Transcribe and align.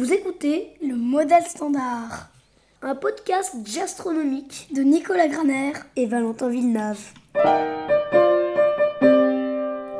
Vous 0.00 0.14
écoutez 0.14 0.70
le 0.80 0.96
Modèle 0.96 1.44
Standard, 1.44 2.30
un 2.80 2.94
podcast 2.94 3.54
gastronomique 3.74 4.68
de 4.74 4.80
Nicolas 4.80 5.28
Graner 5.28 5.74
et 5.94 6.06
Valentin 6.06 6.48
Villeneuve. 6.48 6.98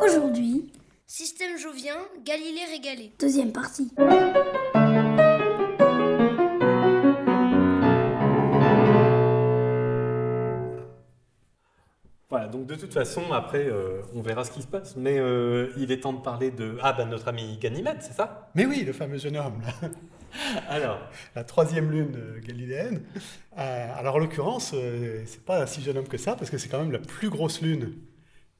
Aujourd'hui, 0.02 0.72
Système 1.06 1.58
jovien, 1.58 1.96
Galilée 2.24 2.64
régalé. 2.72 3.12
deuxième 3.20 3.52
partie. 3.52 3.90
Donc 12.50 12.66
de 12.66 12.74
toute 12.74 12.92
façon, 12.92 13.32
après, 13.32 13.66
euh, 13.66 14.02
on 14.14 14.20
verra 14.22 14.44
ce 14.44 14.50
qui 14.50 14.62
se 14.62 14.66
passe. 14.66 14.96
Mais 14.96 15.18
euh, 15.18 15.70
il 15.76 15.90
est 15.92 16.00
temps 16.00 16.12
de 16.12 16.20
parler 16.20 16.50
de... 16.50 16.76
Ah, 16.82 16.92
bah 16.92 17.04
notre 17.04 17.28
ami 17.28 17.56
Ganymède, 17.58 17.98
c'est 18.00 18.12
ça? 18.12 18.50
Mais 18.54 18.66
oui, 18.66 18.84
le 18.84 18.92
fameux 18.92 19.18
jeune 19.18 19.36
homme, 19.36 19.60
là. 19.62 19.88
Alors, 20.68 21.00
la 21.34 21.42
troisième 21.44 21.90
lune 21.90 22.14
euh, 22.16 22.40
galiléenne. 22.40 23.02
Euh, 23.58 23.88
alors 23.98 24.14
en 24.14 24.18
l'occurrence, 24.18 24.74
c'est 25.26 25.44
pas 25.44 25.62
un 25.62 25.66
si 25.66 25.82
jeune 25.82 25.98
homme 25.98 26.06
que 26.08 26.18
ça, 26.18 26.36
parce 26.36 26.50
que 26.50 26.58
c'est 26.58 26.68
quand 26.68 26.78
même 26.78 26.92
la 26.92 27.00
plus 27.00 27.30
grosse 27.30 27.60
lune, 27.62 27.94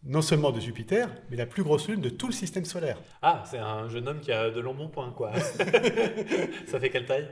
non 0.03 0.21
seulement 0.21 0.51
de 0.51 0.59
Jupiter, 0.59 1.09
mais 1.31 1.37
la 1.37 1.47
plus 1.47 1.63
grosse 1.63 1.89
lune 1.89 2.01
de 2.01 2.09
tout 2.09 2.27
le 2.27 2.33
système 2.33 2.65
solaire. 2.65 3.01
ah, 3.23 3.45
c'est 3.49 3.59
un 3.59 3.89
jeune 3.89 4.09
homme 4.09 4.19
qui 4.21 4.33
a 4.33 4.51
de 4.51 4.61
longs 4.61 4.75
bons 4.75 4.89
points, 4.89 5.13
quoi. 5.17 5.31
ça 6.67 6.81
fait 6.81 6.91
quelle 6.91 7.07
taille? 7.07 7.29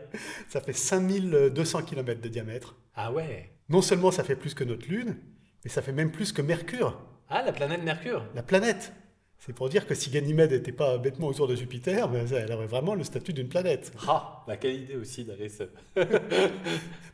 Ça 0.49 0.61
fait 0.61 0.73
5200 0.73 1.83
km 1.83 2.21
de 2.21 2.29
diamètre. 2.29 2.77
Ah 2.95 3.11
ouais 3.11 3.51
Non 3.69 3.83
seulement 3.83 4.11
ça 4.13 4.23
fait 4.23 4.37
plus 4.37 4.55
que 4.55 4.65
notre 4.65 4.87
lune, 4.89 5.17
mais 5.65 5.71
ça 5.71 5.83
fait 5.83 5.93
même 5.93 6.11
plus 6.11 6.33
que 6.33 6.43
Mercure, 6.43 6.99
Ah, 7.29 7.43
la 7.43 7.53
planète 7.53 7.83
Mercure. 7.83 8.25
La 8.35 8.43
planète. 8.43 8.93
C'est 9.41 9.53
pour 9.53 9.69
dire 9.69 9.87
que 9.87 9.95
si 9.95 10.11
Ganymède 10.11 10.51
n'était 10.53 10.73
pas 10.73 10.99
bêtement 10.99 11.29
autour 11.29 11.47
de 11.47 11.55
Jupiter, 11.55 12.09
ben, 12.09 12.27
elle 12.33 12.53
aurait 12.53 12.67
vraiment 12.67 12.95
le 12.95 13.05
statut 13.05 13.33
d'une 13.33 13.49
planète. 13.49 13.93
Ah, 14.09 14.43
bah 14.47 14.57
quelle 14.57 14.75
idée 14.83 14.97
aussi 14.97 15.25
d'aller 15.25 15.49
se... 15.49 15.63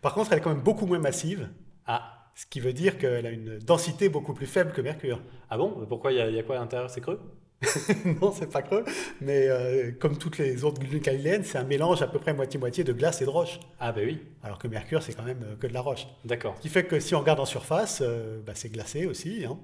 Par 0.01 0.15
contre, 0.15 0.33
elle 0.33 0.39
est 0.39 0.41
quand 0.43 0.51
même 0.55 0.63
beaucoup 0.63 0.87
moins 0.87 0.99
massive, 0.99 1.49
Ah, 1.87 2.31
ce 2.35 2.47
qui 2.47 2.61
veut 2.61 2.73
dire 2.73 2.99
qu'elle 2.99 3.27
a 3.27 3.31
une 3.31 3.59
densité 3.59 4.09
beaucoup 4.09 4.35
plus 4.35 4.47
faible 4.47 4.73
que 4.73 4.81
Mercure. 4.81 5.21
ah 5.51 5.59
bon? 5.59 5.85
Pourquoi 5.89 6.13
il 6.13 6.19
y, 6.19 6.21
a- 6.21 6.29
il 6.31 6.35
y 6.35 6.39
a 6.39 6.43
quoi 6.43 6.57
à 6.57 6.61
l'intérieur? 6.61 6.91
C'est 6.91 7.01
creux? 7.01 7.21
non, 8.21 8.33
c'est 8.33 8.51
pas 8.51 8.63
creux, 8.63 8.85
mais 9.21 9.49
euh, 9.49 9.93
comme 9.99 10.19
toutes 10.19 10.39
les 10.39 10.65
autres 10.65 10.83
lunes 10.83 11.01
galiléennes, 11.01 11.45
c'est 11.45 11.59
un 11.59 11.65
mélange 11.65 12.03
à 12.03 12.07
peu 12.07 12.19
près 12.19 12.35
moitié-moitié 12.35 12.85
de 12.85 12.93
glace 12.93 13.23
et 13.23 13.25
de 13.25 13.31
roche. 13.31 13.61
Ah 13.81 13.93
bah 13.93 14.01
oui, 14.05 14.21
Alors 14.43 14.59
que 14.59 14.69
Mercure, 14.69 15.03
c'est 15.03 15.15
quand 15.15 15.23
même 15.23 15.43
euh, 15.45 15.57
que 15.57 15.67
de 15.67 15.73
la 15.73 15.81
roche. 15.81 16.07
d'accord. 16.25 16.55
Ce 16.57 16.63
qui 16.63 16.69
fait 16.69 16.85
que 16.85 17.01
si 17.01 17.15
on 17.15 17.21
regarde 17.21 17.41
en 17.41 17.45
surface, 17.45 18.03
euh, 18.03 18.41
bah, 18.45 18.53
c'est 18.55 18.71
glacé 18.71 19.07
aussi. 19.07 19.45
hein. 19.45 19.59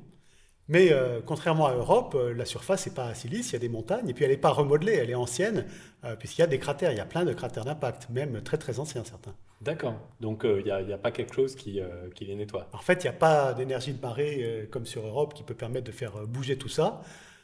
Mais 0.69 0.93
euh, 0.93 1.21
contrairement 1.25 1.67
à 1.67 1.75
Europe, 1.75 2.17
la 2.37 2.45
surface 2.45 2.87
n'est 2.87 2.95
pas 2.95 3.13
silice, 3.15 3.51
il 3.51 3.53
y 3.55 3.57
a 3.57 3.59
des 3.59 3.69
montagnes, 3.69 4.09
et 4.09 4.15
puis 4.15 4.25
elle 4.25 4.31
n'est 4.31 4.37
pas 4.37 4.51
remodelée, 4.51 4.95
elle 4.95 5.11
est 5.11 5.17
ancienne, 5.17 5.67
puisqu'il 6.21 6.43
y 6.43 6.45
a 6.45 6.47
des 6.47 6.61
cratères, 6.61 6.93
il 6.93 6.97
y 6.97 7.01
a 7.01 7.07
plein 7.07 7.25
de 7.25 7.33
cratères 7.33 7.65
d'impact, 7.65 8.09
même 8.09 8.41
très 8.43 8.57
très 8.57 8.79
anciens 8.79 9.03
certains. 9.03 9.35
D'accord. 9.63 9.95
Donc 10.21 10.45
il 10.45 10.63
n'y 10.63 10.71
a, 10.71 10.99
pas 10.99 11.11
quelque 11.11 11.35
chose 11.35 11.57
qui, 11.57 11.81
qui 12.15 12.25
les 12.25 12.37
nettoie. 12.37 12.69
En 12.73 12.79
fait, 12.79 13.03
il 13.03 13.07
n'y 13.09 13.17
a 13.17 13.19
pas 13.19 13.53
d'énergie 13.53 13.93
de 13.93 14.01
marée 14.01 14.69
comme 14.71 14.87
sur 14.87 15.05
Europe 15.05 15.35
qui 15.35 15.43
peut 15.43 15.55
permettre 15.55 15.87
de 15.87 15.93
faire 15.93 16.25
bouger 16.29 16.57
tout 16.57 16.69
ça. 16.69 17.03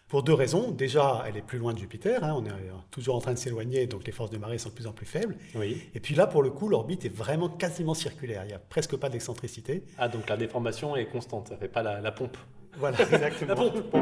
Pour 0.08 0.22
deux 0.22 0.34
raisons. 0.34 0.70
Déjà, 0.70 1.24
elle 1.26 1.36
est 1.36 1.42
plus 1.42 1.58
loin 1.58 1.74
de 1.74 1.78
Jupiter, 1.78 2.22
hein, 2.22 2.34
on 2.36 2.44
est 2.44 2.50
euh, 2.50 2.72
toujours 2.92 3.16
en 3.16 3.20
train 3.20 3.32
de 3.32 3.38
s'éloigner, 3.38 3.88
donc 3.88 4.06
les 4.06 4.12
forces 4.12 4.30
de 4.30 4.38
marée 4.38 4.58
sont 4.58 4.68
de 4.68 4.74
plus 4.74 4.86
en 4.86 4.92
plus 4.92 5.06
faibles. 5.06 5.36
Oui. 5.56 5.82
Et 5.94 6.00
puis 6.00 6.14
là, 6.14 6.28
pour 6.28 6.44
le 6.44 6.50
coup, 6.50 6.68
l'orbite 6.68 7.04
est 7.04 7.14
vraiment 7.14 7.48
quasiment 7.48 7.94
circulaire, 7.94 8.44
il 8.44 8.48
n'y 8.48 8.54
a 8.54 8.60
presque 8.60 8.96
pas 8.96 9.08
d'excentricité. 9.08 9.82
Ah, 9.98 10.08
donc 10.08 10.28
la 10.28 10.36
déformation 10.36 10.94
est 10.94 11.06
constante, 11.06 11.48
ça 11.48 11.56
fait 11.56 11.68
pas 11.68 11.82
la, 11.82 12.00
la 12.00 12.12
pompe. 12.12 12.36
Voilà, 12.78 13.00
exactement. 13.00 13.48
La 13.48 13.56
pompe 13.56 13.96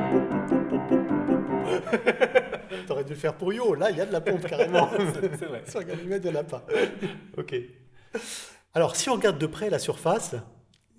T'aurais 2.86 3.04
dû 3.04 3.14
le 3.14 3.18
faire 3.18 3.36
pour 3.36 3.52
Yo, 3.52 3.74
là, 3.74 3.90
il 3.90 3.96
y 3.96 4.00
a 4.00 4.06
de 4.06 4.12
la 4.12 4.20
pompe 4.20 4.46
carrément. 4.46 4.88
C'est 5.14 5.36
c'est 5.36 5.46
vrai. 5.46 5.62
Sur 5.66 5.82
Ganymède, 5.84 6.22
il 6.24 6.30
n'y 6.30 6.36
en 6.36 6.40
a 6.40 6.44
pas. 6.44 6.66
Ok. 7.38 7.54
Alors, 8.74 8.96
si 8.96 9.08
on 9.08 9.14
regarde 9.14 9.38
de 9.38 9.46
près 9.46 9.70
la 9.70 9.78
surface, 9.78 10.34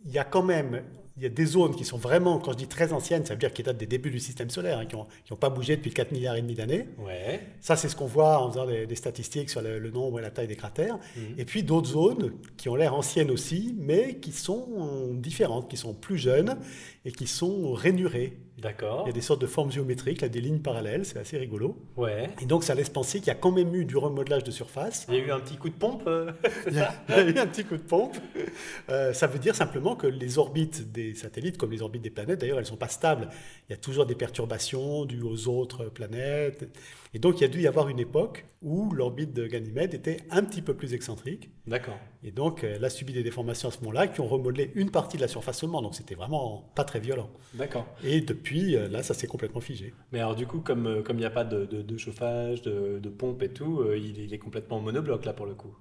il 0.06 0.12
y 0.12 0.20
a 0.20 0.24
quand 0.24 0.44
même 0.44 0.84
il 1.18 1.24
y 1.24 1.26
a 1.26 1.30
des 1.30 1.46
zones 1.46 1.76
qui 1.76 1.86
sont 1.86 1.98
vraiment, 1.98 2.40
quand 2.40 2.52
je 2.52 2.58
dis 2.58 2.68
très 2.68 2.92
anciennes, 2.92 3.26
ça 3.26 3.34
veut 3.34 3.40
dire 3.40 3.54
qui 3.54 3.64
datent 3.64 3.78
des 3.78 3.86
débuts 3.86 4.12
du 4.12 4.20
système 4.20 4.50
solaire, 4.50 4.80
hein, 4.80 4.86
qui 4.86 4.96
n'ont 4.96 5.38
pas 5.38 5.50
bougé 5.50 5.78
depuis 5.78 5.92
4 5.92 6.12
milliards 6.12 6.36
et 6.36 6.42
demi 6.42 6.56
d'années. 6.56 6.90
Ouais. 6.98 7.40
Ça, 7.62 7.78
c'est 7.78 7.88
ce 7.88 7.96
qu'on 7.96 8.06
voit 8.06 8.42
en 8.42 8.52
faisant 8.52 8.66
des, 8.66 8.86
des 8.86 8.96
statistiques 8.96 9.50
sur 9.50 9.62
le, 9.62 9.80
le 9.80 9.92
nombre 9.92 10.20
et 10.20 10.22
la 10.22 10.30
taille 10.30 10.48
des 10.48 10.58
cratères. 10.58 11.00
Mhm. 11.16 11.36
Et 11.38 11.46
puis 11.46 11.64
d'autres 11.64 11.90
zones 11.90 12.34
qui 12.58 12.68
ont 12.68 12.76
l'air 12.76 12.94
anciennes 12.94 13.32
aussi, 13.32 13.74
mais 13.78 14.16
qui 14.16 14.34
sont 14.34 15.14
différentes, 15.14 15.70
qui 15.70 15.78
sont 15.78 15.94
plus 15.94 16.18
jeunes 16.18 16.58
et 17.06 17.12
qui 17.14 17.28
sont 17.28 17.72
rainurées. 17.72 18.38
D'accord. 18.58 19.04
Il 19.06 19.08
y 19.08 19.10
a 19.10 19.14
des 19.14 19.22
sortes 19.22 19.42
de 19.42 19.48
formes 19.48 19.72
géométriques, 19.72 20.22
là, 20.22 20.30
des 20.30 20.40
lignes 20.40 20.60
parallèles, 20.60 21.06
c'est 21.06 21.20
assez 21.20 21.38
rigolo. 21.38 21.78
Ouais. 21.98 22.30
Et 22.42 22.46
donc, 22.46 22.64
ça 22.64 22.74
laisse 22.74 22.90
penser 22.90 23.20
qu'il 23.20 23.28
y 23.28 23.32
a 23.32 23.36
quand 23.36 23.52
même 23.52 23.76
eu 23.76 23.84
du 23.84 23.98
remodelage 23.98 24.44
de 24.44 24.52
surface. 24.52 25.06
Il 25.10 25.16
y 25.16 25.18
a 25.18 25.26
eu 25.26 25.32
un 25.32 25.40
petit 25.40 25.58
coup 25.58 25.70
de 25.70 25.76
pompe 25.76 26.04
euh, 26.08 26.32
Il 26.68 26.74
y, 26.74 26.80
a, 26.80 26.94
il 27.10 27.16
y 27.16 27.18
a 27.18 27.24
eu 27.24 27.38
un 27.38 27.48
petit 27.48 27.66
coup 27.66 27.76
de 27.76 27.84
pompe. 27.84 28.16
Euh, 28.90 29.12
ça 29.14 29.28
veut 29.28 29.40
dire 29.40 29.56
simplement 29.56 29.96
que 29.96 30.08
les 30.08 30.38
orbites 30.38 30.92
des 30.92 31.14
satellites, 31.16 31.58
comme 31.58 31.72
les 31.72 31.82
orbites 31.82 32.02
des 32.02 32.10
planètes, 32.10 32.40
d'ailleurs, 32.40 32.58
elles 32.58 32.64
ne 32.64 32.70
sont 32.70 32.78
pas 32.78 32.88
stables. 32.88 33.30
Il 33.68 33.74
y 33.74 33.76
a 33.76 33.78
toujours 33.78 34.06
des 34.06 34.16
perturbations 34.16 35.06
dues 35.06 35.22
aux 35.22 35.48
autres 35.50 35.86
planètes. 35.86 36.66
Et 37.16 37.20
donc, 37.20 37.40
il 37.40 37.42
y 37.42 37.46
a 37.46 37.48
dû 37.48 37.62
y 37.62 37.68
avoir 37.68 37.88
une 37.88 38.00
époque 38.00 38.46
où 38.62 38.92
l'orbite 38.92 39.32
de 39.32 39.48
Ganymède 39.48 39.94
était 39.94 40.18
un 40.32 40.44
petit 40.44 40.62
peu 40.62 40.74
plus 40.74 40.94
excentrique. 40.94 41.50
D'accord. 41.66 41.98
Et 42.24 42.32
donc, 42.32 42.66
elle 42.66 42.84
a 42.84 42.90
subi 42.90 43.14
des 43.14 43.24
déformations 43.24 43.70
à 43.70 43.72
ce 43.72 43.80
moment-là 43.80 44.08
qui 44.10 44.20
ont 44.20 44.28
remodelé 44.28 44.72
une 44.76 44.92
partie 44.92 45.16
de 45.16 45.22
la 45.22 45.30
surface 45.30 45.60
seulement. 45.60 45.82
Donc, 45.82 45.96
c'était 45.96 46.16
vraiment 46.16 46.70
pas 46.76 46.84
très 46.84 47.00
violent. 47.00 47.30
D'accord. 47.54 47.88
Et 48.04 48.20
depuis, 48.20 48.76
euh, 48.76 48.90
là, 48.90 49.02
ça 49.02 49.14
s'est 49.14 49.28
complètement 49.28 49.62
figé. 49.62 49.94
Mais 50.12 50.20
alors 50.20 50.36
du 50.36 50.46
coup, 50.46 50.60
comme 50.60 50.88
euh, 50.88 51.02
comme 51.04 51.16
il 51.16 51.22
n'y 51.22 51.26
a 51.26 51.30
pas 51.30 51.46
de, 51.46 51.66
de- 51.66 51.82
de 51.82 51.98
chauffage, 51.98 52.62
de, 52.64 53.00
de 53.00 53.10
pompe 53.10 53.42
et 53.44 53.50
tout, 53.54 53.80
euh, 53.80 53.98
il, 53.98 54.18
il 54.20 54.34
est 54.34 54.38
complètement 54.38 54.82
monobloc 54.82 55.24
là 55.24 55.32
pour 55.32 55.46
le 55.46 55.56
coup. 55.56 55.74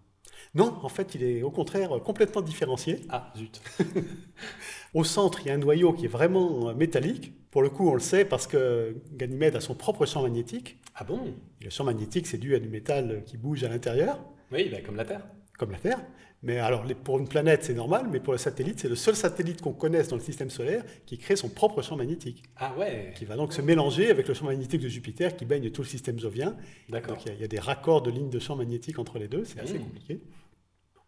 Non, 0.55 0.79
en 0.85 0.89
fait, 0.89 1.17
il 1.17 1.25
est 1.25 1.43
au 1.43 1.51
contraire 1.51 1.91
complètement 2.05 2.43
différencié. 2.43 3.01
Ah 3.09 3.33
zut. 3.37 3.61
Au 4.95 5.05
centre, 5.05 5.41
il 5.43 5.49
y 5.49 5.51
a 5.51 5.55
un 5.55 5.59
noyau 5.59 5.93
qui 5.93 6.05
est 6.07 6.09
vraiment 6.09 6.69
euh, 6.71 6.75
métallique. 6.75 7.33
Pour 7.51 7.63
le 7.63 7.69
coup, 7.71 7.89
on 7.89 7.95
le 7.95 8.01
sait 8.01 8.25
parce 8.25 8.47
que 8.47 8.97
Ganymède 9.13 9.57
a 9.57 9.61
son 9.61 9.75
propre 9.75 10.07
champ 10.07 10.23
magnétique. 10.23 10.79
Ah 10.95 11.05
bon? 11.05 11.21
Et 11.61 11.65
le 11.65 11.71
champ 11.71 11.85
magnétique, 11.85 12.27
c'est 12.27 12.39
dû 12.39 12.55
à 12.55 12.59
du 12.61 12.69
métal 12.69 13.23
qui 13.27 13.37
bouge 13.37 13.63
à 13.65 13.69
l'intérieur, 13.69 14.19
Oui, 14.53 14.69
bah, 14.71 14.79
comme 14.85 14.97
la 14.97 15.05
Terre. 15.05 15.27
comme 15.59 15.71
la 15.73 15.79
Terre. 15.79 16.01
Mais 16.43 16.59
alors, 16.59 16.85
pour 17.05 17.19
une 17.19 17.27
planète, 17.27 17.65
c'est 17.65 17.73
normal, 17.75 18.07
mais 18.13 18.21
pour 18.21 18.33
le 18.35 18.39
satellite, 18.39 18.79
c'est 18.79 18.89
le 18.89 18.97
seul 18.97 19.17
satellite 19.17 19.63
qu'on 19.63 19.73
connaisse 19.73 20.09
dans 20.09 20.17
le 20.17 20.23
système 20.23 20.51
solaire 20.51 20.85
qui 21.07 21.17
crée 21.17 21.37
son 21.37 21.49
propre 21.49 21.81
champ 21.81 21.97
magnétique, 21.97 22.43
Ah 22.57 22.75
ouais. 22.79 23.15
qui 23.17 23.25
va 23.25 23.35
donc 23.37 23.53
se 23.55 23.63
mélanger 23.63 24.11
avec 24.11 24.29
le 24.29 24.35
champ 24.35 24.45
magnétique 24.45 24.83
de 24.83 24.89
Jupiter 24.89 25.37
qui 25.37 25.47
baigne 25.47 25.71
tout 25.71 25.81
le 25.83 25.89
système 25.89 26.19
jovien. 26.21 26.55
D'accord. 26.91 27.15
Donc, 27.17 27.25
il 27.25 27.29
y, 27.29 27.33
a- 27.33 27.35
il 27.35 27.41
y 27.41 27.45
a 27.45 27.49
des 27.49 27.59
raccords 27.61 28.03
de 28.03 28.11
lignes 28.11 28.29
de 28.31 28.39
champ 28.39 28.57
magnétique 28.57 28.99
entre 28.99 29.19
les 29.19 29.27
deux, 29.29 29.45
c'est 29.45 29.59
assez 29.61 29.79
Mmh. 29.79 29.85
compliqué. 29.85 30.21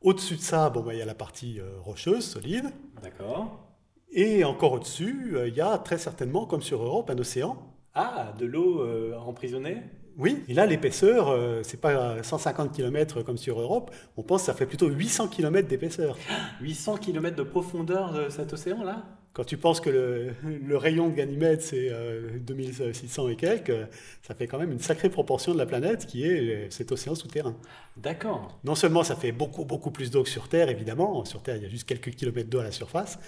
Au-dessus 0.00 0.36
de 0.36 0.40
ça, 0.40 0.70
bon, 0.70 0.80
bah, 0.82 0.94
il 0.94 0.98
y 0.98 1.02
a 1.02 1.06
la 1.06 1.14
partie 1.14 1.60
euh, 1.60 1.78
rocheuse, 1.80 2.24
solide. 2.24 2.70
D'accord. 3.02 3.62
Et 4.12 4.44
encore 4.44 4.72
au-dessus, 4.72 5.32
euh, 5.34 5.48
il 5.48 5.54
y 5.54 5.60
a 5.60 5.78
très 5.78 5.98
certainement, 5.98 6.46
comme 6.46 6.62
sur 6.62 6.82
Europe, 6.82 7.10
un 7.10 7.18
océan. 7.18 7.56
Ah, 7.94 8.32
de 8.38 8.46
l'eau 8.46 8.82
euh, 8.82 9.16
emprisonnée? 9.16 9.82
Oui, 10.18 10.42
et 10.48 10.54
là, 10.54 10.64
l'épaisseur, 10.64 11.28
euh, 11.28 11.60
c'est 11.62 11.80
pas 11.80 12.22
150 12.22 12.72
km 12.72 13.22
comme 13.22 13.36
sur 13.36 13.60
Europe, 13.60 13.90
on 14.16 14.22
pense 14.22 14.42
que 14.42 14.46
ça 14.46 14.54
fait 14.54 14.64
plutôt 14.64 14.88
800 14.88 15.28
km 15.28 15.68
d'épaisseur. 15.68 16.16
800 16.62 16.96
km 16.96 17.36
de 17.36 17.42
profondeur 17.42 18.14
de 18.14 18.30
cet 18.30 18.54
océan 18.54 18.82
là 18.82 19.04
Quand 19.34 19.44
tu 19.44 19.58
penses 19.58 19.78
que 19.78 19.90
le, 19.90 20.32
le 20.66 20.76
rayon 20.78 21.10
de 21.10 21.14
Ganymède, 21.14 21.60
c'est 21.60 21.90
euh, 21.90 22.38
2600 22.40 23.28
et 23.28 23.36
quelques, 23.36 23.68
euh, 23.68 23.84
ça 24.22 24.34
fait 24.34 24.46
quand 24.46 24.58
même 24.58 24.72
une 24.72 24.78
sacrée 24.78 25.10
proportion 25.10 25.52
de 25.52 25.58
la 25.58 25.66
planète 25.66 26.06
qui 26.06 26.24
est 26.24 26.40
euh, 26.40 26.66
cet 26.70 26.92
océan 26.92 27.14
souterrain. 27.14 27.54
D'accord. 27.98 28.58
Non 28.64 28.74
seulement 28.74 29.04
ça 29.04 29.16
fait 29.16 29.32
beaucoup, 29.32 29.66
beaucoup 29.66 29.90
plus 29.90 30.10
d'eau 30.10 30.22
que 30.22 30.30
sur 30.30 30.48
Terre, 30.48 30.70
évidemment, 30.70 31.26
sur 31.26 31.42
Terre, 31.42 31.56
il 31.56 31.62
y 31.62 31.66
a 31.66 31.68
juste 31.68 31.86
quelques 31.86 32.12
kilomètres 32.12 32.48
d'eau 32.48 32.60
à 32.60 32.64
la 32.64 32.72
surface, 32.72 33.18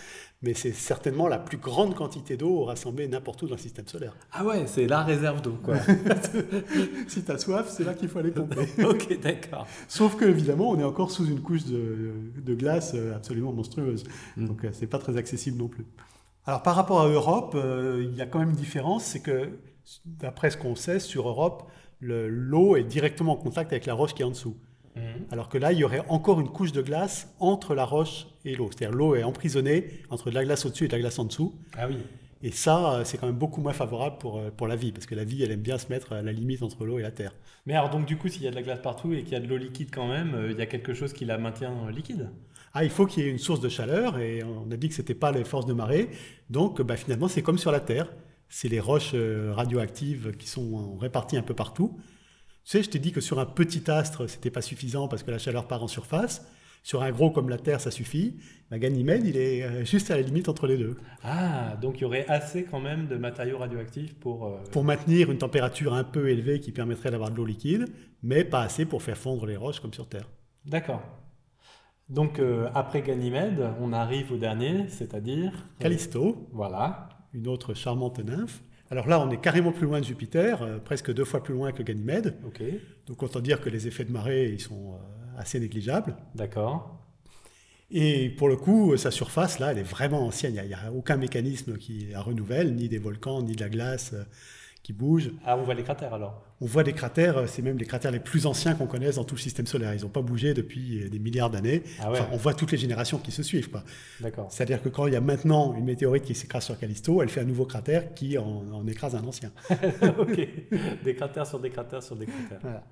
mais 0.42 0.54
c'est 0.54 0.72
certainement 0.72 1.26
la 1.26 1.38
plus 1.38 1.58
grande 1.58 1.94
quantité 1.94 2.36
d'eau 2.36 2.64
rassemblée 2.64 3.08
n'importe 3.08 3.42
où 3.42 3.46
dans 3.46 3.56
le 3.56 3.60
système 3.60 3.86
solaire. 3.88 4.16
Ah 4.32 4.44
ouais, 4.44 4.66
c'est 4.66 4.86
la 4.86 5.02
réserve 5.02 5.42
d'eau 5.42 5.58
quoi. 5.62 5.74
si 7.08 7.24
tu 7.24 7.30
as 7.30 7.38
soif, 7.38 7.68
c'est 7.68 7.84
là 7.84 7.94
qu'il 7.94 8.08
faut 8.08 8.18
aller 8.18 8.30
pomper. 8.30 8.68
ok, 8.84 9.20
d'accord. 9.20 9.66
Sauf 9.88 10.16
que 10.16 10.24
évidemment, 10.24 10.70
on 10.70 10.78
est 10.78 10.84
encore 10.84 11.10
sous 11.10 11.26
une 11.26 11.40
couche 11.40 11.64
de, 11.64 12.12
de 12.36 12.54
glace 12.54 12.92
euh, 12.94 13.16
absolument 13.16 13.52
monstrueuse. 13.52 14.04
Mm. 14.36 14.46
Donc 14.46 14.64
euh, 14.64 14.70
c'est 14.72 14.86
pas 14.86 14.98
très 14.98 15.16
accessible 15.16 15.58
non 15.58 15.68
plus. 15.68 15.84
Alors 16.46 16.62
par 16.62 16.76
rapport 16.76 17.00
à 17.00 17.08
Europe, 17.08 17.52
euh, 17.56 18.06
il 18.08 18.16
y 18.16 18.22
a 18.22 18.26
quand 18.26 18.38
même 18.38 18.50
une 18.50 18.56
différence, 18.56 19.04
c'est 19.04 19.20
que 19.20 19.50
d'après 20.06 20.50
ce 20.50 20.56
qu'on 20.56 20.76
sait 20.76 21.00
sur 21.00 21.28
Europe, 21.28 21.68
le- 22.00 22.28
l'eau 22.28 22.76
est 22.76 22.84
directement 22.84 23.32
en 23.32 23.36
contact 23.36 23.72
avec 23.72 23.86
la 23.86 23.94
roche 23.94 24.14
qui 24.14 24.22
est 24.22 24.24
en 24.24 24.30
dessous. 24.30 24.56
Mhm. 24.96 25.26
Alors 25.30 25.48
que 25.48 25.58
là, 25.58 25.72
il 25.72 25.78
y 25.78 25.84
aurait 25.84 26.04
encore 26.08 26.40
une 26.40 26.48
couche 26.48 26.72
de 26.72 26.82
glace 26.82 27.34
entre 27.40 27.74
la 27.74 27.84
roche 27.84 28.26
et 28.50 28.56
l'eau. 28.56 28.70
C'est-à-dire 28.70 28.96
l'eau 28.96 29.14
est 29.14 29.22
emprisonnée 29.22 29.88
entre 30.10 30.30
de 30.30 30.34
la 30.34 30.44
glace 30.44 30.66
au-dessus 30.66 30.84
et 30.84 30.88
de 30.88 30.92
la 30.92 31.00
glace 31.00 31.18
en 31.18 31.24
dessous. 31.24 31.54
Ah 31.76 31.86
oui. 31.88 31.96
Et 32.42 32.52
ça, 32.52 32.94
euh, 32.94 33.04
c'est 33.04 33.18
quand 33.18 33.26
même 33.26 33.36
beaucoup 33.36 33.60
moins 33.60 33.72
favorable 33.72 34.18
pour, 34.18 34.38
euh, 34.38 34.50
pour 34.56 34.68
la 34.68 34.76
vie, 34.76 34.92
parce 34.92 35.06
que 35.06 35.14
la 35.14 35.24
vie, 35.24 35.42
elle 35.42 35.50
aime 35.50 35.60
bien 35.60 35.76
se 35.76 35.88
mettre 35.88 36.12
à 36.12 36.22
la 36.22 36.32
limite 36.32 36.62
entre 36.62 36.84
l'eau 36.84 36.98
et 36.98 37.02
la 37.02 37.10
terre. 37.10 37.34
Mais 37.66 37.74
alors 37.74 37.90
donc 37.90 38.06
du 38.06 38.16
coup, 38.16 38.28
s'il 38.28 38.42
y 38.42 38.46
a 38.46 38.50
de 38.50 38.54
la 38.54 38.62
glace 38.62 38.80
partout 38.80 39.12
et 39.12 39.24
qu'il 39.24 39.32
y 39.32 39.36
a 39.36 39.40
de 39.40 39.48
l'eau 39.48 39.56
liquide 39.56 39.88
quand 39.92 40.06
même, 40.06 40.34
euh, 40.34 40.52
il 40.52 40.58
y 40.58 40.62
a 40.62 40.66
quelque 40.66 40.94
chose 40.94 41.12
qui 41.12 41.24
la 41.24 41.36
maintient 41.36 41.90
liquide? 41.90 42.30
Ah, 42.74 42.84
il 42.84 42.90
faut 42.90 43.06
qu'il 43.06 43.24
y 43.24 43.26
ait 43.26 43.30
une 43.30 43.38
source 43.38 43.60
de 43.60 43.68
chaleur, 43.68 44.18
et 44.18 44.44
on 44.44 44.70
a 44.70 44.76
dit 44.76 44.88
que 44.88 44.94
c'était 44.94 45.14
pas 45.14 45.32
les 45.32 45.42
forces 45.42 45.66
de 45.66 45.72
marée. 45.72 46.10
Donc, 46.48 46.80
bah, 46.82 46.96
finalement, 46.96 47.26
c'est 47.26 47.42
comme 47.42 47.58
sur 47.58 47.72
la 47.72 47.80
Terre. 47.80 48.12
C'est 48.50 48.68
les 48.68 48.78
roches 48.78 49.14
radioactives 49.52 50.36
qui 50.36 50.46
sont 50.48 50.96
réparties 50.96 51.38
un 51.38 51.42
peu 51.42 51.54
partout. 51.54 51.98
Tu 52.64 52.72
sais, 52.72 52.82
je 52.82 52.90
t'ai 52.90 52.98
dit 52.98 53.10
que 53.10 53.22
sur 53.22 53.38
un 53.38 53.46
petit 53.46 53.90
astre, 53.90 54.28
c'était 54.28 54.50
pas 54.50 54.60
suffisant 54.60 55.08
parce 55.08 55.22
que 55.22 55.30
la 55.30 55.38
chaleur 55.38 55.66
part 55.66 55.82
en 55.82 55.88
surface. 55.88 56.46
Sur 56.82 57.02
un 57.02 57.10
gros 57.10 57.30
comme 57.30 57.48
la 57.50 57.58
Terre, 57.58 57.80
ça 57.80 57.90
suffit. 57.90 58.36
Ganymède, 58.72 59.26
il 59.26 59.36
est 59.36 59.62
euh, 59.62 59.84
juste 59.84 60.10
à 60.10 60.16
la 60.16 60.22
limite 60.22 60.48
entre 60.48 60.66
les 60.66 60.76
deux. 60.76 60.96
Ah, 61.22 61.76
donc 61.80 61.98
il 61.98 62.02
y 62.02 62.04
aurait 62.04 62.26
assez 62.28 62.64
quand 62.64 62.80
même 62.80 63.06
de 63.08 63.16
matériaux 63.16 63.58
radioactifs 63.58 64.14
pour... 64.18 64.46
euh, 64.46 64.58
Pour 64.72 64.84
maintenir 64.84 65.30
une 65.30 65.38
température 65.38 65.94
un 65.94 66.04
peu 66.04 66.28
élevée 66.28 66.60
qui 66.60 66.72
permettrait 66.72 67.10
d'avoir 67.10 67.30
de 67.30 67.36
l'eau 67.36 67.44
liquide, 67.46 67.86
mais 68.22 68.44
pas 68.44 68.62
assez 68.62 68.84
pour 68.84 69.02
faire 69.02 69.16
fondre 69.16 69.46
les 69.46 69.56
roches 69.56 69.80
comme 69.80 69.92
sur 69.92 70.08
Terre. 70.08 70.28
D'accord. 70.66 71.02
Donc 72.08 72.38
euh, 72.38 72.68
après 72.74 73.02
Ganymède, 73.02 73.62
on 73.80 73.92
arrive 73.92 74.32
au 74.32 74.36
dernier, 74.38 74.88
c'est-à-dire... 74.88 75.52
Callisto, 75.78 76.48
Voilà. 76.52 77.08
une 77.34 77.48
autre 77.48 77.74
charmante 77.74 78.18
nymphe. 78.24 78.62
Alors 78.90 79.06
là, 79.06 79.20
on 79.20 79.30
est 79.30 79.40
carrément 79.40 79.72
plus 79.72 79.86
loin 79.86 80.00
de 80.00 80.06
Jupiter, 80.06 80.62
euh, 80.62 80.78
presque 80.78 81.12
deux 81.12 81.26
fois 81.26 81.42
plus 81.42 81.52
loin 81.54 81.72
que 81.72 81.82
Ganymède. 81.82 82.36
Ok. 82.46 82.62
Donc 83.06 83.22
autant 83.22 83.40
dire 83.40 83.60
que 83.60 83.68
les 83.68 83.86
effets 83.86 84.04
de 84.04 84.12
marée, 84.12 84.48
ils 84.50 84.60
sont 84.60 84.94
assez 85.38 85.60
négligeables. 85.60 86.16
D'accord. 86.34 86.98
Et 87.90 88.28
pour 88.30 88.48
le 88.48 88.56
coup, 88.56 88.96
sa 88.96 89.10
surface, 89.10 89.58
là, 89.58 89.72
elle 89.72 89.78
est 89.78 89.82
vraiment 89.82 90.26
ancienne. 90.26 90.54
Il 90.56 90.68
n'y 90.68 90.74
a, 90.74 90.92
aucun 90.92 91.16
mécanisme 91.16 91.78
qui 91.78 92.08
la 92.12 92.20
renouvelle, 92.20 92.74
ni 92.74 92.88
des 92.88 92.98
volcans, 92.98 93.42
ni 93.42 93.54
de 93.54 93.60
la 93.60 93.70
glace 93.70 94.10
euh, 94.12 94.24
qui 94.82 94.92
bouge. 94.92 95.30
Ah, 95.46 95.56
on 95.56 95.62
voit 95.62 95.72
les 95.72 95.84
cratères 95.84 96.12
alors. 96.12 96.44
On 96.60 96.66
voit 96.66 96.82
des 96.82 96.92
cratères, 96.92 97.38
euh, 97.38 97.46
c'est 97.46 97.62
même 97.62 97.78
les 97.78 97.86
cratères 97.86 98.10
les 98.10 98.20
plus 98.20 98.44
anciens 98.44 98.74
qu'on 98.74 98.86
connaisse 98.86 99.14
dans 99.14 99.24
tout 99.24 99.36
le 99.36 99.40
système 99.40 99.66
solaire. 99.66 99.94
Ils 99.94 100.02
n'ont 100.02 100.10
pas 100.10 100.20
bougé 100.20 100.52
depuis 100.52 101.02
euh, 101.02 101.08
des 101.08 101.18
milliards 101.18 101.48
d'années. 101.48 101.82
Ah 101.98 102.10
ouais. 102.10 102.18
Enfin, 102.18 102.28
on 102.32 102.36
voit 102.36 102.52
toutes 102.52 102.72
les 102.72 102.78
générations 102.78 103.16
qui 103.16 103.32
se 103.32 103.42
suivent. 103.42 103.70
D'accord. 104.20 104.52
C'est-à-dire 104.52 104.82
que 104.82 104.90
quand 104.90 105.06
il 105.06 105.14
y 105.14 105.16
a 105.16 105.22
maintenant 105.22 105.74
une 105.74 105.86
météorite 105.86 106.24
qui 106.24 106.34
s'écrase 106.34 106.64
sur 106.64 106.78
Callisto, 106.78 107.22
elle 107.22 107.30
fait 107.30 107.40
un 107.40 107.44
nouveau 107.44 107.64
cratère 107.64 108.12
qui 108.12 108.36
en, 108.36 108.64
en 108.70 108.86
écrase 108.86 109.14
un 109.14 109.24
ancien. 109.24 109.50
ok. 110.18 110.48
Des 111.04 111.14
cratères 111.14 111.46
sur 111.46 111.58
des 111.58 111.70
cratères 111.70 112.02
sur 112.02 112.16
des 112.16 112.26
cratères. 112.26 112.58
Voilà. 112.60 112.84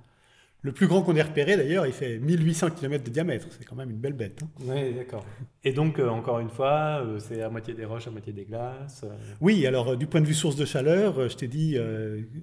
Le 0.63 0.73
plus 0.73 0.89
grand 0.89 1.03
qu'on 1.03 1.15
ait 1.15 1.23
repéré, 1.23 1.57
d'ailleurs, 1.57 1.87
il 1.87 1.93
fait 1.93 2.19
1800 2.19 2.71
km 2.71 3.05
de 3.05 3.11
diamètre. 3.11 3.47
C'est 3.51 3.65
quand 3.65 3.77
même 3.77 3.91
une 3.91 3.99
belle 3.99 4.15
bête. 4.15 4.41
hein. 4.43 4.49
Oui, 4.63 4.95
d'accord. 4.95 5.25
Et 5.63 5.73
donc, 5.73 6.01
euh, 6.01 6.09
encore 6.09 6.41
une 6.41 6.49
fois, 6.49 7.03
euh, 7.05 7.21
c'est 7.21 7.41
à 7.41 7.49
moitié 7.51 7.73
des 7.75 7.85
roches, 7.85 8.09
à 8.09 8.11
moitié 8.11 8.33
des 8.33 8.45
glaces. 8.47 9.03
euh, 9.05 9.15
Oui, 9.41 9.65
alors 9.67 9.97
du 9.97 10.07
point 10.09 10.21
de 10.21 10.27
vue 10.27 10.35
source 10.35 10.57
de 10.57 10.65
chaleur, 10.65 11.29
je 11.29 11.37
t'ai 11.37 11.47
dit, 11.47 11.77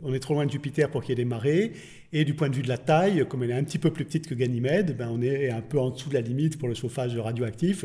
on 0.04 0.14
est 0.14 0.20
trop 0.20 0.36
loin 0.36 0.46
de 0.46 0.52
Jupiter 0.52 0.90
pour 0.90 1.02
qu'il 1.02 1.10
y 1.10 1.14
ait 1.14 1.24
des 1.24 1.30
marées. 1.30 1.74
Et 2.14 2.24
du 2.24 2.34
point 2.34 2.48
de 2.50 2.56
vue 2.56 2.62
de 2.62 2.70
la 2.70 2.78
taille, 2.78 3.26
comme 3.28 3.44
elle 3.44 3.52
est 3.52 3.56
un 3.56 3.64
petit 3.64 3.80
peu 3.80 3.92
plus 3.92 4.06
petite 4.06 4.28
que 4.28 4.36
Ganymède, 4.36 4.96
ben, 4.96 5.10
on 5.12 5.22
est 5.22 5.50
un 5.50 5.62
peu 5.62 5.80
en 5.80 5.90
dessous 5.90 6.08
de 6.10 6.14
la 6.14 6.22
limite 6.22 6.58
pour 6.58 6.70
le 6.70 6.76
chauffage 6.76 7.18
radioactif. 7.18 7.84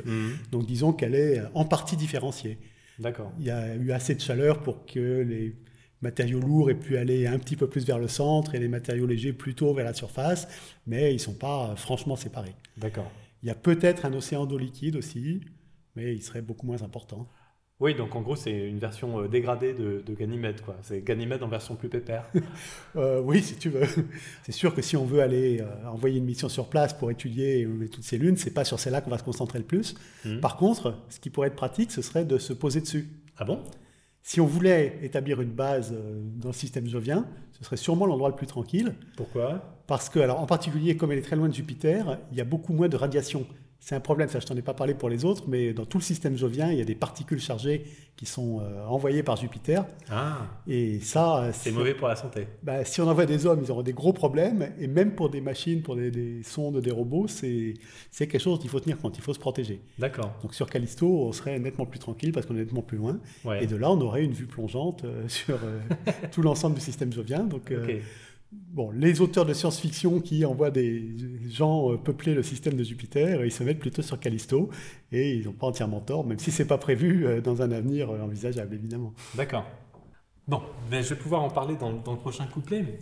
Donc 0.52 0.66
disons 0.66 0.92
qu'elle 0.92 1.14
est 1.16 1.40
en 1.54 1.64
partie 1.64 1.96
différenciée. 1.96 2.58
D'accord. 3.00 3.32
Il 3.40 3.46
y 3.46 3.50
a 3.50 3.74
eu 3.76 3.90
assez 3.92 4.14
de 4.14 4.20
chaleur 4.20 4.60
pour 4.62 4.84
que 4.84 5.22
les 5.22 5.54
matériaux 6.02 6.40
lourds 6.40 6.70
aient 6.70 6.74
pu 6.74 6.96
aller 6.96 7.26
un 7.26 7.38
petit 7.38 7.56
peu 7.56 7.68
plus 7.68 7.84
vers 7.86 7.98
le 7.98 8.08
centre 8.08 8.54
et 8.54 8.58
les 8.58 8.68
matériaux 8.68 9.06
légers 9.06 9.32
plutôt 9.32 9.72
vers 9.74 9.84
la 9.84 9.94
surface, 9.94 10.48
mais 10.86 11.10
ils 11.10 11.14
ne 11.14 11.20
sont 11.20 11.34
pas 11.34 11.70
euh, 11.70 11.76
franchement 11.76 12.16
séparés. 12.16 12.54
D'accord. 12.76 13.10
Il 13.42 13.48
y 13.48 13.50
a 13.50 13.54
peut-être 13.54 14.04
un 14.04 14.12
océan 14.14 14.46
d'eau 14.46 14.58
liquide 14.58 14.96
aussi, 14.96 15.40
mais 15.96 16.14
il 16.14 16.22
serait 16.22 16.42
beaucoup 16.42 16.66
moins 16.66 16.82
important. 16.82 17.28
Oui, 17.80 17.94
donc 17.94 18.16
en 18.16 18.22
gros, 18.22 18.34
c'est 18.34 18.50
une 18.50 18.78
version 18.80 19.20
euh, 19.20 19.28
dégradée 19.28 19.72
de, 19.72 20.02
de 20.04 20.14
Ganymède, 20.14 20.62
quoi. 20.62 20.76
C'est 20.82 21.00
Ganymède 21.00 21.44
en 21.44 21.48
version 21.48 21.76
plus 21.76 21.88
pépère. 21.88 22.24
Euh, 22.96 23.20
oui, 23.20 23.42
si 23.42 23.54
tu 23.54 23.68
veux. 23.68 23.86
C'est 24.42 24.52
sûr 24.52 24.74
que 24.74 24.82
si 24.82 24.96
on 24.96 25.04
veut 25.04 25.20
aller 25.20 25.60
euh, 25.60 25.88
envoyer 25.88 26.18
une 26.18 26.24
mission 26.24 26.48
sur 26.48 26.68
place 26.68 26.92
pour 26.92 27.10
étudier 27.10 27.68
toutes 27.92 28.02
ces 28.02 28.18
lunes, 28.18 28.36
c'est 28.36 28.50
pas 28.50 28.64
sur 28.64 28.80
celle-là 28.80 29.02
qu'on 29.02 29.10
va 29.10 29.18
se 29.18 29.22
concentrer 29.22 29.58
le 29.58 29.64
plus. 29.64 29.94
Mhm. 30.24 30.40
Par 30.40 30.56
contre, 30.56 30.96
ce 31.10 31.20
qui 31.20 31.30
pourrait 31.30 31.48
être 31.48 31.54
pratique, 31.56 31.92
ce 31.92 32.02
serait 32.02 32.24
de 32.24 32.38
se 32.38 32.52
poser 32.52 32.80
dessus. 32.80 33.08
Ah 33.36 33.44
bon? 33.44 33.62
Si 34.28 34.42
on 34.42 34.44
voulait 34.44 34.98
établir 35.00 35.40
une 35.40 35.52
base 35.52 35.90
euh, 35.90 36.20
dans 36.36 36.50
le 36.50 36.52
système 36.54 36.86
jovien, 36.86 37.26
ce 37.52 37.64
serait 37.64 37.78
sûrement 37.78 38.04
l'endroit 38.04 38.28
le 38.28 38.36
plus 38.36 38.46
tranquille, 38.46 38.94
Pourquoi? 39.16 39.80
Parce 39.86 40.10
que, 40.10 40.18
alors 40.18 40.38
en 40.38 40.44
particulier, 40.44 40.98
comme 40.98 41.12
elle 41.12 41.18
est 41.20 41.22
très 41.22 41.34
loin 41.34 41.48
de 41.48 41.54
Jupiter, 41.54 42.18
il 42.30 42.36
y 42.36 42.40
a 42.42 42.44
beaucoup 42.44 42.74
moins 42.74 42.90
de 42.90 42.96
radiation. 42.98 43.46
C'est 43.80 43.94
un 43.94 44.00
problème, 44.00 44.28
ça 44.28 44.40
je 44.40 44.46
t'en 44.46 44.56
ai 44.56 44.62
pas 44.62 44.74
parlé 44.74 44.94
pour 44.94 45.08
les 45.08 45.24
autres, 45.24 45.44
mais 45.48 45.72
dans 45.72 45.86
tout 45.86 45.98
le 45.98 46.02
système 46.02 46.36
jovien, 46.36 46.70
il 46.70 46.78
y 46.78 46.82
a 46.82 46.84
des 46.84 46.94
particules 46.94 47.40
chargées 47.40 47.84
qui 48.18 48.26
sont 48.26 48.60
euh, 48.60 48.84
envoyées 48.84 49.22
par 49.22 49.36
Jupiter, 49.36 49.86
Ah, 50.10 50.38
et 50.66 50.98
ça, 50.98 51.44
euh, 51.44 51.50
c'est 51.54 51.70
mauvais 51.70 51.94
pour 51.94 52.08
la 52.08 52.16
santé. 52.16 52.48
Bah, 52.64 52.84
si 52.84 53.00
on 53.00 53.06
envoie 53.06 53.26
des 53.26 53.46
hommes, 53.46 53.60
ils 53.62 53.70
auront 53.70 53.84
des 53.84 53.92
gros 53.92 54.12
problèmes. 54.12 54.72
Et 54.80 54.88
même 54.88 55.14
pour 55.14 55.30
des 55.30 55.40
machines, 55.40 55.82
pour 55.82 55.94
des, 55.94 56.10
des 56.10 56.42
sondes, 56.42 56.80
des 56.80 56.90
robots, 56.90 57.28
c'est 57.28 57.74
quelque 58.12 58.40
chose 58.40 58.58
qu'il 58.58 58.68
faut 58.70 58.80
tenir 58.80 58.98
compte, 58.98 59.16
il 59.16 59.22
faut 59.22 59.32
se 59.32 59.38
protéger. 59.38 59.80
D'accord. 60.00 60.32
Donc 60.42 60.52
sur 60.54 60.68
Callisto, 60.68 61.06
on 61.06 61.32
serait 61.32 61.60
nettement 61.60 61.86
plus 61.86 62.00
tranquille 62.00 62.32
parce 62.32 62.44
qu'on 62.44 62.56
est 62.56 62.64
nettement 62.64 62.82
plus 62.82 62.98
loin. 62.98 63.20
Ouais. 63.44 63.62
Et 63.62 63.68
de 63.68 63.76
là, 63.76 63.88
on 63.88 64.00
aurait 64.00 64.24
une 64.24 64.32
vue 64.32 64.46
plongeante 64.46 65.04
euh, 65.04 65.22
sur 65.28 65.60
euh, 65.62 65.78
tout 66.32 66.42
l'ensemble 66.42 66.74
du 66.74 66.80
système 66.80 67.12
jovien. 67.12 67.44
Donc. 67.44 67.72
Bon, 68.52 68.90
les 68.90 69.20
auteurs 69.20 69.46
de 69.46 69.52
science-fiction 69.52 70.20
qui 70.20 70.44
envoient 70.44 70.70
des 70.70 71.14
gens 71.48 71.92
euh, 71.92 71.96
peupler 71.96 72.34
le 72.34 72.42
système 72.42 72.74
de 72.74 72.84
Jupiter, 72.84 73.44
ils 73.44 73.52
se 73.52 73.62
mettent 73.62 73.78
plutôt 73.78 74.02
sur 74.02 74.18
Callisto. 74.18 74.70
Et 75.12 75.34
ils 75.34 75.44
n'ont 75.46 75.52
pas 75.52 75.66
entièrement 75.66 76.00
tort, 76.00 76.26
même 76.26 76.38
si 76.38 76.50
c'est 76.50 76.66
pas 76.66 76.78
prévu 76.78 77.26
euh, 77.26 77.40
dans 77.40 77.62
un 77.62 77.70
avenir 77.70 78.10
euh, 78.10 78.20
envisageable, 78.20 78.74
évidemment. 78.74 79.12
D'accord. 79.34 79.64
Bon, 80.46 80.62
je 80.90 80.96
vais 80.96 81.16
pouvoir 81.16 81.42
en 81.42 81.50
parler 81.50 81.76
dans, 81.76 81.90
le 81.90 82.18
prochain 82.18 82.46
couplet. 82.46 82.98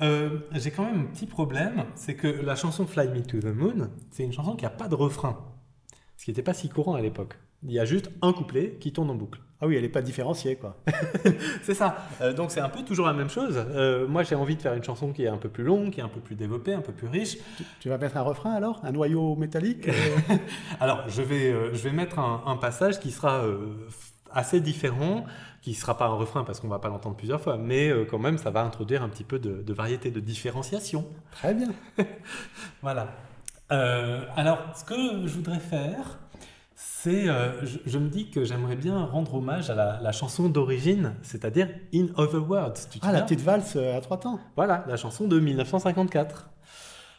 J'ai 0.00 0.70
quand 0.70 0.84
même 0.84 1.00
un 1.00 1.04
petit 1.04 1.26
problème, 1.26 1.84
c'est 1.94 2.14
que 2.14 2.26
la 2.26 2.56
chanson 2.56 2.86
Fly 2.86 3.08
Me 3.08 3.22
to 3.22 3.38
the 3.40 3.54
Moon, 3.54 3.90
c'est 4.10 4.24
une 4.24 4.32
chanson 4.32 4.54
qui 4.54 4.64
n'a 4.64 4.70
pas 4.70 4.88
de 4.88 4.94
refrain. 4.94 5.38
Ce 6.16 6.24
qui 6.24 6.30
n'était 6.30 6.42
pas 6.42 6.54
si 6.54 6.68
courant 6.68 6.94
à 6.94 7.00
l'époque. 7.00 7.34
Il 7.62 7.72
y 7.72 7.78
a 7.78 7.84
juste 7.84 8.10
un 8.22 8.32
couplet 8.32 8.76
qui 8.80 8.92
tourne 8.92 9.10
en 9.10 9.14
boucle. 9.14 9.40
Ah 9.62 9.66
oui, 9.66 9.76
elle 9.76 9.82
n'est 9.82 9.90
pas 9.90 10.00
différenciée, 10.00 10.56
quoi. 10.56 10.76
C'est 11.62 11.74
ça. 11.74 11.98
Euh, 12.22 12.32
donc 12.32 12.50
c'est 12.50 12.60
un 12.60 12.70
peu 12.70 12.82
toujours 12.82 13.06
la 13.06 13.12
même 13.12 13.28
chose. 13.28 13.56
Euh, 13.58 14.08
moi 14.08 14.22
j'ai 14.22 14.34
envie 14.34 14.56
de 14.56 14.62
faire 14.62 14.72
une 14.72 14.82
chanson 14.82 15.12
qui 15.12 15.24
est 15.24 15.28
un 15.28 15.36
peu 15.36 15.50
plus 15.50 15.64
longue, 15.64 15.90
qui 15.90 16.00
est 16.00 16.02
un 16.02 16.08
peu 16.08 16.20
plus 16.20 16.34
développée, 16.34 16.72
un 16.72 16.80
peu 16.80 16.92
plus 16.92 17.08
riche. 17.08 17.36
Tu, 17.58 17.64
tu 17.80 17.88
vas 17.90 17.98
mettre 17.98 18.16
un 18.16 18.22
refrain 18.22 18.52
alors? 18.52 18.80
Un 18.84 18.92
noyau 18.92 19.36
métallique? 19.36 19.88
Euh, 19.88 19.92
Alors 20.80 21.06
je 21.08 21.20
vais, 21.20 21.52
euh, 21.52 21.74
je 21.74 21.82
vais 21.82 21.92
mettre 21.92 22.18
un, 22.18 22.42
un 22.46 22.56
passage 22.56 23.00
qui 23.00 23.10
sera 23.10 23.42
assez 24.32 24.60
différent, 24.62 25.26
qui 25.60 25.70
ne 25.70 25.74
sera 25.74 25.98
pas 25.98 26.06
un 26.06 26.14
refrain 26.14 26.42
parce 26.44 26.58
qu'on 26.58 26.68
va 26.68 26.78
pas 26.78 26.88
l'entendre 26.88 27.16
plusieurs 27.16 27.42
fois, 27.42 27.58
mais 27.58 27.92
quand 28.10 28.18
même 28.18 28.38
ça 28.38 28.50
va 28.50 28.62
introduire 28.62 29.02
un 29.02 29.10
petit 29.10 29.24
peu 29.24 29.38
de, 29.38 29.60
de 29.60 29.72
variété, 29.74 30.10
de 30.10 30.20
différenciation. 30.20 31.06
Très 31.32 31.52
bien. 31.52 31.68
Voilà. 32.82 33.08
Alors, 33.68 34.58
ce 34.74 34.84
que 34.84 35.26
je 35.26 35.34
voudrais 35.34 35.60
faire, 35.60 36.18
c'est, 36.82 37.28
euh, 37.28 37.62
je, 37.64 37.78
je 37.84 37.98
me 37.98 38.08
dis 38.08 38.30
que 38.30 38.42
j'aimerais 38.42 38.74
bien 38.76 39.04
rendre 39.04 39.34
hommage 39.34 39.68
à 39.68 39.74
la, 39.74 40.00
la 40.00 40.12
chanson 40.12 40.48
d'origine, 40.48 41.14
c'est-à-dire 41.20 41.68
In 41.94 42.06
Other 42.16 42.48
Words. 42.48 42.88
Tu 42.90 42.98
Ah, 43.02 43.12
la 43.12 43.20
petite 43.20 43.42
valse 43.42 43.76
euh, 43.76 43.98
à 43.98 44.00
trois 44.00 44.18
temps. 44.18 44.40
Voilà, 44.56 44.84
la 44.88 44.96
chanson 44.96 45.28
de 45.28 45.38
1954. 45.38 46.48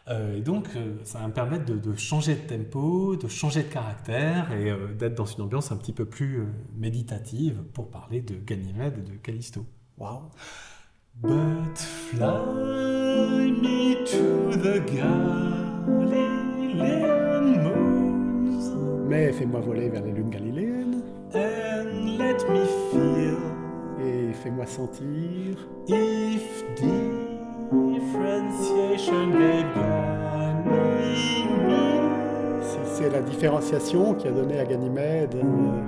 Euh, 0.07 0.37
et 0.37 0.41
donc, 0.41 0.67
euh, 0.75 0.95
ça 1.03 1.19
va 1.19 1.27
me 1.27 1.33
permettre 1.33 1.65
de, 1.65 1.75
de 1.75 1.95
changer 1.95 2.33
de 2.35 2.41
tempo, 2.47 3.15
de 3.15 3.27
changer 3.27 3.61
de 3.61 3.67
caractère 3.67 4.51
et 4.51 4.73
d'être 4.97 5.13
dans 5.13 5.25
une 5.25 5.43
ambiance 5.43 5.71
un 5.71 5.77
petit 5.77 5.93
peu 5.93 6.05
plus 6.05 6.43
méditative 6.75 7.61
pour 7.73 7.91
parler 7.91 8.21
de 8.21 8.33
Ganymède 8.33 8.97
et 8.97 9.11
de 9.11 9.15
Callisto. 9.17 9.63
Waouh. 9.99 10.31
But 11.21 11.77
fly 11.77 13.51
me 13.51 14.03
to 14.05 14.57
the 14.57 14.83
Galilean 14.91 15.60
Mais 19.11 19.31
fais-moi 19.33 19.59
voler 19.59 19.89
vers 19.89 20.03
les 20.03 20.13
lunes 20.13 20.29
galiléennes 20.29 21.01
and 21.35 22.17
let 22.17 22.37
me 22.49 22.63
feel 22.91 23.35
et 24.01 24.31
fais-moi 24.31 24.65
sentir 24.65 25.57
if 25.89 26.63
differentiation 26.77 29.31
gave 29.31 29.65
si 32.61 32.77
c'est 32.85 33.09
la 33.09 33.21
différenciation 33.21 34.13
qui 34.13 34.29
a 34.29 34.31
donné 34.31 34.59
à 34.59 34.65
Ganymède 34.65 35.35
euh, 35.35 35.81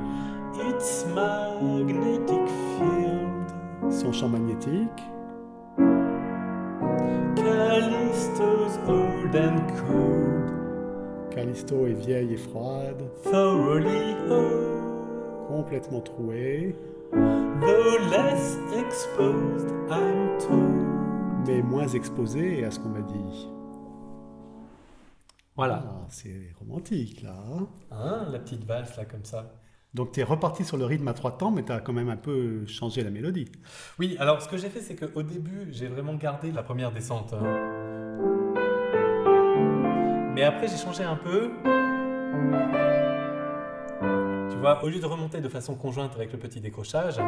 its 0.70 1.06
magnetic 1.16 2.46
field. 2.76 3.48
son 3.90 4.12
champ 4.12 4.28
magnétique. 4.28 5.02
Callisto's 7.38 8.78
old 8.86 9.34
and 9.34 9.62
cold, 9.78 10.23
Callisto 11.44 11.86
est 11.88 11.94
vieille 11.94 12.34
et 12.36 12.38
froide, 12.38 13.04
thoroughly 13.22 14.16
complètement 15.50 16.00
trouée, 16.00 16.74
Though 17.12 17.98
less 18.10 18.58
exposed, 18.80 19.70
I'm 19.90 20.38
told. 20.40 21.46
mais 21.46 21.62
moins 21.62 21.88
exposée 21.90 22.64
à 22.64 22.72
ce 22.72 22.80
qu'on 22.80 22.88
m'a 22.90 23.02
dit. 23.02 23.50
Voilà. 25.58 25.84
Ah, 25.86 26.06
c'est 26.08 26.54
romantique 26.60 27.22
là. 27.24 27.36
hein. 27.52 27.68
Hein, 27.92 28.28
la 28.32 28.40
petite 28.40 28.64
valse 28.64 28.96
là 28.96 29.04
comme 29.04 29.26
ça. 29.26 29.52
Donc 29.94 30.14
tu 30.14 30.22
es 30.22 30.24
reparti 30.24 30.64
sur 30.64 30.78
le 30.78 30.86
rythme 30.86 31.10
à 31.10 31.14
trois 31.14 31.38
temps, 31.38 31.52
mais 31.52 31.64
tu 31.66 31.74
as 31.74 31.82
quand 31.82 31.94
même 31.94 32.10
un 32.10 32.16
peu 32.18 32.66
changé 32.68 33.04
la 33.04 33.12
mélodie. 33.12 33.52
Oui, 34.00 34.16
alors 34.18 34.42
ce 34.42 34.48
que 34.48 34.56
j'ai 34.56 34.70
fait, 34.70 34.80
c'est 34.80 34.96
qu'au 34.96 35.24
début, 35.24 35.68
j'ai 35.72 35.88
vraiment 35.90 36.16
gardé 36.16 36.54
la 36.54 36.64
première 36.64 36.94
descente. 36.94 37.34
hein. 37.34 38.03
Mais 40.34 40.44
après, 40.44 40.68
j'ai 40.68 40.78
changé 40.78 41.04
un 41.04 41.16
peu. 41.16 41.52
Tu 44.50 44.58
vois, 44.58 44.84
au 44.84 44.90
lieu 44.90 45.00
de 45.00 45.06
remonter 45.06 45.42
de 45.42 45.50
façon 45.50 45.76
conjointe 45.76 46.16
avec 46.16 46.32
le 46.32 46.40
petit 46.40 46.60
décrochage, 46.60 47.20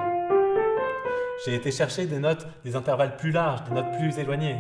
j'ai 1.45 1.53
été 1.53 1.69
chercher 1.71 2.07
des 2.07 2.17
notes, 2.17 2.47
des 2.63 2.75
intervalles 2.75 3.15
plus 3.17 3.31
larges, 3.31 3.63
des 3.65 3.75
notes 3.75 3.91
plus 4.00 4.17
éloignées. 4.17 4.57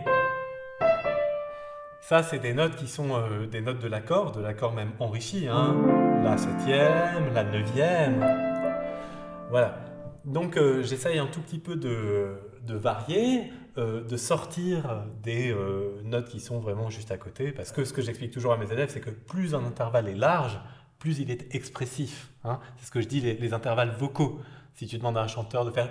Ça, 2.01 2.21
c'est 2.21 2.37
des 2.37 2.53
notes 2.53 2.75
qui 2.75 2.87
sont 2.87 3.15
euh, 3.15 3.47
des 3.47 3.61
notes 3.61 3.79
de 3.79 3.87
l'accord, 3.87 4.31
de 4.31 4.41
l'accord 4.41 4.73
même 4.73 4.91
enrichi. 4.99 5.47
Hein. 5.47 5.75
La 6.23 6.37
septième, 6.37 7.33
la 7.33 7.43
neuvième. 7.43 8.23
Voilà. 9.49 9.79
Donc 10.23 10.57
euh, 10.57 10.83
j'essaye 10.83 11.17
un 11.17 11.25
tout 11.25 11.41
petit 11.41 11.57
peu 11.57 11.75
de, 11.75 12.37
de 12.61 12.75
varier, 12.75 13.51
euh, 13.77 14.03
de 14.05 14.15
sortir 14.15 15.03
des 15.21 15.51
euh, 15.51 16.01
notes 16.05 16.29
qui 16.29 16.39
sont 16.39 16.59
vraiment 16.59 16.89
juste 16.89 17.11
à 17.11 17.17
côté, 17.17 17.51
parce 17.51 17.73
que 17.73 17.83
ce 17.83 17.91
que 17.91 18.01
j'explique 18.01 18.31
toujours 18.31 18.53
à 18.53 18.57
mes 18.57 18.71
élèves, 18.71 18.89
c'est 18.89 19.01
que 19.01 19.09
plus 19.09 19.53
un 19.53 19.65
intervalle 19.65 20.07
est 20.07 20.15
large, 20.15 20.57
plus 20.97 21.19
il 21.19 21.29
est 21.29 21.53
expressif. 21.53 22.29
hein. 22.45 22.59
C'est 22.77 22.85
ce 22.85 22.91
que 22.91 23.01
je 23.01 23.07
dis, 23.07 23.19
les, 23.19 23.33
les 23.33 23.53
intervalles 23.53 23.91
vocaux. 23.99 24.39
Si 24.75 24.87
tu 24.87 24.97
demandes 24.97 25.17
à 25.17 25.21
un 25.23 25.27
chanteur 25.27 25.65
de 25.65 25.71
faire 25.71 25.89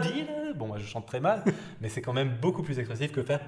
di, 0.00 0.26
bon 0.54 0.68
moi 0.68 0.78
je 0.78 0.86
chante 0.86 1.06
très 1.06 1.18
mal, 1.18 1.42
mais 1.80 1.88
c'est 1.88 2.02
quand 2.02 2.12
même 2.12 2.36
beaucoup 2.40 2.62
plus 2.62 2.78
expressif 2.78 3.10
que 3.10 3.24
faire. 3.24 3.40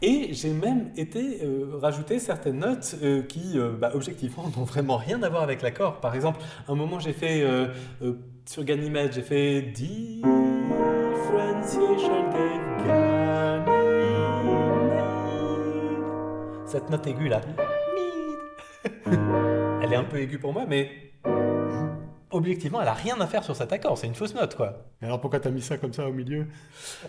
Et 0.00 0.32
j'ai 0.32 0.52
même 0.54 0.92
été 0.96 1.44
euh, 1.44 1.76
rajouter 1.80 2.18
certaines 2.18 2.58
notes 2.58 2.96
qui, 3.28 3.58
bah, 3.78 3.90
objectivement, 3.94 4.44
n'ont 4.56 4.64
vraiment 4.64 4.96
rien 4.96 5.22
à 5.22 5.28
voir 5.28 5.42
avec 5.42 5.60
l'accord. 5.60 6.00
Par 6.00 6.14
exemple, 6.14 6.40
un 6.68 6.74
moment, 6.74 6.98
j'ai 6.98 7.12
fait 7.12 7.46
sur 8.46 8.64
Ganymède, 8.64 9.12
j'ai 9.12 9.22
fait 9.22 9.72
Ganymede. 9.74 10.41
Cette 16.66 16.90
note 16.90 17.06
aiguë 17.06 17.28
là, 17.28 17.40
elle 19.82 19.92
est 19.92 19.96
un 19.96 20.04
peu 20.04 20.18
aiguë 20.18 20.38
pour 20.38 20.52
moi, 20.52 20.64
mais 20.66 20.90
objectivement, 22.30 22.80
elle 22.80 22.88
a 22.88 22.94
rien 22.94 23.20
à 23.20 23.26
faire 23.26 23.44
sur 23.44 23.54
cet 23.54 23.72
accord. 23.72 23.96
C'est 23.96 24.08
une 24.08 24.14
fausse 24.14 24.34
note, 24.34 24.56
quoi. 24.56 24.86
Et 25.02 25.04
alors 25.04 25.20
pourquoi 25.20 25.38
t'as 25.38 25.50
mis 25.50 25.62
ça 25.62 25.76
comme 25.76 25.92
ça 25.92 26.08
au 26.08 26.12
milieu 26.12 26.48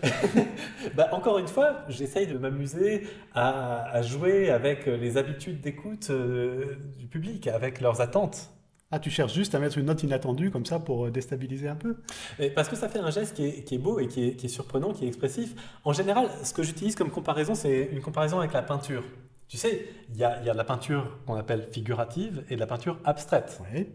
Bah, 0.94 1.08
encore 1.12 1.38
une 1.38 1.48
fois, 1.48 1.78
j'essaye 1.88 2.26
de 2.26 2.38
m'amuser 2.38 3.08
à, 3.34 3.88
à 3.90 4.02
jouer 4.02 4.50
avec 4.50 4.86
les 4.86 5.16
habitudes 5.16 5.60
d'écoute 5.60 6.10
euh, 6.10 6.76
du 6.98 7.06
public, 7.06 7.48
avec 7.48 7.80
leurs 7.80 8.00
attentes. 8.00 8.53
Ah, 8.94 9.00
tu 9.00 9.10
cherches 9.10 9.34
juste 9.34 9.56
à 9.56 9.58
mettre 9.58 9.76
une 9.76 9.86
note 9.86 10.04
inattendue 10.04 10.52
comme 10.52 10.64
ça 10.64 10.78
pour 10.78 11.06
euh, 11.06 11.10
déstabiliser 11.10 11.66
un 11.66 11.74
peu 11.74 11.96
Et 12.38 12.48
parce 12.48 12.68
que 12.68 12.76
ça 12.76 12.88
fait 12.88 13.00
un 13.00 13.10
geste 13.10 13.34
qui 13.34 13.44
est, 13.44 13.64
qui 13.64 13.74
est 13.74 13.78
beau 13.78 13.98
et 13.98 14.06
qui 14.06 14.28
est, 14.28 14.36
qui 14.36 14.46
est 14.46 14.48
surprenant, 14.48 14.92
qui 14.92 15.04
est 15.04 15.08
expressif. 15.08 15.52
En 15.82 15.92
général, 15.92 16.28
ce 16.44 16.54
que 16.54 16.62
j'utilise 16.62 16.94
comme 16.94 17.10
comparaison, 17.10 17.56
c'est 17.56 17.88
une 17.90 18.00
comparaison 18.00 18.38
avec 18.38 18.52
la 18.52 18.62
peinture. 18.62 19.02
Tu 19.48 19.56
sais, 19.56 19.88
il 20.10 20.16
y 20.16 20.22
a, 20.22 20.40
y 20.44 20.48
a 20.48 20.52
de 20.52 20.56
la 20.56 20.62
peinture 20.62 21.10
qu'on 21.26 21.34
appelle 21.34 21.66
figurative 21.72 22.44
et 22.48 22.54
de 22.54 22.60
la 22.60 22.68
peinture 22.68 23.00
abstraite. 23.04 23.60
Oui. 23.74 23.88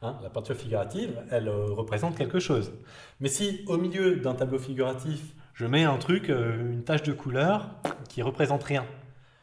Hein, 0.00 0.18
la 0.22 0.30
peinture 0.30 0.56
figurative, 0.56 1.20
elle 1.30 1.48
euh, 1.48 1.66
représente 1.74 2.16
quelque 2.16 2.38
chose. 2.38 2.72
Mais 3.20 3.28
si 3.28 3.62
au 3.66 3.76
milieu 3.76 4.16
d'un 4.16 4.34
tableau 4.34 4.58
figuratif, 4.58 5.34
je 5.52 5.66
mets 5.66 5.84
un 5.84 5.98
truc, 5.98 6.30
euh, 6.30 6.72
une 6.72 6.82
tache 6.82 7.02
de 7.02 7.12
couleur 7.12 7.68
qui 8.08 8.22
représente 8.22 8.64
rien, 8.64 8.86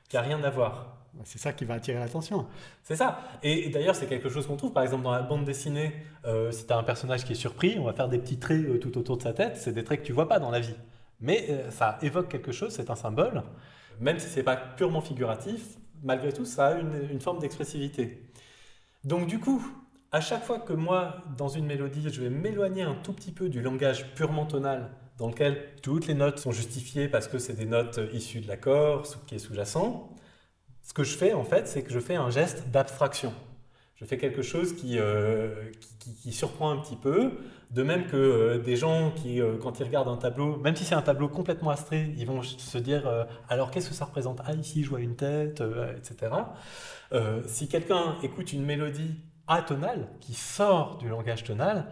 qui 0.09 0.17
a 0.17 0.21
rien 0.21 0.43
à 0.43 0.49
voir, 0.49 0.92
C'est 1.23 1.39
ça 1.39 1.53
qui 1.53 1.65
va 1.65 1.75
attirer 1.75 1.99
l'attention. 1.99 2.47
c'est 2.83 2.95
ça. 2.95 3.19
Et, 3.43 3.69
d'ailleurs, 3.69 3.95
c'est 3.95 4.07
quelque 4.07 4.29
chose 4.29 4.47
qu'on 4.47 4.55
trouve, 4.55 4.73
par 4.73 4.83
exemple, 4.83 5.03
dans 5.03 5.11
la 5.11 5.21
bande 5.21 5.45
dessinée. 5.45 5.93
euh, 6.25 6.51
si 6.51 6.65
tu 6.65 6.73
as 6.73 6.77
un 6.77 6.83
personnage 6.83 7.23
qui 7.23 7.33
est 7.33 7.35
surpris, 7.35 7.77
on 7.79 7.83
va 7.83 7.93
faire 7.93 8.09
des 8.09 8.17
petits 8.17 8.39
traits 8.39 8.65
euh, 8.65 8.79
tout 8.79 8.97
autour 8.97 9.17
de 9.17 9.23
sa 9.23 9.33
tête. 9.33 9.57
C'est 9.57 9.73
des 9.73 9.83
traits 9.83 10.01
que 10.01 10.05
tu 10.05 10.13
vois 10.13 10.27
pas 10.27 10.39
dans 10.39 10.51
la 10.51 10.59
vie. 10.59 10.75
Mais 11.19 11.45
euh, 11.49 11.71
ça 11.71 11.97
évoque 12.01 12.29
quelque 12.29 12.51
chose, 12.51 12.73
c'est 12.73 12.89
un 12.89 12.95
symbole. 12.95 13.43
Même 13.99 14.19
si 14.19 14.27
c'est 14.27 14.43
pas 14.43 14.55
purement 14.55 15.01
figuratif, 15.01 15.77
malgré 16.01 16.33
tout, 16.33 16.45
ça 16.45 16.67
a 16.67 16.79
une, 16.79 17.09
une 17.11 17.21
forme 17.21 17.39
d'expressivité. 17.39 18.29
Donc, 19.03 19.27
du 19.27 19.39
coup, 19.39 19.61
à 20.11 20.19
chaque 20.21 20.43
fois 20.43 20.59
que 20.59 20.73
moi, 20.73 21.17
dans 21.37 21.49
une 21.49 21.65
mélodie, 21.65 22.09
je 22.09 22.21
vais 22.21 22.29
m'éloigner 22.29 22.83
un 22.83 22.95
tout 22.95 23.13
petit 23.13 23.31
peu 23.31 23.49
du 23.49 23.61
langage 23.61 24.13
purement 24.15 24.45
tonal, 24.45 24.89
dans 25.17 25.27
lequel 25.27 25.75
toutes 25.81 26.07
les 26.07 26.13
notes 26.13 26.39
sont 26.39 26.51
justifiées 26.51 27.07
parce 27.07 27.27
que 27.27 27.37
c'est 27.37 27.53
des 27.53 27.65
notes 27.65 27.99
issues 28.13 28.41
de 28.41 28.47
l'accord, 28.47 29.03
qui 29.27 29.35
est 29.35 29.39
sous-jacent, 29.39 30.12
ce 30.83 30.93
que 30.93 31.03
je 31.03 31.17
fais 31.17 31.33
en 31.33 31.43
fait, 31.43 31.67
c'est 31.67 31.81
que 31.81 31.91
je 31.91 31.99
fais 31.99 32.15
un 32.15 32.29
geste 32.29 32.69
d'abstraction. 32.69 33.33
Je 33.95 34.05
fais 34.05 34.17
quelque 34.17 34.41
chose 34.41 34.75
qui, 34.75 34.99
euh, 34.99 35.71
qui, 36.21 36.33
surprend 36.33 36.71
un 36.71 36.77
petit 36.77 36.97
peu, 36.97 37.31
de 37.71 37.83
même 37.83 38.07
que 38.07 38.17
euh, 38.17 38.57
des 38.57 38.75
gens 38.75 39.11
qui, 39.11 39.39
euh, 39.39 39.55
quand 39.57 39.79
ils 39.79 39.83
regardent 39.83 40.09
un 40.09 40.17
tableau, 40.17 40.57
même 40.57 40.75
si 40.75 40.83
c'est 40.83 40.95
un 40.95 41.01
tableau 41.01 41.29
complètement 41.29 41.69
abstrait, 41.69 42.09
ils 42.17 42.27
vont 42.27 42.43
se 42.43 42.77
dire 42.77 43.09
alors 43.47 43.71
qu'est-ce 43.71 43.87
que 43.87 43.95
ça 43.95 44.05
représente? 44.05 44.41
Ah, 44.45 44.53
ici 44.53 44.83
je 44.83 44.89
vois 44.89 44.99
une 44.99 45.15
tête, 45.15 45.63
etc. 45.97 46.33
Si 47.45 47.69
quelqu'un 47.69 48.17
écoute 48.23 48.51
une 48.51 48.65
mélodie 48.65 49.15
atonale 49.47 50.09
qui 50.19 50.33
sort 50.33 50.97
du 50.97 51.07
langage 51.07 51.43
tonal, 51.43 51.85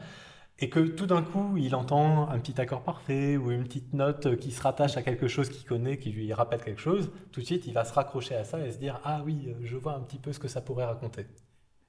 et 0.61 0.69
que 0.69 0.79
tout 0.79 1.07
d'un 1.07 1.23
coup 1.23 1.57
il 1.57 1.75
entend 1.75 2.29
un 2.29 2.39
petit 2.39 2.61
accord 2.61 2.83
parfait 2.83 3.35
ou 3.35 3.51
une 3.51 3.63
petite 3.63 3.93
note 3.93 4.37
qui 4.37 4.51
se 4.51 4.61
rattache 4.61 4.95
à 4.95 5.01
quelque 5.01 5.27
chose 5.27 5.49
qu'il 5.49 5.67
connaît, 5.67 5.97
qui 5.97 6.11
lui 6.11 6.31
rappelle 6.33 6.63
quelque 6.63 6.81
chose, 6.81 7.11
tout 7.31 7.41
de 7.41 7.45
suite 7.45 7.65
il 7.65 7.73
va 7.73 7.83
se 7.83 7.93
raccrocher 7.93 8.35
à 8.35 8.43
ça 8.43 8.59
et 8.65 8.71
se 8.71 8.77
dire 8.77 9.01
Ah 9.03 9.21
oui, 9.25 9.47
euh, 9.47 9.53
je 9.63 9.75
vois 9.75 9.95
un 9.95 10.01
petit 10.01 10.19
peu 10.19 10.31
ce 10.31 10.39
que 10.39 10.47
ça 10.47 10.61
pourrait 10.61 10.85
raconter. 10.85 11.25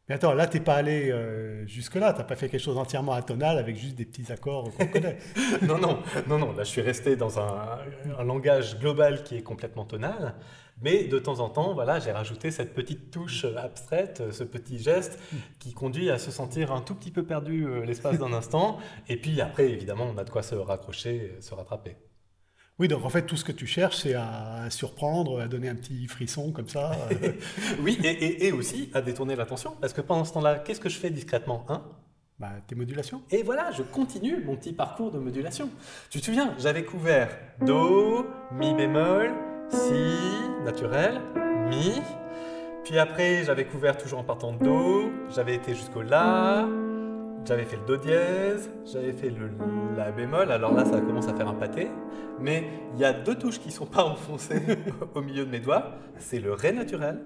Mais 0.08 0.16
attends, 0.16 0.34
là, 0.34 0.48
t'es 0.48 0.58
pas 0.58 0.74
allé 0.74 1.12
euh, 1.12 1.64
jusque-là. 1.66 2.12
T'as 2.12 2.24
pas 2.24 2.34
fait 2.34 2.48
quelque 2.48 2.60
chose 2.60 2.76
entièrement 2.76 3.12
atonal 3.12 3.56
avec 3.56 3.76
juste 3.76 3.94
des 3.94 4.04
petits 4.04 4.32
accords 4.32 4.68
qu'on 4.76 4.86
connaît. 4.86 5.18
non, 5.62 5.78
non, 5.78 6.00
non, 6.26 6.38
non, 6.38 6.52
là 6.52 6.64
je 6.64 6.70
suis 6.70 6.80
resté 6.80 7.14
dans 7.14 7.38
un, 7.38 7.78
un 8.18 8.24
langage 8.24 8.78
global 8.80 9.22
qui 9.22 9.36
est 9.36 9.42
complètement 9.42 9.84
tonal, 9.84 10.34
mais 10.82 11.04
de 11.04 11.18
temps 11.18 11.40
en 11.40 11.48
temps, 11.48 11.74
voilà, 11.74 11.98
j'ai 12.00 12.12
rajouté 12.12 12.50
cette 12.50 12.74
petite 12.74 13.10
touche 13.10 13.44
abstraite, 13.56 14.22
ce 14.32 14.44
petit 14.44 14.78
geste 14.78 15.18
qui 15.58 15.72
conduit 15.72 16.10
à 16.10 16.18
se 16.18 16.30
sentir 16.30 16.72
un 16.72 16.80
tout 16.80 16.94
petit 16.94 17.10
peu 17.10 17.22
perdu 17.24 17.66
euh, 17.66 17.84
l'espace 17.84 18.18
d'un 18.18 18.32
instant, 18.32 18.78
et 19.08 19.16
puis 19.16 19.40
après, 19.40 19.70
évidemment, 19.70 20.06
on 20.14 20.18
a 20.18 20.24
de 20.24 20.30
quoi 20.30 20.42
se 20.42 20.54
raccrocher, 20.54 21.36
se 21.40 21.54
rattraper. 21.54 21.96
Oui, 22.78 22.88
donc 22.88 23.04
en 23.04 23.10
fait, 23.10 23.26
tout 23.26 23.36
ce 23.36 23.44
que 23.44 23.52
tu 23.52 23.66
cherches, 23.66 23.96
c'est 23.98 24.14
à 24.14 24.66
surprendre, 24.70 25.40
à 25.40 25.46
donner 25.46 25.68
un 25.68 25.74
petit 25.74 26.06
frisson 26.08 26.52
comme 26.52 26.68
ça. 26.68 26.92
euh. 27.22 27.32
Oui, 27.80 27.98
et, 28.02 28.08
et- 28.08 28.46
et 28.46 28.52
aussi 28.52 28.90
à 28.94 29.02
détourner 29.02 29.36
l'attention, 29.36 29.74
parce 29.80 29.92
que 29.92 30.00
pendant 30.00 30.24
ce 30.24 30.32
temps-là, 30.32 30.58
qu'est-ce 30.58 30.80
que 30.80 30.88
je 30.88 30.98
fais 30.98 31.10
discrètement? 31.10 31.64
Hein 31.68 31.82
bah, 32.38 32.50
tes 32.66 32.74
modulations. 32.74 33.22
Et 33.30 33.44
voilà, 33.44 33.70
je 33.70 33.82
continue 33.84 34.42
mon 34.44 34.56
petit 34.56 34.72
parcours 34.72 35.12
de 35.12 35.18
modulation. 35.18 35.68
Tu 36.10 36.18
te 36.18 36.24
souviens, 36.24 36.56
j'avais 36.58 36.82
couvert 36.82 37.28
Do, 37.60 38.26
Mi 38.58 38.74
bémol, 38.74 39.30
Si, 39.68 40.64
naturel, 40.64 41.20
Mi. 41.68 42.00
Puis 42.84 42.98
après, 42.98 43.44
j'avais 43.44 43.64
couvert 43.64 43.96
toujours 43.96 44.18
en 44.18 44.24
partant 44.24 44.52
de 44.52 44.64
Do, 44.64 45.10
j'avais 45.34 45.54
été 45.54 45.74
jusqu'au 45.74 46.02
La, 46.02 46.66
j'avais 47.44 47.64
fait 47.64 47.76
le 47.76 47.84
Do 47.84 47.96
dièse, 47.96 48.70
j'avais 48.84 49.12
fait 49.12 49.30
le 49.30 49.50
La 49.96 50.12
bémol, 50.12 50.50
alors 50.50 50.72
là 50.74 50.84
ça 50.84 51.00
commence 51.00 51.28
à 51.28 51.34
faire 51.34 51.48
un 51.48 51.54
pâté. 51.54 51.90
Mais 52.40 52.64
il 52.94 53.00
y 53.00 53.04
a 53.04 53.12
deux 53.12 53.34
touches 53.36 53.60
qui 53.60 53.68
ne 53.68 53.72
sont 53.72 53.86
pas 53.86 54.04
enfoncées 54.04 54.62
au 55.14 55.22
milieu 55.22 55.44
de 55.44 55.50
mes 55.50 55.60
doigts, 55.60 55.92
c'est 56.18 56.40
le 56.40 56.52
Ré 56.52 56.72
naturel 56.72 57.20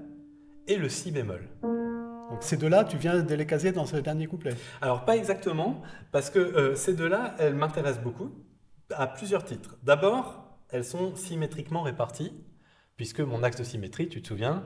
et 0.66 0.76
le 0.76 0.88
Si 0.88 1.10
bémol. 1.10 1.48
Donc 1.62 2.42
ces 2.42 2.56
deux-là, 2.56 2.84
tu 2.84 2.96
viens 2.96 3.22
de 3.22 3.34
les 3.34 3.46
caser 3.46 3.72
dans 3.72 3.86
ce 3.86 3.96
dernier 3.96 4.26
couplet. 4.26 4.54
Alors 4.80 5.04
pas 5.04 5.16
exactement, 5.16 5.80
parce 6.12 6.30
que 6.30 6.38
euh, 6.38 6.74
ces 6.74 6.94
deux-là, 6.94 7.34
elles 7.38 7.54
m'intéressent 7.54 8.02
beaucoup, 8.02 8.30
à 8.94 9.06
plusieurs 9.06 9.44
titres. 9.44 9.76
D'abord, 9.82 10.45
elles 10.70 10.84
sont 10.84 11.14
symétriquement 11.16 11.82
réparties, 11.82 12.32
puisque 12.96 13.20
mon 13.20 13.42
axe 13.42 13.56
de 13.58 13.64
symétrie, 13.64 14.08
tu 14.08 14.22
te 14.22 14.28
souviens, 14.28 14.64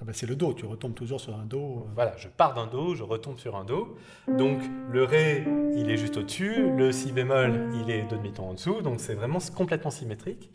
Ah 0.00 0.04
bah, 0.04 0.12
c'est 0.14 0.26
le 0.26 0.36
Do, 0.36 0.54
tu 0.54 0.64
retombes 0.64 0.94
toujours 0.94 1.20
sur 1.20 1.34
un 1.36 1.44
Do. 1.44 1.58
euh. 1.86 1.90
voilà, 1.94 2.16
je 2.16 2.28
pars 2.28 2.54
d'un 2.54 2.66
Do, 2.66 2.94
je 2.94 3.02
retombe 3.02 3.38
sur 3.38 3.56
un 3.56 3.64
Do. 3.64 3.96
Donc 4.28 4.60
le 4.90 5.04
Ré, 5.04 5.44
il 5.74 5.90
est 5.90 5.96
juste 5.96 6.16
au-dessus, 6.16 6.70
le 6.76 6.92
Si 6.92 7.10
bémol, 7.12 7.70
il 7.74 7.90
est 7.90 8.02
deux 8.04 8.16
demi-tons 8.16 8.50
en 8.50 8.54
dessous, 8.54 8.80
donc 8.82 9.00
c'est 9.00 9.14
vraiment 9.14 9.38
complètement 9.56 9.90
symétrique. 9.90 10.50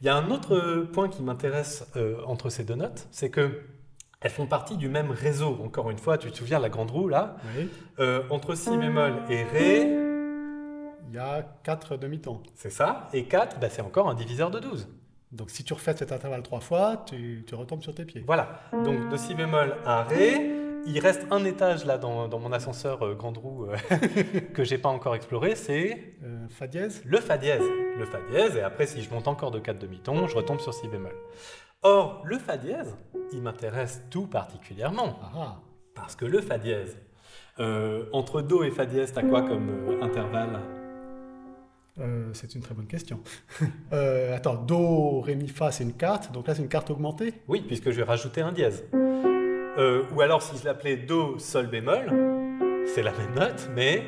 Il 0.00 0.06
y 0.06 0.10
a 0.10 0.16
un 0.16 0.30
autre 0.30 0.54
euh, 0.54 0.84
point 0.84 1.08
qui 1.08 1.22
m'intéresse 1.22 1.86
euh, 1.96 2.22
entre 2.26 2.50
ces 2.50 2.64
deux 2.64 2.74
notes, 2.74 3.08
c'est 3.10 3.30
que 3.30 3.62
elles 4.20 4.30
font 4.30 4.46
partie 4.46 4.76
du 4.78 4.88
même 4.88 5.10
réseau. 5.10 5.58
Encore 5.62 5.90
une 5.90 5.98
fois, 5.98 6.16
tu 6.18 6.30
te 6.30 6.36
souviens 6.36 6.58
la 6.58 6.68
grande 6.70 6.90
roue 6.90 7.08
là? 7.08 7.36
Oui. 7.58 7.68
Euh, 8.00 8.22
Entre 8.30 8.54
Si 8.54 8.76
bémol 8.76 9.12
et 9.28 9.42
Ré, 9.44 9.86
Il 11.14 11.18
y 11.18 11.20
a 11.20 11.46
quatre 11.62 11.96
demi-tons. 11.96 12.42
C'est 12.56 12.70
ça. 12.70 13.06
Et 13.12 13.26
4, 13.26 13.60
bah, 13.60 13.68
c'est 13.70 13.82
encore 13.82 14.08
un 14.08 14.14
diviseur 14.14 14.50
de 14.50 14.58
12. 14.58 14.88
Donc 15.30 15.48
si 15.48 15.62
tu 15.62 15.72
refais 15.72 15.94
cet 15.96 16.10
intervalle 16.10 16.42
trois 16.42 16.58
fois, 16.58 17.04
tu, 17.06 17.44
tu 17.46 17.54
retombes 17.54 17.82
sur 17.82 17.94
tes 17.94 18.04
pieds. 18.04 18.24
Voilà. 18.26 18.62
Donc 18.72 19.08
de 19.10 19.16
si 19.16 19.36
bémol 19.36 19.76
à 19.84 20.02
ré, 20.02 20.50
il 20.88 20.98
reste 20.98 21.24
un 21.30 21.44
étage 21.44 21.84
là 21.84 21.98
dans, 21.98 22.26
dans 22.26 22.40
mon 22.40 22.50
ascenseur 22.50 23.06
euh, 23.06 23.14
grande 23.14 23.38
roue 23.38 23.66
euh, 23.66 23.76
que 24.54 24.64
j'ai 24.64 24.76
pas 24.76 24.88
encore 24.88 25.14
exploré, 25.14 25.54
c'est 25.54 26.16
Euh, 26.24 26.48
fa 26.48 26.66
dièse 26.66 27.00
le 27.04 27.20
fa 27.20 27.38
dièse. 27.38 27.62
Le 27.96 28.06
fa 28.06 28.18
dièse, 28.32 28.56
et 28.56 28.62
après 28.62 28.86
si 28.86 29.00
je 29.00 29.08
monte 29.10 29.28
encore 29.28 29.52
de 29.52 29.60
4 29.60 29.78
demi-tons, 29.78 30.26
je 30.26 30.34
retombe 30.34 30.58
sur 30.58 30.74
si 30.74 30.88
bémol. 30.88 31.14
Or, 31.82 32.22
le 32.24 32.38
fa 32.40 32.56
dièse, 32.56 32.96
il 33.32 33.40
m'intéresse 33.40 34.02
tout 34.10 34.26
particulièrement, 34.26 35.20
Ah 35.22 35.30
ah. 35.36 35.56
parce 35.94 36.16
que 36.16 36.24
le 36.24 36.40
fa 36.40 36.58
dièse, 36.58 36.98
euh, 37.60 38.06
entre 38.12 38.42
do 38.42 38.64
et 38.64 38.72
fa 38.72 38.84
dièse, 38.84 39.12
t'as 39.12 39.22
quoi 39.22 39.42
comme 39.42 39.68
euh, 39.70 40.02
intervalle? 40.02 40.58
Euh, 42.00 42.30
c'est 42.32 42.54
une 42.54 42.60
très 42.62 42.74
bonne 42.74 42.86
question. 42.86 43.20
Euh, 43.92 44.34
attends, 44.34 44.56
Do, 44.56 45.20
Ré, 45.20 45.36
Mi, 45.36 45.46
Fa, 45.48 45.70
c'est 45.70 45.84
une 45.84 45.92
carte. 45.92 46.32
Donc 46.32 46.48
là, 46.48 46.54
c'est 46.54 46.62
une 46.62 46.68
carte 46.68 46.90
augmentée? 46.90 47.34
Oui, 47.46 47.62
puisque 47.64 47.90
je 47.90 47.96
vais 47.98 48.02
rajouter 48.02 48.40
un 48.40 48.50
dièse. 48.50 48.84
Euh, 48.92 50.02
ou 50.12 50.20
alors 50.20 50.42
si 50.42 50.56
je 50.58 50.64
l'appelais 50.64 50.96
Do, 50.96 51.38
Sol 51.38 51.68
bémol, 51.68 52.10
c'est 52.86 53.02
la 53.02 53.12
même 53.12 53.34
note, 53.34 53.68
mais 53.74 54.02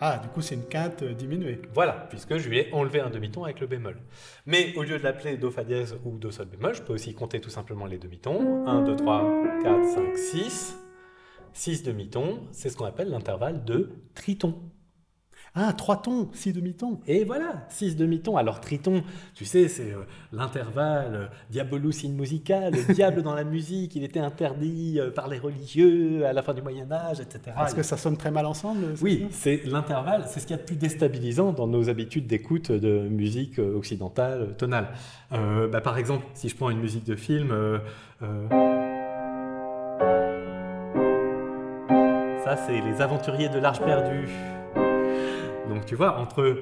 Ah, 0.00 0.18
du 0.18 0.28
coup, 0.28 0.40
c'est 0.40 0.56
une 0.56 0.64
quinte 0.66 1.04
diminuée. 1.04 1.62
Voilà, 1.72 1.92
puisque 2.10 2.36
je 2.38 2.48
lui 2.48 2.58
ai 2.58 2.72
enlevé 2.72 2.98
un 3.00 3.10
demi-ton 3.10 3.44
avec 3.44 3.60
le 3.60 3.66
bémol. 3.68 3.96
Mais 4.44 4.74
au 4.76 4.82
lieu 4.82 4.98
de 4.98 5.04
l'appeler 5.04 5.36
Do 5.36 5.50
fa 5.50 5.62
dièse 5.62 5.96
ou 6.04 6.18
Do 6.18 6.30
sol 6.32 6.46
bémol, 6.46 6.74
je 6.74 6.82
peux 6.82 6.92
aussi 6.94 7.14
compter 7.14 7.40
tout 7.40 7.50
simplement 7.50 7.86
les 7.86 7.98
demi-tons. 7.98 8.66
1, 8.66 8.82
2, 8.82 8.96
3, 8.96 9.42
4, 9.62 9.84
5, 9.84 10.16
6. 10.16 10.78
6 11.52 11.82
demi-tons, 11.84 12.40
c'est 12.50 12.68
ce 12.70 12.76
qu'on 12.76 12.84
appelle 12.86 13.08
l'intervalle 13.10 13.64
de 13.64 13.90
triton. 14.14 14.58
Ah, 15.58 15.72
trois 15.72 16.02
tons, 16.02 16.28
six 16.34 16.52
demi-tons. 16.52 17.00
Et 17.06 17.24
voilà, 17.24 17.66
6 17.70 17.96
demi-tons. 17.96 18.36
Alors 18.36 18.60
triton, 18.60 19.02
tu 19.34 19.46
sais, 19.46 19.68
c'est 19.68 19.92
euh, 19.92 20.04
l'intervalle 20.30 21.14
euh, 21.14 21.26
diabolus 21.48 22.04
in 22.04 22.10
musica, 22.10 22.68
le 22.68 22.92
diable 22.94 23.22
dans 23.22 23.34
la 23.34 23.42
musique, 23.44 23.96
il 23.96 24.04
était 24.04 24.20
interdit 24.20 25.00
euh, 25.00 25.10
par 25.10 25.28
les 25.28 25.38
religieux 25.38 26.26
à 26.26 26.34
la 26.34 26.42
fin 26.42 26.52
du 26.52 26.60
Moyen 26.60 26.92
Âge, 26.92 27.20
etc. 27.20 27.56
Est-ce 27.64 27.74
que 27.74 27.82
ça 27.82 27.96
sonne 27.96 28.18
très 28.18 28.30
mal 28.30 28.44
ensemble 28.44 28.96
ça 28.98 29.02
Oui, 29.02 29.28
c'est 29.30 29.62
l'intervalle, 29.64 30.24
c'est 30.26 30.40
ce 30.40 30.46
qu'il 30.46 30.54
y 30.54 30.58
a 30.58 30.62
de 30.62 30.66
plus 30.66 30.76
déstabilisant 30.76 31.52
dans 31.52 31.66
nos 31.66 31.88
habitudes 31.88 32.26
d'écoute 32.26 32.70
de 32.70 33.08
musique 33.08 33.58
euh, 33.58 33.76
occidentale 33.76 34.42
euh, 34.42 34.52
tonale. 34.52 34.88
Euh, 35.32 35.68
bah, 35.68 35.80
par 35.80 35.96
exemple, 35.96 36.26
si 36.34 36.50
je 36.50 36.56
prends 36.56 36.68
une 36.68 36.80
musique 36.80 37.04
de 37.04 37.16
film, 37.16 37.50
euh, 37.50 37.78
euh, 38.22 38.48
ça 42.44 42.56
c'est 42.56 42.80
Les 42.80 43.00
Aventuriers 43.00 43.48
de 43.48 43.58
l'Arche 43.58 43.80
perdue. 43.80 44.28
Donc 45.76 45.84
tu 45.84 45.94
vois, 45.94 46.18
entre 46.18 46.56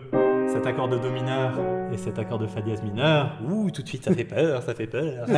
cet 0.53 0.67
accord 0.67 0.89
de 0.89 0.99
Do 0.99 1.09
mineur 1.09 1.53
et 1.93 1.97
cet 1.97 2.19
accord 2.19 2.41
de 2.41 2.49
Fa 2.49 2.61
dièse 2.61 2.83
mineur, 2.83 3.39
ouh, 3.49 3.71
tout 3.71 3.83
de 3.83 3.87
suite 3.87 4.05
ça 4.05 4.13
fait 4.13 4.25
peur, 4.25 4.61
ça 4.61 4.75
fait 4.75 4.89
peur. 4.89 5.29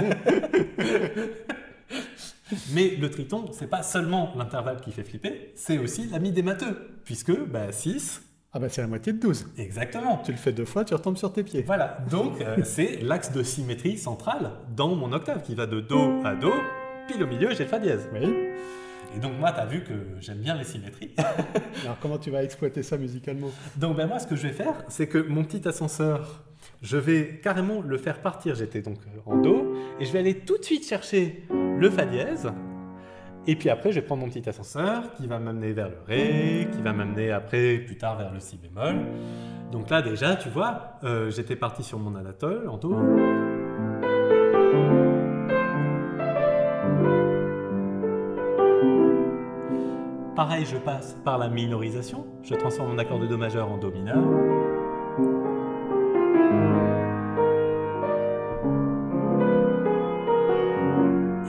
Mais 2.72 2.96
le 2.96 3.10
triton, 3.10 3.44
c'est 3.52 3.68
pas 3.68 3.82
seulement 3.82 4.32
l'intervalle 4.34 4.80
qui 4.80 4.92
fait 4.92 5.04
flipper, 5.04 5.52
c'est 5.56 5.76
aussi 5.76 6.08
la 6.08 6.20
mi 6.20 6.32
démateux, 6.32 6.88
puisque 7.04 7.38
bah, 7.38 7.70
6, 7.70 8.22
Ah, 8.54 8.60
bah 8.60 8.68
c'est 8.70 8.80
la 8.80 8.86
moitié 8.86 9.12
de 9.12 9.18
12. 9.18 9.46
exactement. 9.58 10.22
Tu 10.24 10.32
le 10.32 10.38
fais 10.38 10.52
deux 10.52 10.64
fois, 10.64 10.86
tu 10.86 10.94
retombes 10.94 11.18
sur 11.18 11.34
tes 11.34 11.42
pieds. 11.42 11.64
Voilà, 11.66 11.98
donc 12.10 12.40
euh, 12.40 12.56
c'est 12.64 13.02
l'axe 13.02 13.30
de 13.30 13.42
symétrie 13.42 13.98
centrale 13.98 14.52
dans 14.74 14.94
mon 14.94 15.12
octave 15.12 15.42
qui 15.42 15.54
va 15.54 15.66
de 15.66 15.80
Do 15.80 16.22
à 16.24 16.34
Do, 16.34 16.50
pile 17.08 17.22
au 17.22 17.26
milieu 17.26 17.50
j'ai 17.50 17.64
le 17.64 17.68
Fa 17.68 17.78
dièse. 17.78 18.08
Oui. 18.14 18.26
Et 19.16 19.18
donc 19.18 19.32
moi, 19.38 19.50
tu 19.50 19.60
as 19.60 19.66
vu 19.66 19.82
que 19.82 19.94
j'aime 20.20 20.38
bien 20.38 20.54
les 20.54 20.64
symétries. 20.64 21.14
Alors, 21.82 21.96
comment 22.00 22.18
tu 22.18 22.30
vas 22.30 22.44
exploiter 22.44 22.82
ça 22.82 22.98
musicalement? 22.98 23.48
Donc 23.76 23.96
ben, 23.96 24.06
moi, 24.06 24.18
ce 24.18 24.26
que 24.26 24.36
je 24.36 24.42
vais 24.46 24.52
faire, 24.52 24.74
c'est 24.88 25.06
que 25.06 25.18
mon 25.18 25.42
petit 25.42 25.66
ascenseur, 25.66 26.44
je 26.82 26.98
vais 26.98 27.40
carrément 27.42 27.80
le 27.80 27.96
faire 27.96 28.20
partir. 28.20 28.54
J'étais 28.54 28.82
donc 28.82 28.98
euh, 29.06 29.30
en 29.30 29.38
Do, 29.38 29.74
et 29.98 30.04
je 30.04 30.12
vais 30.12 30.18
aller 30.18 30.40
tout 30.40 30.58
de 30.58 30.62
suite 30.62 30.86
chercher 30.86 31.46
le 31.50 31.88
Fa 31.88 32.04
dièse. 32.04 32.52
Et 33.46 33.56
puis 33.56 33.70
après, 33.70 33.90
je 33.90 34.00
vais 34.00 34.06
prendre 34.06 34.22
mon 34.22 34.28
petit 34.28 34.46
ascenseur 34.48 35.14
qui 35.14 35.26
va 35.26 35.38
m'amener 35.38 35.72
vers 35.72 35.88
le 35.88 35.98
Ré, 36.06 36.68
qui 36.72 36.82
va 36.82 36.92
m'amener 36.92 37.30
après, 37.30 37.78
plus 37.78 37.96
tard, 37.96 38.18
vers 38.18 38.32
le 38.32 38.40
Si 38.40 38.58
bémol. 38.58 38.96
Donc 39.72 39.88
là, 39.88 40.02
déjà, 40.02 40.36
tu 40.36 40.50
vois, 40.50 40.98
euh, 41.04 41.30
j'étais 41.30 41.56
parti 41.56 41.82
sur 41.82 41.98
mon 41.98 42.16
Anatole 42.16 42.68
en 42.68 42.76
Do. 42.76 42.96
Pareil, 50.36 50.66
je 50.66 50.76
passe 50.76 51.16
par 51.24 51.38
la 51.38 51.48
minorisation. 51.48 52.26
Je 52.42 52.54
transforme 52.54 52.90
mon 52.90 52.98
accord 52.98 53.18
de 53.18 53.26
Do 53.26 53.38
majeur 53.38 53.72
en 53.72 53.78
Do 53.78 53.90
mineur. 53.90 54.18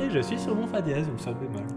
Et 0.01 0.09
je 0.09 0.19
suis 0.21 0.39
sur 0.39 0.55
mon 0.55 0.67
Fa 0.67 0.81
dièse 0.81 1.05
ou 1.13 1.17
Sol 1.17 1.35
bémol. 1.35 1.67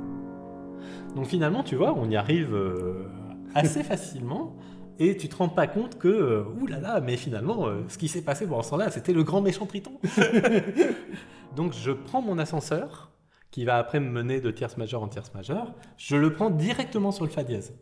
Donc 1.17 1.27
finalement, 1.27 1.65
tu 1.65 1.75
vois, 1.75 1.95
on 1.99 2.09
y 2.09 2.15
arrive 2.15 2.55
euh, 2.55 3.09
assez 3.57 3.83
facilement. 3.83 4.55
Et 5.01 5.17
tu 5.17 5.29
te 5.29 5.35
rends 5.35 5.49
pas 5.49 5.67
compte 5.67 5.99
que, 5.99 6.07
euh, 6.07 6.45
là, 6.69 7.01
mais 7.01 7.17
finalement, 7.17 7.67
euh, 7.67 7.83
ce 7.89 7.99
qui 7.99 8.07
s'est 8.07 8.23
passé 8.23 8.47
pendant 8.47 8.63
ce 8.63 8.71
temps-là, 8.71 8.93
c'était 8.93 9.15
le 9.15 9.25
grand 9.25 9.41
méchant 9.41 9.67
Triton. 9.67 9.99
Donc 11.57 11.73
je 11.73 11.91
prends 11.91 12.23
mon 12.23 12.39
ascenseur, 12.39 13.10
qui 13.51 13.65
va 13.65 13.79
après 13.79 14.01
me 14.01 14.09
mener 14.11 14.41
de 14.41 14.51
tierce 14.51 14.77
majeure 14.77 15.03
en 15.03 15.09
tierce 15.09 15.33
majeure, 15.35 15.73
je 15.97 16.17
le 16.17 16.33
prends 16.33 16.51
directement 16.51 17.11
sur 17.11 17.25
le 17.25 17.31
Fa 17.31 17.45
dièse. 17.45 17.75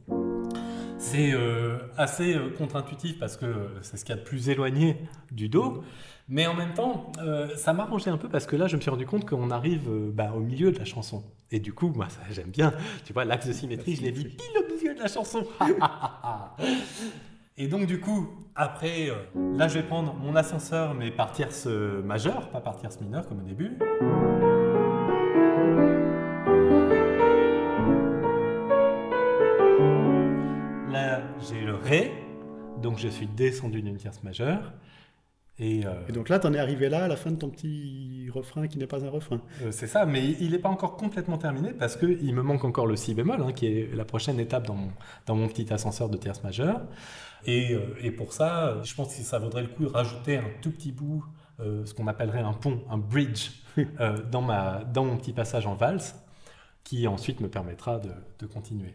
C'est 0.98 1.32
euh, 1.32 1.78
assez 1.96 2.34
euh, 2.34 2.50
contre-intuitif 2.50 3.20
parce 3.20 3.36
que 3.36 3.46
euh, 3.46 3.68
c'est 3.82 3.96
ce 3.96 4.04
qu'il 4.04 4.16
y 4.16 4.18
a 4.18 4.20
de 4.20 4.26
plus 4.26 4.48
éloigné 4.48 4.96
du 5.30 5.48
Do, 5.48 5.84
mais 6.28 6.46
en 6.46 6.54
même 6.54 6.74
temps, 6.74 7.12
ça 7.56 7.72
m'a 7.72 7.84
arrangé 7.84 8.10
un 8.10 8.18
peu 8.18 8.28
parce 8.28 8.44
que 8.44 8.54
là, 8.54 8.66
je 8.66 8.76
me 8.76 8.82
suis 8.82 8.90
rendu 8.90 9.06
compte 9.06 9.26
qu'on 9.26 9.50
arrive 9.50 9.88
bah, 10.12 10.32
au 10.36 10.40
milieu 10.40 10.72
de 10.72 10.78
la 10.78 10.84
chanson. 10.84 11.24
Et 11.50 11.58
du 11.58 11.72
coup, 11.72 11.88
moi, 11.88 12.08
ça, 12.10 12.20
j'aime 12.30 12.50
bien. 12.50 12.74
Tu 13.06 13.14
vois, 13.14 13.24
l'axe 13.24 13.46
de 13.46 13.54
symétrie, 13.54 13.96
je 13.96 14.02
l'ai 14.02 14.12
dit 14.12 14.24
pile 14.24 14.62
au 14.62 14.74
milieu 14.74 14.94
de 14.94 15.00
la 15.00 15.08
chanson. 15.08 15.46
Et 17.56 17.66
donc, 17.66 17.86
du 17.86 17.98
coup, 17.98 18.28
après, 18.54 19.08
là, 19.56 19.68
je 19.68 19.78
vais 19.78 19.84
prendre 19.84 20.12
mon 20.14 20.36
ascenseur, 20.36 20.92
mais 20.92 21.10
par 21.10 21.32
tierce 21.32 21.64
majeure, 21.64 22.50
pas 22.50 22.60
par 22.60 22.76
tierce 22.76 23.00
mineure 23.00 23.26
comme 23.26 23.38
au 23.38 23.44
début. 23.48 23.78
Ré, 31.88 32.12
donc 32.82 32.98
je 32.98 33.08
suis 33.08 33.26
descendu 33.26 33.80
d'une 33.80 33.96
tierce 33.96 34.22
majeure. 34.22 34.74
Et, 35.58 35.86
euh, 35.86 36.06
Et 36.06 36.12
donc 36.12 36.28
là, 36.28 36.38
tu 36.38 36.46
en 36.46 36.52
es 36.52 36.58
arrivé 36.58 36.90
là 36.90 37.04
à 37.04 37.08
la 37.08 37.16
fin 37.16 37.30
de 37.30 37.36
ton 37.36 37.48
petit 37.48 38.28
refrain 38.30 38.68
qui 38.68 38.76
n'est 38.76 38.86
pas 38.86 39.04
un 39.06 39.08
refrain. 39.08 39.40
euh, 39.62 39.72
c'est 39.72 39.86
ça, 39.86 40.04
mais 40.04 40.32
il 40.38 40.50
n'est 40.50 40.58
pas 40.58 40.68
encore 40.68 40.98
complètement 40.98 41.38
terminé 41.38 41.72
parce 41.72 41.96
qu'il 41.96 42.34
me 42.34 42.42
manque 42.42 42.64
encore 42.64 42.86
le 42.86 42.94
Si 42.94 43.14
bémol, 43.14 43.40
hein, 43.42 43.52
qui 43.52 43.66
est 43.66 43.94
la 43.96 44.04
prochaine 44.04 44.38
étape 44.38 44.66
dans 44.66 44.74
mon, 44.74 44.90
dans 45.24 45.34
mon 45.34 45.48
petit 45.48 45.72
ascenseur 45.72 46.10
de 46.10 46.18
tierce 46.18 46.42
majeure. 46.44 46.82
Et, 47.46 47.72
euh, 47.74 47.80
et 48.02 48.10
pour 48.10 48.34
ça, 48.34 48.82
je 48.84 48.94
pense 48.94 49.16
que 49.16 49.22
ça 49.22 49.38
vaudrait 49.38 49.62
le 49.62 49.68
coup 49.68 49.84
de 49.84 49.90
rajouter 49.90 50.36
un 50.36 50.44
tout 50.60 50.70
petit 50.70 50.92
bout, 50.92 51.24
ce 51.58 51.92
qu'on 51.94 52.06
appellerait 52.06 52.40
un 52.42 52.52
pont, 52.52 52.82
un 52.90 52.98
bridge, 52.98 53.50
dans, 54.30 54.42
ma, 54.42 54.84
dans 54.84 55.04
mon 55.06 55.16
petit 55.16 55.32
passage 55.32 55.66
en 55.66 55.74
valse, 55.74 56.14
qui 56.84 57.08
ensuite 57.08 57.40
me 57.40 57.48
permettra 57.48 57.98
de, 57.98 58.10
de 58.38 58.46
continuer. 58.46 58.94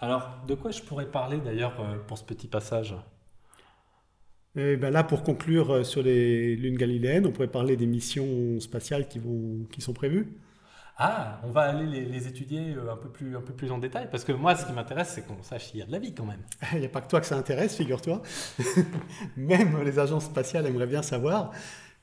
Alors, 0.00 0.44
de 0.46 0.54
quoi 0.54 0.70
je 0.70 0.82
pourrais 0.82 1.10
parler 1.10 1.38
d'ailleurs 1.38 1.80
euh, 1.80 1.96
pour 2.06 2.18
ce 2.18 2.24
petit 2.24 2.48
passage? 2.48 2.94
Et 4.56 4.76
ben 4.76 4.90
là, 4.90 5.04
pour 5.04 5.22
conclure 5.22 5.70
euh, 5.70 5.84
sur 5.84 6.02
les 6.02 6.56
lunes 6.56 6.76
galiléennes, 6.76 7.26
on 7.26 7.32
pourrait 7.32 7.46
parler 7.48 7.76
des 7.76 7.86
missions 7.86 8.58
spatiales 8.60 9.06
qui, 9.08 9.18
vont, 9.18 9.66
qui 9.70 9.80
sont 9.80 9.92
prévues. 9.92 10.38
Ah, 10.98 11.40
on 11.44 11.50
va 11.50 11.62
aller 11.62 11.84
les, 11.84 12.06
les 12.06 12.26
étudier 12.26 12.74
euh, 12.74 12.90
un 12.90 12.96
peu, 12.96 13.10
plus, 13.10 13.36
un 13.36 13.42
peu 13.42 13.52
plus 13.52 13.70
en 13.70 13.76
détail, 13.76 14.08
parce 14.10 14.24
que 14.24 14.32
moi, 14.32 14.56
ce 14.56 14.64
qui 14.64 14.72
m'intéresse, 14.72 15.12
c'est 15.14 15.26
qu'on 15.26 15.42
sache 15.42 15.66
s'il 15.66 15.80
y 15.80 15.82
a 15.82 15.86
de 15.86 15.92
la 15.92 15.98
vie 15.98 16.14
quand 16.14 16.24
même. 16.24 16.40
Il 16.72 16.80
n'y 16.80 16.86
a 16.86 16.88
pas 16.88 17.02
que 17.02 17.08
toi 17.08 17.20
que 17.20 17.26
ça 17.26 17.36
intéresse, 17.36 17.76
figure-toi. 17.76 18.22
même 19.36 19.82
les 19.82 19.98
agences 19.98 20.24
spatiales 20.24 20.66
aimeraient 20.66 20.86
bien 20.86 21.02
savoir, 21.02 21.52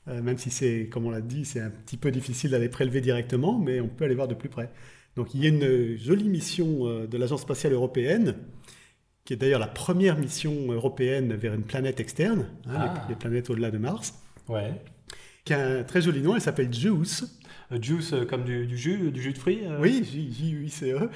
euh, 0.06 0.22
même 0.22 0.38
si 0.38 0.50
c'est, 0.50 0.88
comme 0.92 1.06
on 1.06 1.10
l'a 1.10 1.22
dit, 1.22 1.44
c'est 1.44 1.60
un 1.60 1.70
petit 1.70 1.96
peu 1.96 2.12
difficile 2.12 2.52
d'aller 2.52 2.68
prélever 2.68 3.00
directement, 3.00 3.58
mais 3.58 3.80
on 3.80 3.88
peut 3.88 4.04
aller 4.04 4.14
voir 4.14 4.28
de 4.28 4.34
plus 4.34 4.48
près. 4.48 4.70
Donc 5.16 5.34
il 5.34 5.42
y 5.42 5.46
a 5.46 5.48
une 5.48 5.96
jolie 5.96 6.28
mission 6.28 6.86
euh, 6.88 7.06
de 7.06 7.16
l'Agence 7.18 7.42
spatiale 7.42 7.72
européenne, 7.72 8.34
qui 9.24 9.32
est 9.32 9.36
d'ailleurs 9.36 9.60
la 9.60 9.66
première 9.68 10.18
mission 10.18 10.52
européenne 10.72 11.34
vers 11.34 11.54
une 11.54 11.62
planète 11.62 12.00
externe, 12.00 12.46
hein, 12.66 12.72
les- 12.72 12.78
Ah. 13.00 13.06
les, 13.08 13.14
planètes 13.14 13.48
au-delà 13.50 13.70
de 13.70 13.78
Mars, 13.78 14.14
Ouais. 14.48 14.72
qui 15.44 15.54
a 15.54 15.64
un 15.78 15.82
très 15.84 16.02
joli 16.02 16.20
nom, 16.20 16.34
elle 16.34 16.40
s'appelle 16.42 16.72
JUICE. 16.72 17.40
Euh, 17.72 17.80
juice 17.80 18.12
euh, 18.12 18.26
comme 18.26 18.44
du, 18.44 18.66
du 18.66 18.76
jus, 18.76 19.10
du 19.10 19.22
jus 19.22 19.32
de 19.32 19.38
fruits 19.38 19.60
euh 19.64 19.78
Oui, 19.80 20.04
J-U-I-C-E. 20.04 21.08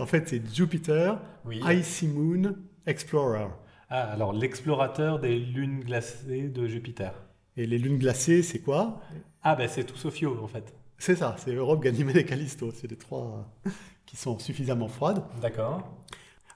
En 0.00 0.06
fait, 0.06 0.26
c'est 0.28 0.42
Jupiter 0.54 1.20
Oui. 1.44 1.60
Icy 1.68 2.08
Moon 2.08 2.54
Explorer. 2.86 3.48
Ah, 3.90 4.04
alors 4.10 4.32
l'explorateur 4.32 5.18
des 5.20 5.38
lunes 5.38 5.80
glacées 5.80 6.48
de 6.48 6.66
Jupiter. 6.66 7.12
Et 7.58 7.66
les 7.66 7.76
lunes 7.76 7.98
glacées, 7.98 8.42
c'est 8.42 8.60
quoi? 8.60 9.02
Ah, 9.42 9.54
ben 9.54 9.68
c'est 9.68 9.84
tout 9.84 9.96
Sophio 9.96 10.38
en 10.42 10.48
fait. 10.48 10.72
C'est 11.02 11.16
ça, 11.16 11.34
c'est 11.38 11.52
Europe, 11.52 11.82
Ganymède 11.82 12.16
et 12.18 12.24
Callisto. 12.24 12.70
C'est 12.72 12.88
les 12.88 12.96
trois 12.96 13.44
qui 14.06 14.16
sont 14.16 14.38
suffisamment 14.38 14.86
froides. 14.86 15.24
D'accord. 15.40 15.82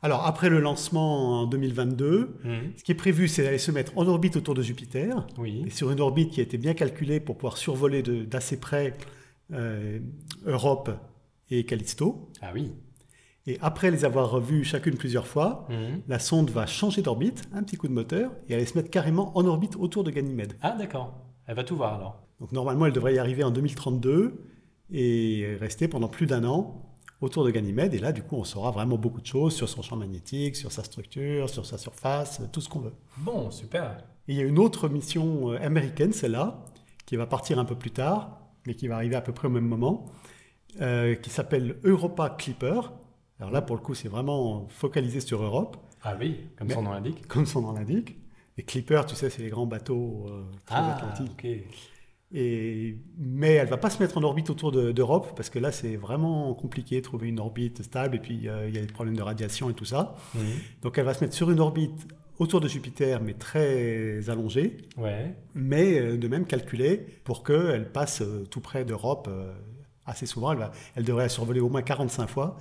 Alors, 0.03 0.25
après 0.25 0.51
le 0.51 0.61
lancement 0.61 1.41
en 1.41 1.47
2022, 1.47 2.39
Mhm. 2.45 2.73
ce 2.77 2.85
qui 2.85 2.93
est 2.93 2.97
prévu, 2.97 3.27
c'est 3.27 3.43
d'aller 3.43 3.59
se 3.59 3.73
mettre 3.73 3.93
en 3.99 4.07
orbite 4.07 4.37
autour 4.37 4.55
de 4.55 4.63
Jupiter, 4.63 5.27
et 5.37 5.41
Oui. 5.41 5.71
sur 5.73 5.91
une 5.91 6.01
orbite 6.01 6.31
qui 6.31 6.39
a 6.39 6.45
été 6.45 6.59
bien 6.59 6.75
calculée 6.75 7.19
pour 7.19 7.37
pouvoir 7.37 7.57
survoler 7.57 8.03
d'assez 8.03 8.61
près 8.61 8.95
euh, 9.53 9.99
Europe 10.45 10.91
et 11.51 11.65
Callisto. 11.65 12.31
Ah 12.41 12.51
oui. 12.55 12.73
Et 13.49 13.59
après 13.63 13.91
les 13.91 14.05
avoir 14.05 14.31
revus 14.31 14.65
chacune 14.65 14.97
plusieurs 14.97 15.27
fois, 15.27 15.67
Mhm. 15.71 16.03
la 16.07 16.19
sonde 16.21 16.51
va 16.51 16.67
changer 16.67 17.03
d'orbite, 17.03 17.43
un 17.53 17.63
petit 17.65 17.77
coup 17.77 17.89
de 17.89 17.93
moteur, 17.93 18.31
et 18.49 18.55
aller 18.55 18.67
se 18.67 18.77
mettre 18.79 18.91
carrément 18.91 19.37
en 19.37 19.45
orbite 19.47 19.75
autour 19.77 20.05
de 20.05 20.11
Ganymède. 20.13 20.55
Ah, 20.63 20.77
d'accord. 20.79 21.15
Elle 21.47 21.57
va 21.57 21.65
tout 21.65 21.77
voir 21.77 21.95
alors. 21.95 22.26
Donc 22.41 22.53
normalement, 22.53 22.87
elle 22.87 22.93
devrait 22.93 23.15
y 23.15 23.19
arriver 23.19 23.45
en 23.45 23.51
2032 23.51 24.45
et 24.93 25.57
rester 25.61 25.89
pendant 25.89 26.09
plus 26.09 26.27
d'un 26.27 26.45
an 26.45 26.83
autour 27.21 27.45
de 27.45 27.51
Ganymède. 27.51 27.95
Et 27.95 27.99
là, 27.99 28.13
du 28.13 28.23
coup, 28.23 28.37
on 28.37 28.45
saura 28.45 28.71
vraiment 28.71 28.99
beaucoup 28.99 29.21
de 29.21 29.27
choses 29.27 29.55
sur 29.55 29.69
son 29.69 29.83
champ 29.83 29.97
magnétique, 29.97 30.55
sur 30.57 30.71
sa 30.71 30.85
structure, 30.85 31.49
sur 31.49 31.65
sa 31.65 31.79
surface, 31.79 32.43
tout 32.53 32.61
ce 32.61 32.69
qu'on 32.69 32.81
veut. 32.81 32.93
Bon, 33.19 33.51
super. 33.51 33.97
Et 34.29 34.35
il 34.35 34.37
y 34.37 34.41
a 34.41 34.45
une 34.45 34.59
autre 34.59 34.89
mission 34.89 35.53
euh, 35.53 35.59
américaine, 35.63 36.13
celle-là, 36.13 36.65
qui 37.07 37.17
va 37.17 37.27
partir 37.27 37.59
un 37.59 37.65
peu 37.65 37.75
plus 37.77 37.91
tard, 37.93 38.39
mais 38.67 38.75
qui 38.75 38.87
va 38.89 38.97
arriver 38.97 39.17
à 39.17 39.21
peu 39.23 39.33
près 39.33 39.49
au 39.49 39.51
même 39.51 39.67
moment, 39.67 40.07
euh, 40.81 41.15
qui 41.15 41.31
s'appelle 41.31 41.77
Europa 41.85 42.29
Clipper. 42.31 42.81
Alors 43.39 43.51
là, 43.51 43.63
pour 43.63 43.77
le 43.77 43.83
coup, 43.83 43.95
c'est 43.95 44.09
vraiment 44.09 44.67
focalisé 44.69 45.21
sur 45.21 45.43
Europe. 45.43 45.77
Ah 46.03 46.17
oui, 46.21 46.37
comme 46.59 46.69
Mais- 46.69 46.75
son 46.75 46.83
nom 46.83 46.91
l'indique. 46.93 47.27
comme 47.29 47.47
son 47.47 47.63
nom 47.63 47.73
l'indique. 47.73 48.17
Les 48.59 48.63
clippers, 48.65 49.05
tu 49.07 49.15
sais, 49.15 49.31
c'est 49.31 49.43
les 49.43 49.51
grands 49.51 49.67
bateaux 49.67 50.27
euh, 50.29 50.45
transatlantiques. 50.65 51.45
Ah, 51.45 51.49
ok. 51.49 51.77
Et, 52.35 52.99
mais 53.19 53.53
elle 53.55 53.69
va 53.69 53.77
pas 53.77 53.89
se 53.89 54.03
mettre 54.03 54.19
en 54.19 54.23
orbite 54.25 54.51
autour 54.51 54.73
de- 54.73 54.91
d'Europe 54.91 55.33
parce 55.37 55.49
que 55.49 55.61
là 55.61 55.71
c'est 55.71 55.95
vraiment 55.95 56.53
compliqué 56.55 56.97
de 56.97 57.01
trouver 57.03 57.29
une 57.29 57.39
orbite 57.39 57.83
stable 57.85 58.17
et 58.17 58.19
puis 58.19 58.49
euh, 58.49 58.69
il 58.69 58.75
y 58.75 58.79
a 58.79 58.81
des 58.81 58.93
problèmes 58.93 59.17
de 59.17 59.23
radiation 59.23 59.71
et 59.71 59.75
tout 59.75 59.85
ça. 59.85 60.17
Mhm. 60.35 60.41
Donc 60.83 60.99
elle 60.99 61.05
va 61.05 61.15
se 61.15 61.23
mettre 61.23 61.35
sur 61.37 61.51
une 61.53 61.61
orbite 61.61 62.07
autour 62.41 62.61
de 62.61 62.67
Jupiter 62.67 63.23
mais 63.23 63.35
très 63.35 64.29
allongée, 64.29 64.77
Ouais. 64.99 65.37
mais 65.55 66.01
euh, 66.01 66.17
de 66.19 66.27
même 66.29 66.47
calculée 66.47 67.07
pour 67.23 67.45
qu'elle 67.45 67.93
passe 67.93 68.23
euh, 68.23 68.45
tout 68.51 68.61
près 68.61 68.85
d'Europe 68.85 69.31
assez 70.05 70.27
souvent. 70.27 70.51
Elle, 70.53 70.59
va, 70.59 70.73
elle 70.97 71.05
devrait 71.05 71.25
la 71.25 71.29
survoler 71.29 71.61
au 71.61 71.69
moins 71.69 71.83
45 71.83 72.27
fois. 72.29 72.57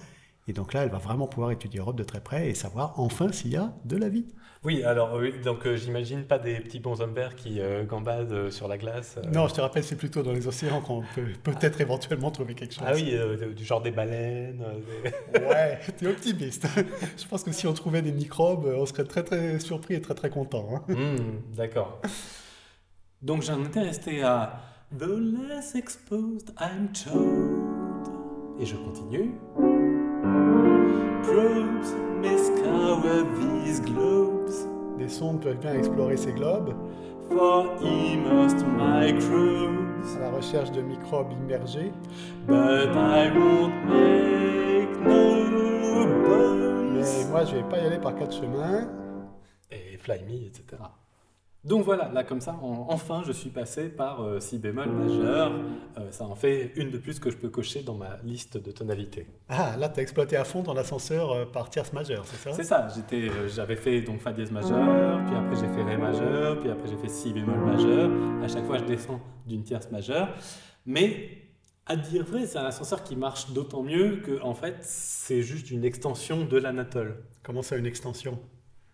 Et 0.48 0.54
donc 0.54 0.74
là, 0.74 0.84
elle 0.84 0.90
va 0.92 1.00
vraiment 1.00 1.26
pouvoir 1.28 1.50
étudier 1.52 1.80
Europe 1.80 1.96
de 1.98 2.04
très 2.04 2.22
près 2.22 2.50
et 2.50 2.54
savoir 2.54 3.00
enfin 3.00 3.32
s'il 3.32 3.52
y 3.52 3.56
a 3.56 3.76
de 3.84 3.98
la 3.98 4.10
vie. 4.10 4.28
Oui, 4.66 4.84
alors 4.84 5.14
oui, 5.16 5.32
donc 5.44 5.68
euh, 5.68 5.76
j'imagine 5.78 6.24
pas 6.24 6.40
des 6.40 6.56
petits 6.56 6.80
bonshommes 6.80 7.14
verts 7.14 7.36
qui 7.36 7.60
euh, 7.62 7.84
gambadent 7.86 8.32
euh, 8.32 8.50
sur 8.50 8.68
la 8.68 8.80
glace. 8.80 9.16
euh. 9.24 9.30
Non, 9.32 9.48
je 9.48 9.54
te 9.54 9.62
rappelle, 9.62 9.84
c'est 9.84 9.96
plutôt 9.96 10.24
dans 10.24 10.32
les 10.34 10.48
océans 10.48 10.82
qu'on 10.82 11.04
peut 11.14 11.28
peut-être 11.44 11.80
éventuellement 11.82 12.32
trouver 12.32 12.56
quelque 12.56 12.74
chose. 12.74 12.84
Ah 12.88 12.94
oui, 12.96 13.12
euh, 13.14 13.54
du 13.54 13.64
genre 13.64 13.82
des 13.82 13.92
baleines. 13.92 14.64
euh, 14.66 15.10
des- 15.34 15.40
Ouais, 15.46 15.80
t'es 15.98 16.08
optimiste. 16.08 16.66
Je 17.18 17.28
pense 17.28 17.44
que 17.44 17.52
si 17.52 17.68
on 17.68 17.74
trouvait 17.74 18.02
des 18.02 18.12
microbes, 18.12 18.66
on 18.76 18.88
serait 18.88 19.04
très 19.04 19.22
très 19.24 19.60
surpris 19.60 19.94
et 19.94 20.02
très 20.02 20.16
très 20.16 20.32
content. 20.32 20.68
hein. 20.90 20.94
Hmm, 20.94 21.56
D'accord. 21.56 22.02
Donc 23.22 23.44
j'en 23.44 23.64
étais 23.64 23.82
resté 23.82 24.24
à 24.24 24.62
The 24.98 25.06
less 25.48 25.76
exposed 25.76 26.54
I'm 26.60 26.90
told. 26.92 28.10
Et 28.60 28.66
je 28.66 28.76
continue. 28.78 29.32
Probes 31.22 31.94
may 32.22 32.38
scour 32.38 33.02
these 33.64 33.82
globes 33.82 34.25
Des 35.06 35.12
sondes 35.12 35.40
peuvent 35.40 35.60
bien 35.60 35.76
explorer 35.76 36.18
ces 36.18 36.34
globes 36.34 36.74
for 37.30 37.66
microbes, 38.76 39.78
à 40.16 40.20
la 40.20 40.32
recherche 40.32 40.72
de 40.72 40.82
microbes 40.82 41.32
immergés, 41.32 41.92
but 42.48 42.90
I 42.96 43.30
won't 43.38 43.72
make 43.86 44.90
no 45.04 46.08
bones. 46.28 46.94
mais 46.96 47.26
moi 47.30 47.46
je 47.46 47.58
vais 47.58 47.70
pas 47.70 47.78
y 47.78 47.86
aller 47.86 48.00
par 48.00 48.16
quatre 48.16 48.36
chemins. 48.36 48.88
et 49.70 49.96
Fly 49.98 50.24
Me, 50.24 50.48
etc. 50.48 50.82
Donc 51.66 51.84
voilà, 51.84 52.12
là 52.14 52.24
comme 52.24 52.42
ça, 52.42 52.54
en- 52.62 52.86
enfin 52.90 53.24
je 53.26 53.32
suis 53.32 53.50
passé 53.50 53.90
par 53.90 54.22
euh, 54.22 54.40
si 54.40 54.60
bémol 54.60 54.88
majeur. 54.88 55.52
Euh, 55.98 56.12
ça 56.12 56.26
en 56.26 56.36
fait 56.36 56.72
une 56.76 56.92
de 56.92 56.98
plus 57.00 57.20
que 57.20 57.32
je 57.32 57.38
peux 57.38 57.50
cocher 57.50 57.82
dans 57.82 57.96
ma 57.96 58.18
liste 58.24 58.58
de 58.64 58.72
tonalités. 58.72 59.26
Ah, 59.50 59.76
là 59.78 59.90
t'as 59.90 60.04
exploité 60.04 60.38
à 60.38 60.44
fond 60.44 60.62
ton 60.62 60.78
ascenseur 60.78 61.32
euh, 61.32 61.46
par 61.46 61.72
tierce 61.72 61.92
majeure, 61.92 62.24
c'est 62.28 62.38
ça? 62.38 62.54
C'est 62.56 62.64
ça, 62.64 62.88
j'étais, 62.96 63.30
euh, 63.30 63.48
j'avais 63.48 63.76
fait 63.76 64.02
donc 64.02 64.20
Fa 64.22 64.32
dièse 64.32 64.52
majeur, 64.52 65.20
puis 65.26 65.36
après 65.36 65.56
j'ai 65.56 65.74
fait 65.74 65.84
Ré 65.84 65.98
majeur, 65.98 66.60
puis 66.60 66.70
après 66.70 66.88
j'ai 66.88 66.98
fait 66.98 67.10
Si 67.10 67.34
bémol 67.34 67.58
majeur. 67.60 68.12
À 68.44 68.48
chaque 68.48 68.66
fois 68.66 68.78
je 68.78 68.84
descends 68.86 69.20
d'une 69.48 69.64
tierce 69.64 69.90
majeure. 69.90 70.30
Mais 70.86 71.30
à 71.88 71.96
dire 71.96 72.24
vrai, 72.26 72.46
c'est 72.46 72.60
un 72.60 72.66
ascenseur 72.66 73.04
qui 73.04 73.16
marche 73.16 73.52
d'autant 73.52 73.82
mieux 73.82 74.18
que 74.18 74.40
en 74.44 74.54
fait 74.54 74.76
c'est 74.82 75.42
juste 75.42 75.72
une 75.72 75.84
extension 75.84 76.46
de 76.46 76.58
l'anatole. 76.58 77.24
Comment 77.44 77.64
ça 77.64 77.76
une 77.76 77.86
extension? 77.88 78.40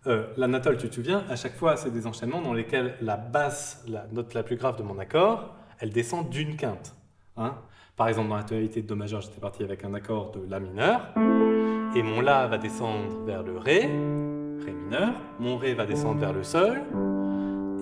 Euh, 0.07 0.25
l'anatole, 0.35 0.77
tu 0.77 0.89
te 0.89 0.95
souviens, 0.95 1.23
à 1.29 1.35
chaque 1.35 1.55
fois, 1.55 1.75
c'est 1.77 1.91
des 1.91 2.07
enchaînements 2.07 2.41
dans 2.41 2.53
lesquels 2.53 2.95
la 3.01 3.17
basse, 3.17 3.83
la 3.87 4.07
note 4.11 4.33
la 4.33 4.41
plus 4.41 4.55
grave 4.55 4.75
de 4.77 4.83
mon 4.83 4.97
accord, 4.97 5.53
elle 5.79 5.91
descend 5.91 6.27
d'une 6.29 6.55
quinte. 6.55 6.95
hein. 7.37 7.53
Par 7.95 8.07
exemple, 8.07 8.29
dans 8.29 8.35
la 8.37 8.43
tonalité 8.43 8.81
de 8.81 8.87
Do 8.87 8.95
majeur, 8.95 9.21
j'étais 9.21 9.39
parti 9.39 9.63
avec 9.63 9.83
un 9.83 9.93
accord 9.93 10.31
de 10.31 10.41
La 10.49 10.59
mineur, 10.59 11.01
et 11.95 12.01
mon 12.01 12.21
La 12.21 12.47
va 12.47 12.57
descendre 12.57 13.25
vers 13.25 13.43
le 13.43 13.57
Ré, 13.59 13.81
Ré 13.81 14.71
mineur, 14.71 15.13
mon 15.39 15.57
Ré 15.57 15.75
va 15.75 15.85
descendre 15.85 16.19
vers 16.19 16.33
le 16.33 16.41
Sol, 16.41 16.81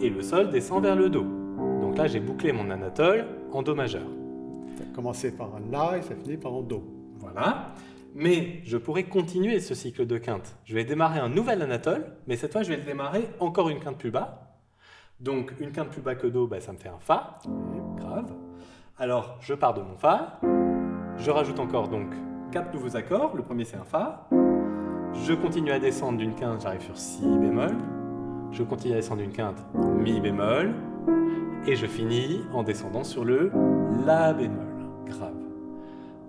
et 0.01 0.09
le 0.09 0.21
Sol 0.21 0.49
descend 0.49 0.83
vers 0.83 0.97
le 0.97 1.09
Do. 1.09 1.23
Donc 1.81 1.97
là, 1.97 2.07
j'ai 2.07 2.19
bouclé 2.19 2.51
mon 2.51 2.69
anatole 2.69 3.27
en 3.53 3.61
Do 3.61 3.75
majeur. 3.75 4.07
T'as 4.77 4.93
commencé 4.93 5.31
par 5.31 5.55
un 5.55 5.71
La 5.71 5.97
et 5.97 6.01
ça 6.01 6.15
finit 6.15 6.35
par 6.37 6.53
un 6.53 6.63
Do. 6.63 6.83
Voilà. 7.19 7.71
Mais 8.15 8.61
je 8.65 8.77
pourrais 8.77 9.03
continuer 9.03 9.59
ce 9.59 9.75
cycle 9.75 10.05
de 10.05 10.17
quinte. 10.17 10.55
Je 10.65 10.73
vais 10.73 10.83
démarrer 10.83 11.19
un 11.19 11.29
nouvel 11.29 11.61
anatole, 11.61 12.05
mais 12.27 12.35
cette 12.35 12.51
fois 12.51 12.63
je 12.63 12.69
vais 12.69 12.77
le 12.77 12.83
démarrer 12.83 13.29
encore 13.39 13.69
une 13.69 13.79
quinte 13.79 13.97
plus 13.97 14.11
bas. 14.11 14.57
Donc 15.19 15.53
une 15.59 15.71
quinte 15.71 15.89
plus 15.89 16.01
bas 16.01 16.15
que 16.15 16.27
Do, 16.27 16.47
bah, 16.47 16.59
ça 16.59 16.71
me 16.71 16.77
fait 16.77 16.89
un 16.89 16.99
Fa, 16.99 17.39
grave. 17.97 18.31
Alors 18.97 19.37
je 19.41 19.53
pars 19.53 19.73
de 19.73 19.81
mon 19.81 19.95
Fa, 19.95 20.39
je 21.17 21.29
rajoute 21.29 21.59
encore 21.59 21.87
donc 21.87 22.13
quatre 22.51 22.73
nouveaux 22.73 22.95
accords. 22.95 23.35
Le 23.35 23.43
premier 23.43 23.63
c'est 23.63 23.77
un 23.77 23.83
Fa. 23.83 24.27
Je 25.25 25.33
continue 25.33 25.71
à 25.71 25.79
descendre 25.79 26.17
d'une 26.17 26.35
quinte, 26.35 26.61
j'arrive 26.61 26.81
sur 26.81 26.97
Si 26.97 27.21
bémol. 27.21 27.75
Je 28.51 28.63
continue 28.63 28.93
à 28.93 28.97
descendre 28.97 29.21
d'une 29.21 29.31
quinte, 29.31 29.63
Mi 29.75 30.19
bémol. 30.19 30.73
Et 31.67 31.75
je 31.75 31.85
finis 31.85 32.41
en 32.53 32.63
descendant 32.63 33.03
sur 33.03 33.25
le 33.25 33.51
La 34.05 34.33
bémol, 34.33 34.87
grave. 35.05 35.38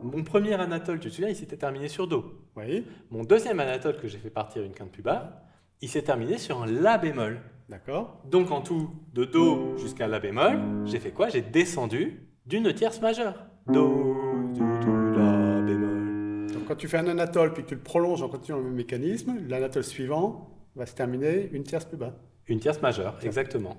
Mon 0.02 0.22
premier 0.22 0.54
anatole, 0.54 0.98
tu 1.00 1.08
te 1.10 1.14
souviens, 1.14 1.28
il 1.30 1.36
s'était 1.36 1.56
terminé 1.56 1.88
sur 1.88 2.06
Do. 2.06 2.24
Oui, 2.56 2.84
Mon 3.10 3.22
deuxième 3.24 3.60
anatole 3.60 3.98
que 3.98 4.08
j'ai 4.08 4.18
fait 4.18 4.30
partir 4.30 4.62
une 4.62 4.72
quinte 4.72 4.90
plus 4.92 5.02
bas, 5.02 5.42
il 5.80 5.88
s'est 5.88 6.02
terminé 6.02 6.38
sur 6.38 6.62
un 6.62 6.66
La 6.66 6.98
bémol. 6.98 7.40
d'accord. 7.68 8.20
Donc 8.30 8.50
en 8.50 8.60
tout, 8.60 8.90
de 9.14 9.24
Do 9.24 9.76
jusqu'à 9.78 10.06
La 10.08 10.18
bémol, 10.20 10.58
j'ai 10.86 10.98
fait 10.98 11.10
quoi? 11.10 11.28
J'ai 11.28 11.42
descendu 11.42 12.26
d'une 12.46 12.72
tierce 12.74 13.00
majeure. 13.00 13.34
Do, 13.66 14.16
Do, 14.54 14.64
Do, 14.82 15.18
La 15.18 15.60
bémol. 15.62 16.46
Donc 16.52 16.64
quand 16.66 16.76
tu 16.76 16.88
fais 16.88 16.98
un 16.98 17.08
anatole 17.08 17.52
puis 17.52 17.62
que 17.62 17.68
tu 17.68 17.74
le 17.74 17.80
prolonges 17.82 18.22
en 18.22 18.28
continuant 18.28 18.58
le 18.58 18.64
même 18.64 18.74
mécanisme, 18.74 19.36
l'anatole 19.48 19.84
suivant 19.84 20.48
va 20.76 20.86
se 20.86 20.94
terminer 20.94 21.48
une 21.52 21.62
tierce 21.62 21.84
plus 21.84 21.96
bas. 21.96 22.14
Une 22.46 22.58
tierce 22.60 22.80
majeure, 22.82 23.16
exactement. 23.22 23.76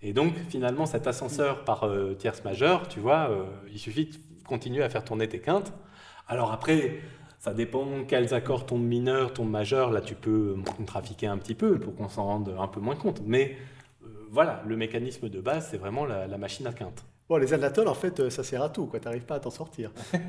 Et 0.00 0.12
donc 0.12 0.34
finalement, 0.48 0.86
cet 0.86 1.06
ascenseur 1.06 1.64
par 1.64 1.84
euh, 1.84 2.14
tierce 2.14 2.42
majeure, 2.44 2.88
tu 2.88 2.98
vois, 3.00 3.30
euh, 3.30 3.44
il 3.72 3.78
suffit 3.78 4.06
de 4.06 4.16
continuer 4.46 4.82
à 4.82 4.88
faire 4.88 5.04
tourner 5.04 5.28
tes 5.28 5.40
quintes. 5.40 5.72
Alors 6.28 6.52
après, 6.52 7.00
ça 7.38 7.52
dépend 7.52 8.04
quels 8.06 8.34
accords 8.34 8.66
tombent 8.66 8.84
mineurs, 8.84 9.32
tombent 9.32 9.50
majeurs. 9.50 9.90
Là, 9.90 10.00
tu 10.00 10.14
peux 10.14 10.56
trafiquer 10.86 11.26
un 11.26 11.38
petit 11.38 11.54
peu 11.54 11.78
pour 11.78 11.94
qu'on 11.94 12.08
s'en 12.08 12.24
rende 12.24 12.54
un 12.58 12.68
peu 12.68 12.80
moins 12.80 12.96
compte. 12.96 13.20
Mais 13.26 13.56
euh, 14.04 14.06
voilà, 14.30 14.62
le 14.66 14.76
mécanisme 14.76 15.28
de 15.28 15.40
base, 15.40 15.68
c'est 15.70 15.78
vraiment 15.78 16.04
la, 16.04 16.26
la 16.26 16.38
machine 16.38 16.66
à 16.66 16.72
quinte. 16.72 17.04
Bon, 17.28 17.38
les 17.38 17.54
anatoles, 17.54 17.88
en 17.88 17.94
fait, 17.94 18.20
euh, 18.20 18.30
ça 18.30 18.44
sert 18.44 18.62
à 18.62 18.68
tout, 18.68 18.86
quoi. 18.86 19.00
T'arrives 19.00 19.24
pas 19.24 19.36
à 19.36 19.40
t'en 19.40 19.50
sortir. 19.50 19.90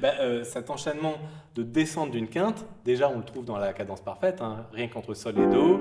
Ben, 0.00 0.14
euh, 0.20 0.44
cet 0.44 0.70
enchaînement 0.70 1.14
de 1.54 1.62
descente 1.62 2.10
d'une 2.10 2.28
quinte, 2.28 2.64
déjà 2.84 3.10
on 3.10 3.18
le 3.18 3.24
trouve 3.24 3.44
dans 3.44 3.58
la 3.58 3.72
cadence 3.72 4.00
parfaite, 4.00 4.40
hein, 4.40 4.66
rien 4.72 4.88
qu'entre 4.88 5.14
Sol 5.14 5.38
et 5.38 5.46
Do, 5.46 5.80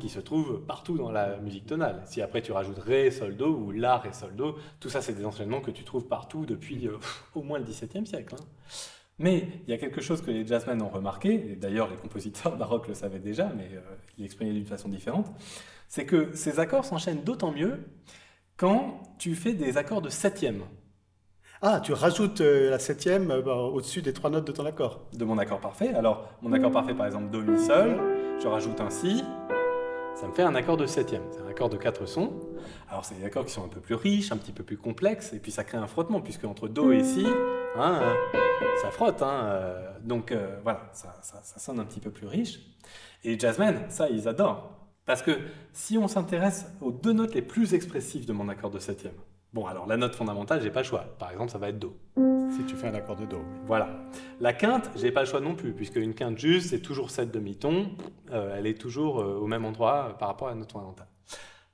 qui 0.00 0.08
se 0.08 0.18
trouve 0.18 0.60
partout 0.66 0.96
dans 0.96 1.12
la 1.12 1.36
musique 1.38 1.66
tonale. 1.66 2.02
Si 2.06 2.20
après 2.20 2.42
tu 2.42 2.50
rajoutes 2.50 2.78
Ré, 2.80 3.10
Sol, 3.12 3.36
Do 3.36 3.46
ou 3.54 3.70
La, 3.70 3.98
Ré, 3.98 4.12
Sol, 4.12 4.34
Do, 4.34 4.56
tout 4.80 4.88
ça 4.88 5.00
c'est 5.02 5.12
des 5.12 5.24
enchaînements 5.24 5.60
que 5.60 5.70
tu 5.70 5.84
trouves 5.84 6.06
partout 6.06 6.44
depuis 6.46 6.88
euh, 6.88 6.96
au 7.34 7.42
moins 7.42 7.58
le 7.58 7.64
XVIIe 7.64 8.06
siècle. 8.06 8.34
hein. 8.38 8.44
Mais 9.18 9.46
il 9.66 9.70
y 9.70 9.74
a 9.74 9.78
quelque 9.78 10.00
chose 10.00 10.22
que 10.22 10.30
les 10.30 10.46
jazzmen 10.46 10.80
ont 10.82 10.88
remarqué, 10.88 11.52
et 11.52 11.54
d'ailleurs 11.54 11.88
les 11.90 11.96
compositeurs 11.96 12.56
baroques 12.62 12.88
le 12.88 12.94
savaient 12.94 13.18
déjà, 13.20 13.52
mais 13.56 13.68
euh, 13.74 13.80
ils 14.18 14.22
l'exprimaient 14.22 14.52
d'une 14.52 14.64
façon 14.66 14.88
différente, 14.88 15.26
c'est 15.88 16.06
que 16.06 16.34
ces 16.34 16.58
accords 16.58 16.84
s'enchaînent 16.86 17.22
d'autant 17.22 17.52
mieux 17.52 17.78
quand 18.56 19.02
tu 19.18 19.34
fais 19.34 19.52
des 19.52 19.76
accords 19.76 20.02
de 20.02 20.08
septième. 20.08 20.62
Ah, 21.62 21.80
tu 21.84 21.92
rajoutes 21.92 22.40
euh, 22.40 22.70
la 22.70 22.78
septième 22.78 23.30
euh, 23.30 23.42
bah, 23.42 23.54
au-dessus 23.54 24.00
des 24.00 24.14
trois 24.14 24.30
notes 24.30 24.46
de 24.46 24.52
ton 24.52 24.64
accord. 24.64 25.06
de 25.12 25.24
mon 25.26 25.36
accord 25.36 25.60
parfait. 25.60 25.92
Alors, 25.92 26.26
mon 26.40 26.54
accord 26.54 26.70
parfait, 26.70 26.94
par 26.94 27.04
exemple, 27.04 27.30
Do, 27.30 27.42
Mi, 27.42 27.58
Sol, 27.58 28.00
je 28.42 28.48
rajoute 28.48 28.80
un 28.80 28.88
Si, 28.88 29.22
ça 30.14 30.28
me 30.28 30.32
fait 30.34 30.42
un 30.42 30.54
accord 30.54 30.76
de 30.76 30.86
septième. 30.86 31.22
C'est 31.30 31.40
un 31.40 31.46
accord 31.48 31.70
de 31.70 31.76
quatre 31.76 32.06
sons. 32.06 32.32
Alors, 32.88 33.04
c'est 33.04 33.14
des 33.14 33.24
accords 33.24 33.44
qui 33.44 33.52
sont 33.52 33.64
un 33.64 33.68
peu 33.68 33.80
plus 33.80 33.94
riches, 33.94 34.32
un 34.32 34.36
petit 34.36 34.52
peu 34.52 34.62
plus 34.64 34.76
complexes, 34.76 35.32
et 35.32 35.38
puis 35.38 35.50
ça 35.50 35.64
crée 35.64 35.78
un 35.78 35.86
frottement, 35.86 36.20
puisque 36.20 36.44
entre 36.44 36.68
Do 36.68 36.92
et 36.92 37.02
Si, 37.04 37.26
hein, 37.76 38.00
ça 38.82 38.90
frotte. 38.90 39.22
hein, 39.22 39.40
euh, 39.44 39.90
donc, 40.02 40.32
euh, 40.32 40.58
voilà, 40.62 40.88
ça, 40.92 41.16
ça- 41.22 41.40
ça 41.42 41.58
sonne 41.58 41.80
un 41.80 41.84
petit 41.84 42.00
peu 42.00 42.10
plus 42.10 42.26
riche. 42.26 42.60
Et 43.24 43.38
jazzmen, 43.38 43.84
ça, 43.88 44.08
ils 44.10 44.28
adorent. 44.28 44.76
Parce 45.06 45.22
que 45.22 45.32
si 45.72 45.96
on 45.98 46.06
s'intéresse 46.08 46.66
aux 46.80 46.92
deux 46.92 47.12
notes 47.12 47.34
les 47.34 47.42
plus 47.42 47.74
expressives 47.74 48.26
de 48.26 48.32
mon 48.32 48.48
accord 48.48 48.70
de 48.70 48.78
septième, 48.78 49.14
bon, 49.52 49.66
alors 49.66 49.86
la 49.86 49.96
note 49.96 50.14
fondamentale, 50.14 50.60
j'ai 50.62 50.70
pas 50.70 50.80
le 50.80 50.86
choix. 50.86 51.04
Par 51.18 51.30
exemple, 51.30 51.50
ça 51.50 51.58
va 51.58 51.68
être 51.68 51.78
Do. 51.78 51.96
Si 52.56 52.64
tu 52.66 52.74
fais 52.74 52.88
un 52.88 52.94
accord 52.94 53.16
de 53.16 53.26
Do. 53.26 53.36
oui. 53.38 53.58
Voilà. 53.66 53.88
La 54.40 54.52
quinte, 54.52 54.90
j'ai 54.96 55.12
pas 55.12 55.20
le 55.20 55.26
choix 55.26 55.40
non 55.40 55.54
plus, 55.54 55.72
puisque 55.72 55.96
une 55.96 56.14
quinte 56.14 56.36
juste, 56.38 56.70
c'est 56.70 56.80
toujours 56.80 57.10
7 57.10 57.30
demi-tons, 57.30 57.86
euh, 58.32 58.54
elle 58.58 58.66
est 58.66 58.78
toujours 58.80 59.20
euh, 59.20 59.38
au 59.40 59.46
même 59.46 59.64
endroit 59.64 60.08
euh, 60.10 60.12
par 60.14 60.28
rapport 60.28 60.48
à 60.48 60.50
la 60.50 60.56
note 60.56 60.72
fondamentale. 60.72 61.06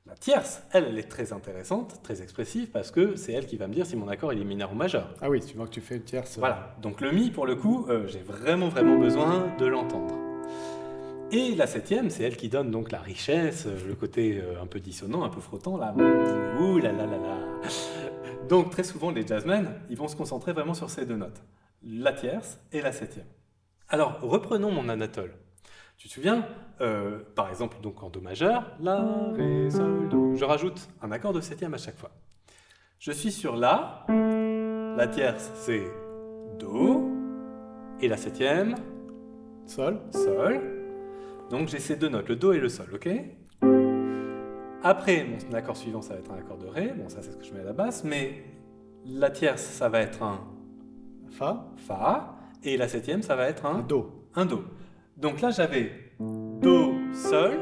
La 0.06 0.14
tierce, 0.14 0.62
elle, 0.72 0.84
elle 0.88 0.98
est 0.98 1.08
très 1.08 1.32
intéressante, 1.32 2.00
très 2.04 2.22
expressive, 2.22 2.70
parce 2.70 2.90
que 2.92 3.16
c'est 3.16 3.32
elle 3.32 3.46
qui 3.46 3.56
va 3.56 3.66
me 3.66 3.72
dire 3.74 3.86
si 3.86 3.96
mon 3.96 4.06
accord 4.06 4.32
il 4.32 4.40
est 4.40 4.44
mineur 4.44 4.70
ou 4.72 4.76
majeur. 4.76 5.08
Ah 5.20 5.28
oui, 5.30 5.40
tu 5.40 5.56
vois 5.56 5.66
que 5.66 5.72
tu 5.72 5.80
fais 5.80 5.96
une 5.96 6.02
tierce. 6.04 6.36
euh, 6.36 6.40
Voilà. 6.40 6.76
Donc 6.80 7.00
le 7.00 7.10
mi, 7.10 7.30
pour 7.30 7.46
le 7.46 7.56
coup, 7.56 7.86
j'ai 8.06 8.20
vraiment 8.20 8.68
vraiment 8.68 8.98
besoin 8.98 9.46
de 9.58 9.66
l'entendre. 9.66 10.14
Et 11.32 11.56
la 11.56 11.66
septième, 11.66 12.08
c'est 12.10 12.22
elle 12.22 12.36
qui 12.36 12.48
donne 12.48 12.70
donc 12.70 12.92
la 12.92 13.00
richesse, 13.00 13.66
le 13.66 13.94
côté 13.96 14.40
un 14.62 14.66
peu 14.66 14.78
dissonant, 14.78 15.24
un 15.24 15.28
peu 15.28 15.40
frottant, 15.40 15.76
là. 15.76 15.92
Ouh 16.60 16.78
là 16.78 16.92
là 16.92 17.04
là 17.06 17.16
là. 17.16 17.36
Donc 18.48 18.70
très 18.70 18.84
souvent, 18.84 19.10
les 19.10 19.26
jazzmen, 19.26 19.80
ils 19.90 19.96
vont 19.96 20.08
se 20.08 20.16
concentrer 20.16 20.52
vraiment 20.52 20.74
sur 20.74 20.90
ces 20.90 21.04
deux 21.04 21.16
notes, 21.16 21.42
la 21.82 22.12
tierce 22.12 22.58
et 22.72 22.80
la 22.80 22.92
septième. 22.92 23.26
Alors, 23.88 24.20
reprenons 24.20 24.70
mon 24.70 24.88
anatole. 24.88 25.32
Tu 25.96 26.08
te 26.08 26.12
souviens, 26.12 26.46
euh, 26.80 27.20
par 27.34 27.48
exemple, 27.48 27.78
donc 27.82 28.02
en 28.02 28.10
Do 28.10 28.20
majeur, 28.20 28.70
La, 28.80 29.02
Ré, 29.32 29.70
Sol, 29.70 30.08
Do, 30.08 30.34
je 30.34 30.44
rajoute 30.44 30.88
un 31.02 31.10
accord 31.10 31.32
de 31.32 31.40
septième 31.40 31.74
à 31.74 31.78
chaque 31.78 31.96
fois. 31.96 32.10
Je 32.98 33.12
suis 33.12 33.32
sur 33.32 33.56
La, 33.56 34.06
la 34.08 35.06
tierce 35.08 35.50
c'est 35.54 35.86
Do, 36.58 37.10
et 38.00 38.08
la 38.08 38.16
septième, 38.16 38.74
Sol. 39.66 39.98
Sol. 40.12 40.60
Donc 41.50 41.68
j'ai 41.68 41.78
ces 41.78 41.96
deux 41.96 42.08
notes, 42.08 42.28
le 42.28 42.36
Do 42.36 42.52
et 42.52 42.60
le 42.60 42.68
Sol, 42.68 42.88
ok? 42.92 43.08
Après, 44.82 45.26
mon 45.48 45.54
accord 45.54 45.76
suivant, 45.76 46.00
ça 46.02 46.14
va 46.14 46.20
être 46.20 46.30
un 46.30 46.36
accord 46.38 46.58
de 46.58 46.66
Ré, 46.66 46.92
bon 46.96 47.08
ça 47.08 47.18
c'est 47.22 47.32
ce 47.32 47.36
que 47.36 47.44
je 47.44 47.52
mets 47.52 47.60
à 47.60 47.64
la 47.64 47.72
basse, 47.72 48.04
mais 48.04 48.44
la 49.04 49.30
tierce, 49.30 49.62
ça 49.62 49.88
va 49.88 50.00
être 50.00 50.22
un 50.22 50.40
Fa. 51.30 51.66
Fa, 51.76 52.36
et 52.62 52.76
la 52.76 52.86
septième, 52.88 53.22
ça 53.22 53.36
va 53.36 53.48
être 53.48 53.66
un 53.66 53.80
Do. 53.80 54.10
un 54.34 54.46
Do. 54.46 54.62
Donc 55.16 55.40
là, 55.40 55.50
j'avais 55.50 55.90
Do, 56.20 56.92
Sol, 57.12 57.58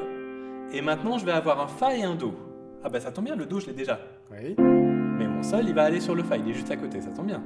et 0.73 0.83
maintenant 0.83 1.19
je 1.19 1.25
vais 1.25 1.33
avoir 1.33 1.61
un 1.61 1.67
Fa 1.67 1.97
et 1.97 2.03
un 2.03 2.15
Do. 2.15 2.35
Ah 2.83 2.91
bah 2.91 3.01
ça 3.01 3.11
tombe 3.11 3.25
bien, 3.25 3.37
le 3.37 3.47
Do 3.47 3.59
je 3.59 3.67
l'ai 3.69 3.73
déjà. 3.73 3.99
Oui. 4.31 4.55
Mais 4.59 5.27
mon 5.27 5.43
Sol, 5.43 5.65
il 5.67 5.75
va 5.75 5.85
aller 5.85 6.01
sur 6.01 6.15
le 6.15 6.23
Fa, 6.23 6.37
il 6.37 6.49
est 6.51 6.53
juste 6.53 6.71
à 6.71 6.77
côté, 6.77 7.01
ça 7.01 7.11
tombe 7.11 7.27
bien. 7.27 7.43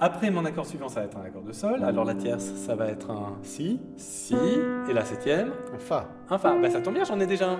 Après, 0.00 0.28
mon 0.30 0.44
accord 0.44 0.66
suivant, 0.66 0.88
ça 0.88 1.00
va 1.00 1.06
être 1.06 1.16
un 1.16 1.22
accord 1.22 1.42
de 1.42 1.52
Sol. 1.52 1.82
Alors 1.84 2.04
la 2.04 2.14
tierce, 2.14 2.44
ça 2.44 2.74
va 2.74 2.88
être 2.88 3.10
un 3.10 3.38
Si. 3.42 3.80
Si, 3.96 4.34
et 4.88 4.92
la 4.92 5.04
septième, 5.04 5.52
Un 5.74 5.78
Fa. 5.78 6.08
un 6.28 6.36
Fa. 6.36 6.54
Bah 6.60 6.68
ça 6.68 6.80
tombe 6.80 6.94
bien, 6.94 7.04
j'en 7.04 7.18
ai 7.20 7.26
déjà 7.26 7.52
un. 7.52 7.58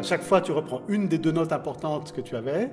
À 0.00 0.02
chaque 0.02 0.22
fois, 0.22 0.40
tu 0.40 0.50
reprends 0.50 0.80
une 0.88 1.08
des 1.08 1.18
deux 1.18 1.30
notes 1.30 1.52
importantes 1.52 2.12
que 2.12 2.22
tu 2.22 2.34
avais 2.34 2.70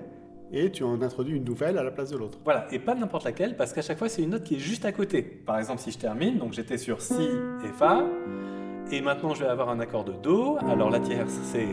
et 0.53 0.71
tu 0.71 0.85
en 0.85 1.01
introduis 1.01 1.35
une 1.35 1.43
nouvelle 1.43 1.77
à 1.77 1.83
la 1.83 1.91
place 1.91 2.09
de 2.09 2.15
l'autre. 2.15 2.39
Voilà, 2.45 2.67
et 2.71 2.79
pas 2.79 2.95
n'importe 2.95 3.25
laquelle, 3.25 3.57
parce 3.57 3.73
qu'à 3.73 3.81
chaque 3.81 3.97
fois, 3.97 4.07
c'est 4.07 4.21
une 4.21 4.29
note 4.29 4.45
qui 4.45 4.55
est 4.55 4.59
juste 4.59 4.85
à 4.85 4.93
côté. 4.93 5.23
Par 5.23 5.59
exemple, 5.59 5.81
si 5.81 5.91
je 5.91 5.97
termine, 5.97 6.37
donc 6.37 6.53
j'étais 6.53 6.77
sur 6.77 7.01
Si 7.01 7.27
et 7.65 7.73
Fa, 7.77 8.05
et 8.93 9.01
maintenant 9.01 9.33
je 9.33 9.43
vais 9.43 9.49
avoir 9.49 9.67
un 9.67 9.81
accord 9.81 10.05
de 10.05 10.13
Do. 10.13 10.55
Alors 10.69 10.89
la 10.89 11.01
tierce, 11.01 11.37
c'est 11.43 11.67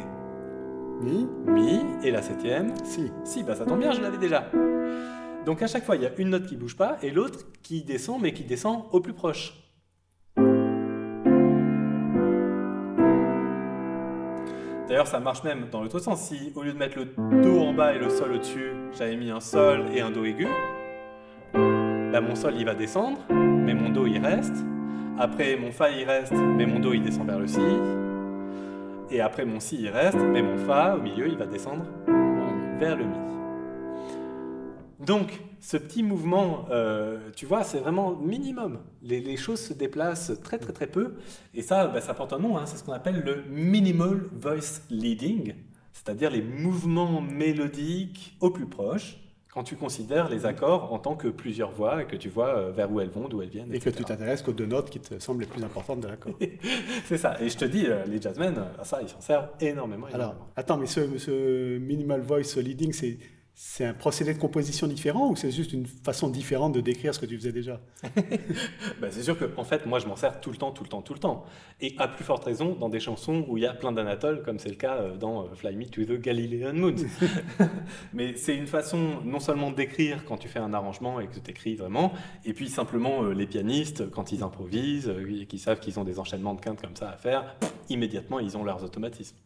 Mi. 1.01 1.29
Mi, 1.47 1.83
et 2.03 2.11
la 2.11 2.21
septième, 2.21 2.75
Si. 2.83 3.13
Si, 3.23 3.45
bah 3.45 3.55
ça 3.55 3.65
tombe 3.65 3.79
bien, 3.79 3.93
je 3.93 4.01
l'avais 4.01 4.19
déjà. 4.19 4.51
Donc 5.47 5.63
à 5.63 5.69
chaque 5.69 5.85
fois, 5.85 5.95
il 5.95 6.03
y 6.03 6.07
a 6.07 6.11
une 6.19 6.31
note 6.31 6.47
qui 6.47 6.57
bouge 6.57 6.77
pas 6.77 6.97
et 7.01 7.13
l'autre 7.13 7.47
qui 7.63 7.85
descend, 7.85 8.21
mais 8.21 8.33
qui 8.33 8.43
descend 8.43 8.87
au 8.91 8.99
plus 8.99 9.13
proche. 9.13 9.64
D'ailleurs, 14.95 15.09
ça 15.09 15.19
marche 15.19 15.43
même 15.43 15.67
dans 15.73 15.83
l'autre 15.83 15.99
sens. 15.99 16.21
Si 16.21 16.53
au 16.55 16.63
lieu 16.63 16.73
de 16.73 16.79
mettre 16.79 16.97
le 16.97 17.07
Do 17.43 17.59
en 17.59 17.75
bas 17.75 17.95
et 17.95 17.99
le 17.99 18.09
Sol 18.11 18.31
au-dessus, 18.31 18.71
j'avais 18.97 19.17
mis 19.17 19.29
un 19.29 19.41
Sol 19.41 19.87
et 19.93 20.01
un 20.01 20.13
Do 20.13 20.25
aigu, 20.25 20.47
bah 21.53 22.21
mon 22.21 22.37
Sol 22.37 22.55
il 22.57 22.65
va 22.65 22.77
descendre, 22.77 23.19
mais 23.29 23.75
mon 23.75 23.91
Do 23.91 24.07
il 24.07 24.25
reste. 24.25 24.55
Après, 25.19 25.57
mon 25.57 25.73
Fa 25.73 25.91
il 25.91 26.05
reste, 26.05 26.33
mais 26.33 26.65
mon 26.65 26.79
Do 26.79 26.93
il 26.93 27.03
descend 27.03 27.27
vers 27.27 27.41
le 27.41 27.49
Si. 27.49 27.59
Et 29.11 29.21
après, 29.21 29.45
mon 29.45 29.59
Si 29.59 29.83
il 29.83 29.89
reste, 29.89 30.17
mais 30.17 30.43
mon 30.43 30.59
Fa 30.59 30.95
au 30.95 31.03
milieu 31.03 31.27
il 31.27 31.39
va 31.39 31.47
descendre 31.47 31.87
vers 32.79 32.97
le 32.97 33.03
Mi. 33.03 33.19
Donc, 35.01 35.41
ce 35.65 35.79
petit 35.79 36.03
mouvement, 36.03 36.67
euh, 36.71 37.31
tu 37.35 37.47
vois, 37.47 37.65
c'est 37.65 37.79
vraiment 37.79 38.15
minimum. 38.17 38.81
Les, 39.03 39.21
les 39.21 39.39
choses 39.39 39.61
se 39.61 39.73
déplacent 39.73 40.33
très 40.43 40.59
très 40.59 40.75
très 40.75 40.87
peu. 40.87 41.15
Et 41.55 41.63
ça, 41.63 41.87
bah, 41.87 42.03
ça 42.03 42.13
porte 42.13 42.35
un 42.35 42.39
nom, 42.39 42.59
hein, 42.59 42.67
c'est 42.67 42.77
ce 42.77 42.85
qu'on 42.85 42.93
appelle 42.93 43.23
le 43.25 43.45
minimal 43.49 44.29
voice 44.33 44.83
leading, 44.91 45.55
c'est-à-dire 45.95 46.31
les 46.31 46.43
mouvements 46.43 47.23
mélodiques 47.23 48.37
au 48.41 48.51
plus 48.51 48.67
proche, 48.67 49.17
quand 49.55 49.63
tu 49.63 49.77
considères 49.77 50.29
les 50.29 50.45
accords 50.45 50.93
en 50.93 50.99
tant 50.99 51.17
que 51.17 51.29
plusieurs 51.29 51.71
voix 51.71 52.03
et 52.03 52.07
que 52.07 52.17
tu 52.17 52.29
vois 52.29 52.59
euh, 52.59 52.71
vers 52.71 52.93
où 52.93 53.01
elles 53.01 53.09
vont, 53.09 53.29
d'où 53.29 53.41
elles 53.41 53.49
viennent. 53.49 53.73
Et 53.73 53.79
que 53.79 53.89
tu 53.89 54.05
t'intéresses 54.05 54.43
qu'aux 54.43 54.53
deux 54.53 54.67
notes 54.67 54.91
qui 54.91 55.01
te 55.01 55.19
semblent 55.19 55.41
les 55.41 55.47
plus 55.47 55.65
importantes 55.65 56.01
de 56.01 56.09
l'accord. 56.09 56.35
C'est 57.07 57.17
ça. 57.17 57.41
Et 57.41 57.49
je 57.49 57.57
te 57.57 57.65
dis, 57.65 57.87
euh, 57.87 58.05
les 58.05 58.21
jazzmen, 58.21 58.55
ça, 58.83 59.01
ils 59.01 59.09
s'en 59.09 59.23
servent 59.23 59.49
énormément. 59.61 60.09
Alors, 60.13 60.35
attends, 60.57 60.77
mais 60.77 60.87
ce, 60.87 61.17
ce 61.17 61.79
minimal 61.79 62.21
voice 62.21 62.57
leading, 62.57 62.93
c'est, 62.93 63.17
c'est 63.57 63.85
un 63.85 63.95
procédé 63.95 64.35
de 64.35 64.39
composition 64.39 64.89
différent 64.89 65.31
ou 65.31 65.37
c'est 65.37 65.53
juste 65.53 65.73
une 65.73 65.87
façon 65.87 66.29
différente 66.29 66.73
de 66.75 66.81
décrire 66.81 67.15
ce 67.15 67.21
que 67.21 67.27
tu 67.27 67.37
faisais 67.37 67.53
déjà 67.53 67.81
Bah, 69.01 69.09
c'est 69.11 69.23
sûr 69.23 69.39
que 69.39 69.45
en 69.57 69.63
fait, 69.63 69.87
moi, 69.87 70.01
je 70.01 70.07
m'en 70.07 70.17
sers 70.17 70.41
tout 70.41 70.51
le 70.51 70.57
temps, 70.57 70.73
tout 70.73 70.83
le 70.83 70.89
temps, 70.89 71.03
tout 71.03 71.15
le 71.15 71.21
temps. 71.21 71.45
Et 71.81 71.95
à 71.99 72.09
plus 72.09 72.25
forte 72.25 72.45
raison 72.45 72.75
dans 72.75 72.89
des 72.89 72.99
chansons 72.99 73.45
où 73.49 73.57
il 73.57 73.63
y 73.63 73.67
a 73.67 73.73
plein 73.73 73.93
d'anatoles, 73.93 74.43
comme 74.43 74.59
c'est 74.59 74.71
le 74.71 74.75
cas 74.75 74.97
euh, 74.97 75.17
dans 75.17 75.43
euh, 75.43 75.55
Fly 75.55 75.77
Me 75.77 75.85
to 75.85 76.05
the 76.05 76.21
Galilean 76.21 76.75
Moon. 76.75 76.97
Mais 78.13 78.35
c'est 78.37 78.57
une 78.57 78.67
façon 78.67 79.21
non 79.25 79.39
seulement 79.39 79.71
d'écrire 79.71 80.25
quand 80.25 80.37
tu 80.37 80.49
fais 80.49 80.59
un 80.59 80.75
arrangement 80.75 81.21
et 81.21 81.29
que 81.29 81.39
tu 81.39 81.51
écris 81.51 81.77
vraiment, 81.77 82.13
et 82.45 82.55
puis 82.55 82.69
simplement 82.69 83.23
euh, 83.23 83.35
les 83.35 83.47
pianistes, 83.47 84.11
quand 84.11 84.33
ils 84.33 84.43
improvisent, 84.43 85.15
et 85.41 85.47
qu'ils 85.47 85.61
savent 85.61 85.79
qu'ils 85.79 86.01
ont 86.01 86.05
des 86.05 86.19
enchaînements 86.19 86.55
de 86.55 86.61
quintes 86.61 86.81
comme 86.81 86.97
ça 86.97 87.11
à 87.11 87.17
faire, 87.17 87.55
immédiatement, 87.89 88.41
ils 88.41 88.57
ont 88.57 88.65
leurs 88.65 88.83
automatismes. 88.83 89.37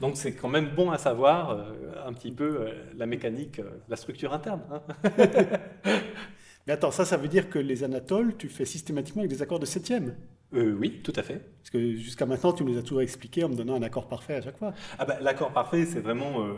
Donc 0.00 0.16
c'est 0.16 0.34
quand 0.34 0.48
même 0.48 0.74
bon 0.74 0.90
à 0.90 0.98
savoir 0.98 1.50
euh, 1.50 2.06
un 2.06 2.12
petit 2.14 2.32
peu 2.32 2.62
euh, 2.62 2.72
la 2.96 3.06
mécanique, 3.06 3.58
euh, 3.60 3.70
la 3.88 3.96
structure 3.96 4.32
interne. 4.32 4.62
hein. 4.70 4.82
Mais 6.66 6.72
attends, 6.74 6.90
ça, 6.90 7.04
ça 7.04 7.16
veut 7.16 7.28
dire 7.28 7.50
que 7.50 7.58
les 7.58 7.84
anatoles, 7.84 8.36
tu 8.36 8.48
fais 8.48 8.64
systématiquement 8.64 9.20
avec 9.22 9.30
des 9.30 9.42
accords 9.42 9.58
de 9.60 9.66
septième? 9.66 10.16
Euh, 10.54 10.74
oui, 10.78 11.00
tout 11.04 11.12
à 11.14 11.22
fait. 11.22 11.40
Parce 11.58 11.70
que 11.70 11.94
jusqu'à 11.94 12.26
maintenant, 12.26 12.52
tu 12.52 12.64
nous 12.64 12.76
as 12.76 12.82
toujours 12.82 13.02
expliqué 13.02 13.44
en 13.44 13.48
me 13.48 13.54
donnant 13.54 13.76
un 13.76 13.82
accord 13.82 14.08
parfait 14.08 14.34
à 14.34 14.42
chaque 14.42 14.58
fois. 14.58 14.72
Ah 14.98 15.04
bah, 15.04 15.18
L'accord 15.20 15.52
parfait, 15.52 15.86
c'est 15.86 16.00
vraiment 16.00 16.44
euh, 16.44 16.54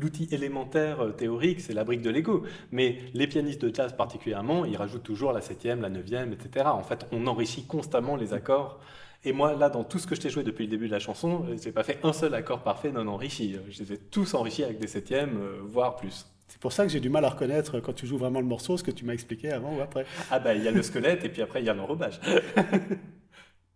l'outil 0.00 0.28
élémentaire 0.30 1.00
euh, 1.00 1.10
théorique, 1.10 1.60
c'est 1.60 1.72
la 1.72 1.82
brique 1.82 2.02
de 2.02 2.10
Lego. 2.10 2.44
Mais 2.70 2.98
les 3.14 3.26
pianistes 3.26 3.64
de 3.64 3.74
jazz 3.74 3.94
particulièrement, 3.96 4.64
ils 4.64 4.76
rajoutent 4.76 5.02
toujours 5.02 5.32
la 5.32 5.40
septième, 5.40 5.80
la 5.80 5.90
neuvième, 5.90 6.32
etc. 6.32 6.66
En 6.66 6.82
fait, 6.82 7.06
on 7.10 7.26
enrichit 7.26 7.64
constamment 7.66 8.14
les 8.14 8.32
accords. 8.32 8.78
Et 9.24 9.32
moi, 9.32 9.54
là, 9.54 9.68
dans 9.70 9.84
tout 9.84 9.98
ce 9.98 10.06
que 10.06 10.14
je 10.14 10.20
t'ai 10.20 10.30
joué 10.30 10.44
depuis 10.44 10.64
le 10.64 10.70
début 10.70 10.86
de 10.86 10.92
la 10.92 10.98
chanson, 10.98 11.44
j'ai 11.62 11.70
pas 11.72 11.84
fait 11.84 11.98
un 12.02 12.12
seul 12.12 12.34
accord 12.34 12.62
parfait 12.62 12.90
non 12.90 13.06
enrichi. 13.06 13.56
Je 13.70 13.82
les 13.82 13.92
ai 13.92 13.98
tous 13.98 14.34
enrichis 14.34 14.64
avec 14.64 14.80
des 14.80 14.88
septièmes, 14.88 15.38
voire 15.64 15.94
plus. 15.94 16.26
C'est 16.48 16.60
pour 16.60 16.72
ça 16.72 16.84
que 16.84 16.90
j'ai 16.90 17.00
du 17.00 17.08
mal 17.08 17.24
à 17.24 17.30
reconnaître 17.30 17.80
quand 17.80 17.92
tu 17.92 18.06
joues 18.06 18.18
vraiment 18.18 18.40
le 18.40 18.46
morceau 18.46 18.76
ce 18.76 18.82
que 18.82 18.90
tu 18.90 19.04
m'as 19.04 19.14
expliqué 19.14 19.52
avant 19.52 19.76
ou 19.76 19.80
après. 19.80 20.04
Ah 20.30 20.40
bah, 20.40 20.54
il 20.54 20.62
y 20.62 20.68
a 20.68 20.72
le 20.72 20.82
squelette 20.82 21.24
et 21.24 21.28
puis 21.28 21.40
après, 21.40 21.62
il 21.62 21.66
y 21.66 21.70
a 21.70 21.74
l'enrobage. 21.74 22.20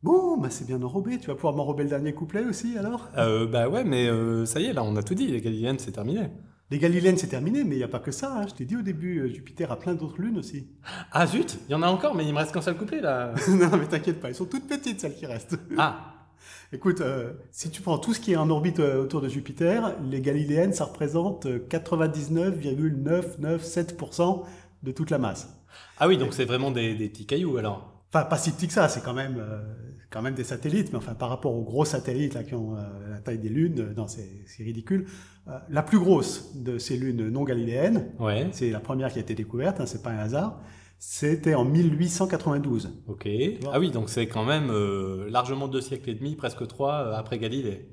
Bon, 0.07 0.37
bah 0.37 0.51
c'est 0.51 0.69
bien 0.69 0.81
enrobé. 0.83 1.19
Tu 1.19 1.27
vas 1.27 1.35
pouvoir 1.35 1.57
m'enrober 1.57 1.83
le 1.83 1.89
dernier 1.89 2.15
couplet 2.15 2.45
aussi 2.45 2.79
alors? 2.79 3.09
Euh, 3.19 3.45
bah 3.45 3.69
ouais, 3.69 3.83
mais 3.83 4.07
euh, 4.07 4.47
ça 4.47 4.61
y 4.61 4.67
est, 4.67 4.73
là, 4.73 4.85
on 4.85 4.95
a 4.95 5.03
tout 5.03 5.17
dit. 5.17 5.27
Les 5.27 5.41
Galiléennes, 5.41 5.81
c'est 5.81 5.91
terminé. 5.91 6.29
Les 6.71 6.79
Galiléennes, 6.79 7.17
c'est 7.17 7.27
terminé, 7.27 7.65
mais 7.65 7.75
il 7.75 7.79
n'y 7.79 7.85
a 7.85 7.89
pas 7.89 7.99
que 7.99 8.13
ça. 8.13 8.39
hein. 8.39 8.45
Je 8.49 8.55
t'ai 8.55 8.65
dit 8.67 8.77
au 8.77 8.83
début, 8.83 9.19
euh, 9.19 9.27
Jupiter 9.29 9.73
a 9.73 9.77
plein 9.77 9.95
d'autres 9.95 10.23
lunes 10.23 10.39
aussi. 10.39 10.69
Ah 11.11 11.27
zut, 11.27 11.59
il 11.69 11.73
y 11.73 11.75
en 11.75 11.83
a 11.83 11.89
encore, 11.89 12.15
mais 12.15 12.25
il 12.25 12.33
me 12.33 12.39
reste 12.39 12.53
qu'un 12.53 12.61
seul 12.61 12.77
couplet, 12.77 13.01
là. 13.01 13.35
non, 13.49 13.69
mais 13.77 13.87
t'inquiète 13.89 14.21
pas, 14.21 14.29
elles 14.29 14.37
sont 14.37 14.45
toutes 14.47 14.69
petites 14.69 15.01
celles 15.01 15.17
qui 15.17 15.27
restent. 15.27 15.59
Ah, 15.77 16.15
Écoute, 16.73 17.01
euh, 17.01 17.33
si 17.51 17.71
tu 17.71 17.83
prends 17.83 17.99
tout 17.99 18.15
ce 18.15 18.21
qui 18.21 18.31
est 18.33 18.37
en 18.37 18.49
orbite 18.49 18.79
autour 18.79 19.21
de 19.21 19.29
Jupiter, 19.29 19.97
les 20.09 20.21
Galiléennes, 20.21 20.73
ça 20.73 20.85
représente 20.85 21.47
euh, 21.47 21.59
99,997% 21.69 24.45
de 24.85 24.93
toute 24.93 25.11
la 25.11 25.19
masse. 25.19 25.49
ah 25.99 26.07
oui, 26.07 26.17
donc 26.17 26.33
c'est 26.33 26.45
vraiment 26.45 26.71
des, 26.71 26.95
des 26.95 27.09
petits 27.09 27.27
cailloux, 27.27 27.57
alors. 27.57 27.93
Enfin, 28.13 28.25
pas 28.25 28.39
si 28.39 28.53
petit 28.53 28.69
que 28.69 28.73
ça, 28.73 28.89
c'est 28.89 29.03
quand 29.03 29.15
même, 29.15 29.37
euh, 29.39 29.61
quand 30.11 30.23
même 30.23 30.35
des 30.35 30.45
satellites, 30.45 30.93
mais 30.93 30.99
enfin, 30.99 31.15
par 31.15 31.29
rapport 31.29 31.55
aux 31.55 31.63
gros 31.63 31.85
satellites 31.85 32.35
là, 32.35 32.45
qui 32.45 32.55
ont 32.55 32.77
euh, 32.77 32.81
la 33.11 33.19
taille 33.19 33.39
des 33.39 33.49
lunes, 33.49 33.81
euh, 33.81 33.95
non, 33.97 34.07
c'est 34.07 34.63
ridicule. 34.63 35.07
Euh, 35.49 35.59
la 35.69 35.83
plus 35.83 35.99
grosse 35.99 36.55
de 36.57 36.79
ces 36.79 36.97
lunes 36.97 37.29
non 37.29 37.45
galiléennes, 37.45 38.13
Ouais, 38.19 38.49
c'est 38.53 38.71
la 38.71 38.81
première 38.81 39.13
qui 39.13 39.19
a 39.19 39.23
été 39.23 39.35
découverte, 39.35 39.81
hein, 39.81 39.87
c'est 39.87 40.03
pas 40.03 40.11
un 40.11 40.19
hasard, 40.19 40.61
c'était 40.99 41.55
en 41.55 41.65
1892. 41.65 43.03
ok. 43.07 43.29
Ah 43.73 43.79
oui, 43.79 43.91
donc 43.91 44.09
c'est 44.09 44.29
quand 44.29 44.45
même 44.45 44.71
euh, 44.71 45.29
largement 45.31 45.69
deux 45.69 45.81
siècles 45.81 46.11
et 46.11 46.15
demi, 46.15 46.37
presque 46.37 46.67
trois 46.67 47.15
après 47.17 47.39
Galilée. 47.39 47.89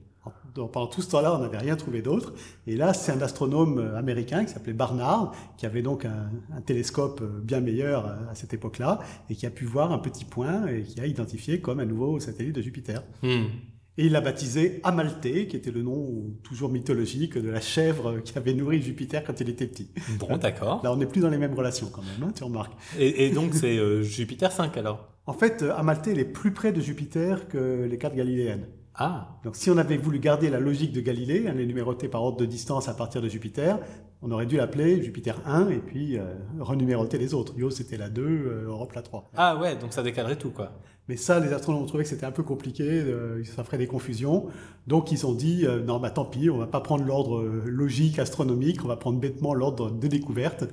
Donc, 0.56 0.72
pendant 0.72 0.88
tout 0.88 1.02
ce 1.02 1.10
temps-là, 1.12 1.36
on 1.36 1.40
n'avait 1.40 1.58
rien 1.58 1.76
trouvé 1.76 2.02
d'autre. 2.02 2.34
Et 2.68 2.76
là, 2.76 2.94
c'est 2.94 3.12
un 3.12 3.22
astronome 3.22 3.80
euh, 3.80 3.98
américain 3.98 4.46
qui 4.46 4.54
s'appelait 4.54 4.74
Barnard, 4.74 5.34
qui 5.58 5.66
avait 5.66 5.82
donc 5.82 6.06
un, 6.06 6.30
un 6.56 6.62
télescope 6.62 7.22
euh, 7.22 7.40
bien 7.42 7.60
meilleur 7.60 8.06
euh, 8.06 8.32
à 8.32 8.36
cette 8.36 8.54
époque-là, 8.54 9.00
et 9.30 9.36
qui 9.36 9.46
a 9.46 9.50
pu 9.50 9.66
voir 9.66 9.92
un 9.92 9.98
petit 9.98 10.26
point 10.26 10.68
et 10.68 10.84
qui 10.84 11.00
a 11.00 11.08
identifié 11.08 11.60
comme 11.60 11.80
un 11.80 11.86
nouveau 11.86 12.20
satellite 12.20 12.56
de 12.56 12.62
Jupiter. 12.62 13.04
Hmm. 13.22 13.46
Et 13.98 14.08
il 14.08 14.12
l'a 14.12 14.22
baptisé 14.22 14.80
Amalthée, 14.84 15.48
qui 15.48 15.56
était 15.56 15.70
le 15.70 15.84
nom 15.84 16.36
toujours 16.42 16.70
mythologique 16.70 17.38
de 17.38 17.50
la 17.50 17.62
chèvre 17.62 18.22
qui 18.22 18.36
avait 18.38 18.56
nourri 18.56 18.82
Jupiter 18.82 19.24
quand 19.24 19.40
il 19.40 19.50
était 19.50 19.68
petit. 19.68 19.92
Bon, 20.18 20.38
d'accord. 20.38 20.82
Là, 20.84 20.92
on 20.92 20.96
n'est 20.96 21.06
plus 21.06 21.22
dans 21.22 21.30
les 21.30 21.38
mêmes 21.38 21.54
relations 21.54 21.90
quand 21.94 22.02
même, 22.02 22.28
hein, 22.28 22.32
tu 22.36 22.44
remarques. 22.44 22.74
Et, 22.98 23.28
et 23.28 23.30
donc 23.30 23.54
c'est 23.54 23.78
euh, 23.78 24.02
Jupiter 24.02 24.52
5 24.52 24.76
alors? 24.78 25.10
En 25.28 25.34
fait, 25.34 25.62
Amalthée, 25.62 26.12
elle 26.12 26.20
est 26.20 26.26
plus 26.26 26.52
près 26.52 26.74
de 26.74 26.82
Jupiter 26.82 27.48
que 27.48 27.88
les 27.90 27.98
cartes 27.98 28.16
galiléennes. 28.16 28.66
Ah, 28.96 29.40
Donc 29.44 29.56
si 29.56 29.70
on 29.72 29.78
avait 29.78 29.98
voulu 29.98 30.20
garder 30.20 30.50
la 30.50 30.60
logique 30.60 30.92
de 30.92 31.02
Galilée, 31.02 31.48
hein, 31.48 31.54
les 31.56 31.66
numéroter 31.66 32.08
par 32.08 32.24
ordre 32.24 32.38
de 32.38 32.46
distance 32.46 32.88
à 32.90 32.94
partir 32.94 33.22
de 33.22 33.28
Jupiter, 33.28 33.80
on 34.22 34.32
aurait 34.32 34.46
dû 34.46 34.58
l'appeler 34.58 35.02
Jupiter 35.02 35.42
1 35.46 35.70
et 35.70 35.80
puis 35.80 36.18
euh, 36.18 36.26
renuméroter 36.60 37.18
les 37.18 37.34
autres. 37.34 37.54
Yo, 37.58 37.70
c'était 37.72 37.98
la 37.98 38.10
2, 38.10 38.22
euh, 38.22 38.66
Europe 38.68 38.94
la 38.94 39.02
3. 39.02 39.30
ah 39.36 39.58
ouais, 39.58 39.76
donc 39.76 39.94
ça 39.94 40.04
décalerait 40.04 40.38
tout 40.38 40.52
quoi. 40.52 40.74
Mais 41.10 41.18
ça, 41.18 41.40
les 41.40 41.52
astronomes 41.52 41.82
ont 41.84 41.86
trouvé 41.86 42.04
que 42.04 42.10
c'était 42.10 42.26
un 42.26 42.32
peu 42.32 42.44
compliqué, 42.44 42.84
euh, 42.88 43.44
ça 43.44 43.64
ferait 43.64 43.78
des 43.78 43.88
confusions. 43.88 44.46
Donc 44.88 45.12
ils 45.12 45.26
ont 45.26 45.34
dit, 45.34 45.66
euh, 45.66 45.82
non, 45.84 46.00
bah 46.00 46.12
tant 46.12 46.24
pis, 46.26 46.50
on 46.50 46.58
va 46.58 46.68
pas 46.68 46.80
prendre 46.80 47.04
l'ordre 47.04 47.40
euh, 47.42 47.64
logique 47.66 48.20
astronomique, 48.20 48.86
on 48.86 48.88
va 48.88 48.96
prendre 48.96 49.20
bêtement 49.20 49.54
l'ordre 49.54 49.92
de 49.92 50.08
découverte. 50.08 50.64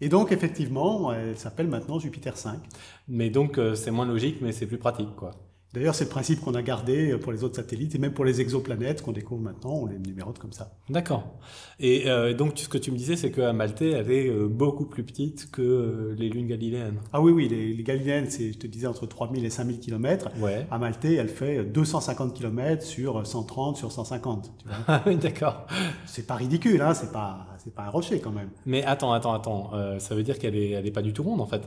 Et 0.00 0.08
donc 0.08 0.32
effectivement, 0.32 1.12
elle 1.12 1.36
s'appelle 1.36 1.66
maintenant 1.68 1.98
Jupiter 1.98 2.36
5. 2.36 2.60
Mais 3.08 3.30
donc 3.30 3.58
euh, 3.58 3.74
c'est 3.74 3.90
moins 3.90 4.06
logique, 4.06 4.38
mais 4.42 4.52
c'est 4.52 4.66
plus 4.66 4.78
pratique 4.78 5.14
quoi. 5.16 5.32
D'ailleurs, 5.72 5.94
c'est 5.94 6.04
le 6.04 6.10
principe 6.10 6.40
qu'on 6.40 6.54
a 6.54 6.62
gardé 6.62 7.16
pour 7.18 7.30
les 7.30 7.44
autres 7.44 7.54
satellites 7.54 7.94
et 7.94 7.98
même 7.98 8.12
pour 8.12 8.24
les 8.24 8.40
exoplanètes 8.40 9.02
qu'on 9.02 9.12
découvre 9.12 9.40
maintenant, 9.40 9.70
on 9.70 9.86
les 9.86 9.98
numérote 9.98 10.38
comme 10.40 10.52
ça. 10.52 10.72
D'accord. 10.88 11.38
Et 11.78 12.10
euh, 12.10 12.34
donc, 12.34 12.58
ce 12.58 12.68
que 12.68 12.76
tu 12.78 12.90
me 12.90 12.96
disais, 12.96 13.14
c'est 13.14 13.30
que 13.30 13.40
Amalthée, 13.40 13.90
elle 13.90 14.10
est 14.10 14.28
euh, 14.28 14.48
beaucoup 14.48 14.84
plus 14.84 15.04
petite 15.04 15.50
que 15.52 15.62
euh, 15.62 16.14
les 16.18 16.28
lunes 16.28 16.48
galiléennes. 16.48 16.98
Ah 17.12 17.20
oui, 17.20 17.30
oui, 17.30 17.48
les, 17.48 17.72
les 17.72 17.82
galiléennes, 17.84 18.28
c'est, 18.28 18.52
je 18.52 18.58
te 18.58 18.66
disais, 18.66 18.88
entre 18.88 19.06
3000 19.06 19.44
et 19.44 19.50
5000 19.50 19.78
km. 19.78 20.28
Ouais. 20.40 20.66
Amalthée, 20.72 21.14
elle 21.14 21.28
fait 21.28 21.64
250 21.64 22.34
km 22.34 22.82
sur 22.84 23.24
130 23.24 23.76
sur 23.76 23.92
150. 23.92 24.52
Tu 24.58 24.66
vois. 24.66 24.76
Ah 24.88 25.02
oui, 25.06 25.16
d'accord. 25.16 25.66
c'est 26.04 26.26
pas 26.26 26.34
ridicule, 26.34 26.82
hein, 26.82 26.94
c'est 26.94 27.12
pas, 27.12 27.46
c'est 27.58 27.72
pas 27.72 27.82
un 27.84 27.90
rocher 27.90 28.20
quand 28.20 28.32
même. 28.32 28.50
Mais 28.66 28.82
attends, 28.84 29.12
attends, 29.12 29.34
attends. 29.34 29.70
Euh, 29.74 29.98
ça 30.00 30.14
veut 30.16 30.24
dire 30.24 30.38
qu'elle 30.38 30.56
est, 30.56 30.70
elle 30.70 30.86
est 30.86 30.90
pas 30.90 31.02
du 31.02 31.12
tout 31.12 31.22
ronde, 31.22 31.40
en 31.40 31.46
fait? 31.46 31.62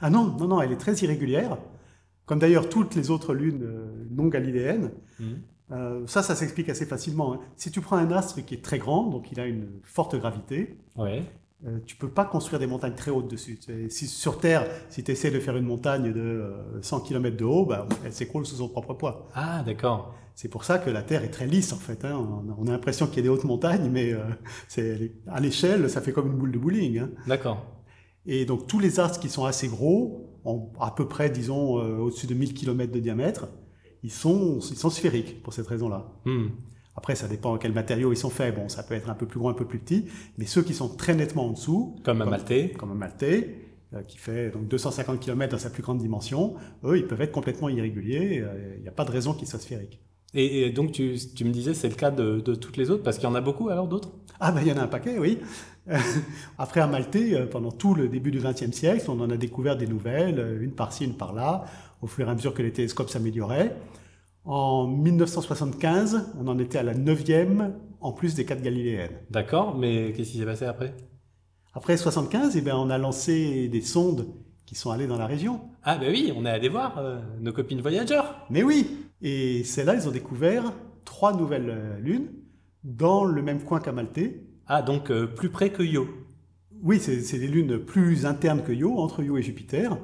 Ah 0.00 0.08
non, 0.10 0.36
non, 0.38 0.46
non, 0.46 0.62
elle 0.62 0.70
est 0.70 0.76
très 0.76 0.94
irrégulière, 0.94 1.58
comme 2.28 2.38
d'ailleurs 2.38 2.68
toutes 2.68 2.94
les 2.94 3.10
autres 3.10 3.34
lunes 3.34 3.62
euh, 3.64 3.86
non 4.12 4.26
galiléennes. 4.28 4.92
Mhm. 5.18 5.26
Euh, 5.72 6.02
ça, 6.06 6.22
ça 6.22 6.34
s'explique 6.34 6.68
assez 6.68 6.86
facilement. 6.86 7.34
hein. 7.34 7.40
Si 7.56 7.70
tu 7.72 7.80
prends 7.80 7.96
un 7.96 8.10
astre 8.12 8.42
qui 8.44 8.54
est 8.54 8.62
très 8.64 8.78
grand, 8.78 9.08
donc 9.08 9.32
il 9.32 9.40
a 9.40 9.46
une 9.46 9.66
forte 9.82 10.14
gravité, 10.16 10.78
Ouais. 10.96 11.22
euh, 11.66 11.78
tu 11.84 11.96
peux 11.96 12.08
pas 12.08 12.24
construire 12.24 12.58
des 12.58 12.66
montagnes 12.66 12.94
très 12.94 13.10
hautes 13.10 13.28
dessus. 13.30 13.58
Si 13.90 14.06
sur 14.06 14.38
Terre, 14.38 14.66
si 14.88 15.02
tu 15.04 15.10
essaies 15.10 15.30
de 15.30 15.40
faire 15.40 15.56
une 15.56 15.66
montagne 15.66 16.12
de 16.12 16.20
euh, 16.20 16.80
100 16.82 17.00
km 17.00 17.36
de 17.36 17.44
haut, 17.44 17.66
bah, 17.66 17.86
elle 18.04 18.12
s'écroule 18.14 18.46
sous 18.46 18.56
son 18.56 18.68
propre 18.68 18.94
poids. 18.94 19.26
Ah, 19.34 19.62
d'accord. 19.66 20.14
C'est 20.34 20.48
pour 20.48 20.64
ça 20.64 20.78
que 20.78 20.88
la 20.88 21.02
Terre 21.02 21.24
est 21.24 21.30
très 21.30 21.46
lisse 21.46 21.72
en 21.72 21.76
fait. 21.78 22.02
hein. 22.04 22.14
On 22.16 22.50
a- 22.50 22.56
On 22.58 22.66
a 22.68 22.70
l'impression 22.70 23.06
qu'il 23.06 23.16
y 23.16 23.20
a 23.20 23.22
des 23.24 23.28
hautes 23.28 23.44
montagnes, 23.44 23.90
mais 23.90 24.12
euh, 24.14 24.22
à 25.26 25.40
l'échelle, 25.40 25.90
ça 25.90 26.00
fait 26.00 26.12
comme 26.12 26.28
une 26.28 26.38
boule 26.38 26.52
de 26.52 26.58
bowling. 26.58 26.98
hein. 27.00 27.10
D'accord. 27.26 27.66
Et 28.24 28.44
donc 28.44 28.66
tous 28.66 28.78
les 28.78 29.00
astres 29.00 29.20
qui 29.20 29.28
sont 29.28 29.44
assez 29.44 29.68
gros, 29.68 30.27
en 30.44 30.70
à 30.80 30.92
peu 30.92 31.08
près, 31.08 31.30
disons, 31.30 31.78
euh, 31.78 31.96
au-dessus 31.98 32.26
de 32.26 32.34
1000 32.34 32.54
km 32.54 32.92
de 32.92 33.00
diamètre, 33.00 33.48
ils 34.02 34.12
sont, 34.12 34.58
ils 34.60 34.76
sont 34.76 34.90
sphériques 34.90 35.42
pour 35.42 35.52
cette 35.52 35.66
raison-là. 35.66 36.12
Hmm. 36.24 36.48
Après, 36.96 37.14
ça 37.14 37.28
dépend 37.28 37.56
quels 37.58 37.72
matériaux 37.72 38.12
ils 38.12 38.16
sont 38.16 38.30
faits. 38.30 38.54
Bon, 38.54 38.68
ça 38.68 38.82
peut 38.82 38.94
être 38.94 39.08
un 39.10 39.14
peu 39.14 39.26
plus 39.26 39.38
gros, 39.38 39.48
un 39.48 39.54
peu 39.54 39.66
plus 39.66 39.78
petit, 39.78 40.06
mais 40.36 40.46
ceux 40.46 40.62
qui 40.62 40.74
sont 40.74 40.88
très 40.88 41.14
nettement 41.14 41.46
en 41.46 41.52
dessous, 41.52 41.96
Comme 42.04 42.22
Amalthée. 42.22 42.72
comme 42.72 42.90
un 42.90 42.94
Maltais, 42.94 43.58
euh, 43.94 44.02
qui 44.02 44.18
fait 44.18 44.50
donc 44.50 44.66
250 44.68 45.20
km 45.20 45.52
dans 45.52 45.58
sa 45.58 45.70
plus 45.70 45.82
grande 45.82 45.98
dimension, 45.98 46.56
eux, 46.84 46.98
ils 46.98 47.06
peuvent 47.06 47.20
être 47.20 47.32
complètement 47.32 47.68
irréguliers. 47.68 48.40
euh, 48.40 48.74
Il 48.76 48.82
n'y 48.82 48.88
a 48.88 48.92
pas 48.92 49.04
de 49.04 49.10
raison 49.12 49.32
qu'ils 49.32 49.48
soient 49.48 49.60
sphériques. 49.60 50.00
Et, 50.34 50.62
et 50.66 50.70
donc, 50.70 50.92
tu, 50.92 51.16
tu 51.34 51.44
me 51.44 51.50
disais, 51.50 51.72
c'est 51.72 51.88
le 51.88 51.94
cas 51.94 52.10
de, 52.10 52.40
de 52.40 52.54
toutes 52.54 52.76
les 52.76 52.90
autres, 52.90 53.02
parce 53.02 53.16
qu'il 53.18 53.26
y 53.28 53.32
en 53.32 53.34
a 53.34 53.40
beaucoup 53.40 53.68
alors 53.70 53.88
d'autres? 53.88 54.10
Ah 54.40 54.52
ben 54.52 54.60
il 54.60 54.68
y 54.68 54.72
en 54.72 54.76
a 54.76 54.82
un 54.82 54.86
paquet, 54.88 55.18
oui. 55.18 55.38
Après 56.58 56.80
Amalthée, 56.80 57.34
euh, 57.34 57.46
pendant 57.46 57.70
tout 57.70 57.94
le 57.94 58.08
début 58.08 58.30
du 58.30 58.40
XXe 58.40 58.72
siècle, 58.72 59.04
on 59.08 59.20
en 59.20 59.30
a 59.30 59.36
découvert 59.36 59.76
des 59.76 59.86
nouvelles, 59.86 60.38
euh, 60.38 60.62
une 60.62 60.72
par-ci, 60.72 61.04
une 61.04 61.14
par-là, 61.14 61.64
au 62.02 62.06
fur 62.06 62.26
et 62.26 62.30
à 62.30 62.34
mesure 62.34 62.54
que 62.54 62.62
les 62.62 62.72
télescopes 62.72 63.10
s'amélioraient. 63.10 63.74
En 64.44 64.86
1975, 64.86 66.32
on 66.40 66.48
en 66.48 66.58
était 66.58 66.78
à 66.78 66.82
la 66.82 66.94
neuvième, 66.94 67.74
en 68.00 68.12
plus 68.12 68.34
des 68.34 68.44
quatre 68.44 68.62
galiléennes. 68.62 69.16
D'accord, 69.30 69.76
mais 69.76 70.12
qu'est-ce 70.12 70.32
qui 70.32 70.38
s'est 70.38 70.44
passé 70.44 70.64
après? 70.64 70.94
Après 71.74 71.96
75, 71.96 72.56
eh 72.56 72.60
ben, 72.60 72.74
on 72.76 72.90
a 72.90 72.98
lancé 72.98 73.68
des 73.68 73.82
sondes 73.82 74.26
qui 74.66 74.74
sont 74.74 74.90
allées 74.90 75.06
dans 75.06 75.18
la 75.18 75.26
région. 75.26 75.60
Ah, 75.82 75.96
ben 75.98 76.10
oui, 76.10 76.32
on 76.36 76.44
est 76.44 76.50
allé 76.50 76.68
voir 76.68 76.98
euh, 76.98 77.18
nos 77.40 77.52
copines 77.52 77.80
voyageurs. 77.80 78.46
Mais 78.50 78.62
oui 78.62 79.08
Et 79.22 79.64
celles-là, 79.64 79.94
ils 79.94 80.08
ont 80.08 80.12
découvert 80.12 80.72
trois 81.04 81.34
nouvelles 81.34 81.98
lunes 82.00 82.28
dans 82.84 83.24
le 83.24 83.42
même 83.42 83.62
coin 83.62 83.80
qu'Amalthée. 83.80 84.47
Ah, 84.70 84.82
donc 84.82 85.10
euh, 85.10 85.26
plus 85.26 85.48
près 85.48 85.70
que 85.70 85.82
Io. 85.82 86.06
Oui, 86.82 87.00
c'est 87.00 87.38
des 87.38 87.46
lunes 87.48 87.78
plus 87.78 88.26
internes 88.26 88.62
que 88.62 88.70
Io, 88.72 88.98
entre 88.98 89.22
Io 89.22 89.38
et 89.38 89.42
Jupiter. 89.42 89.96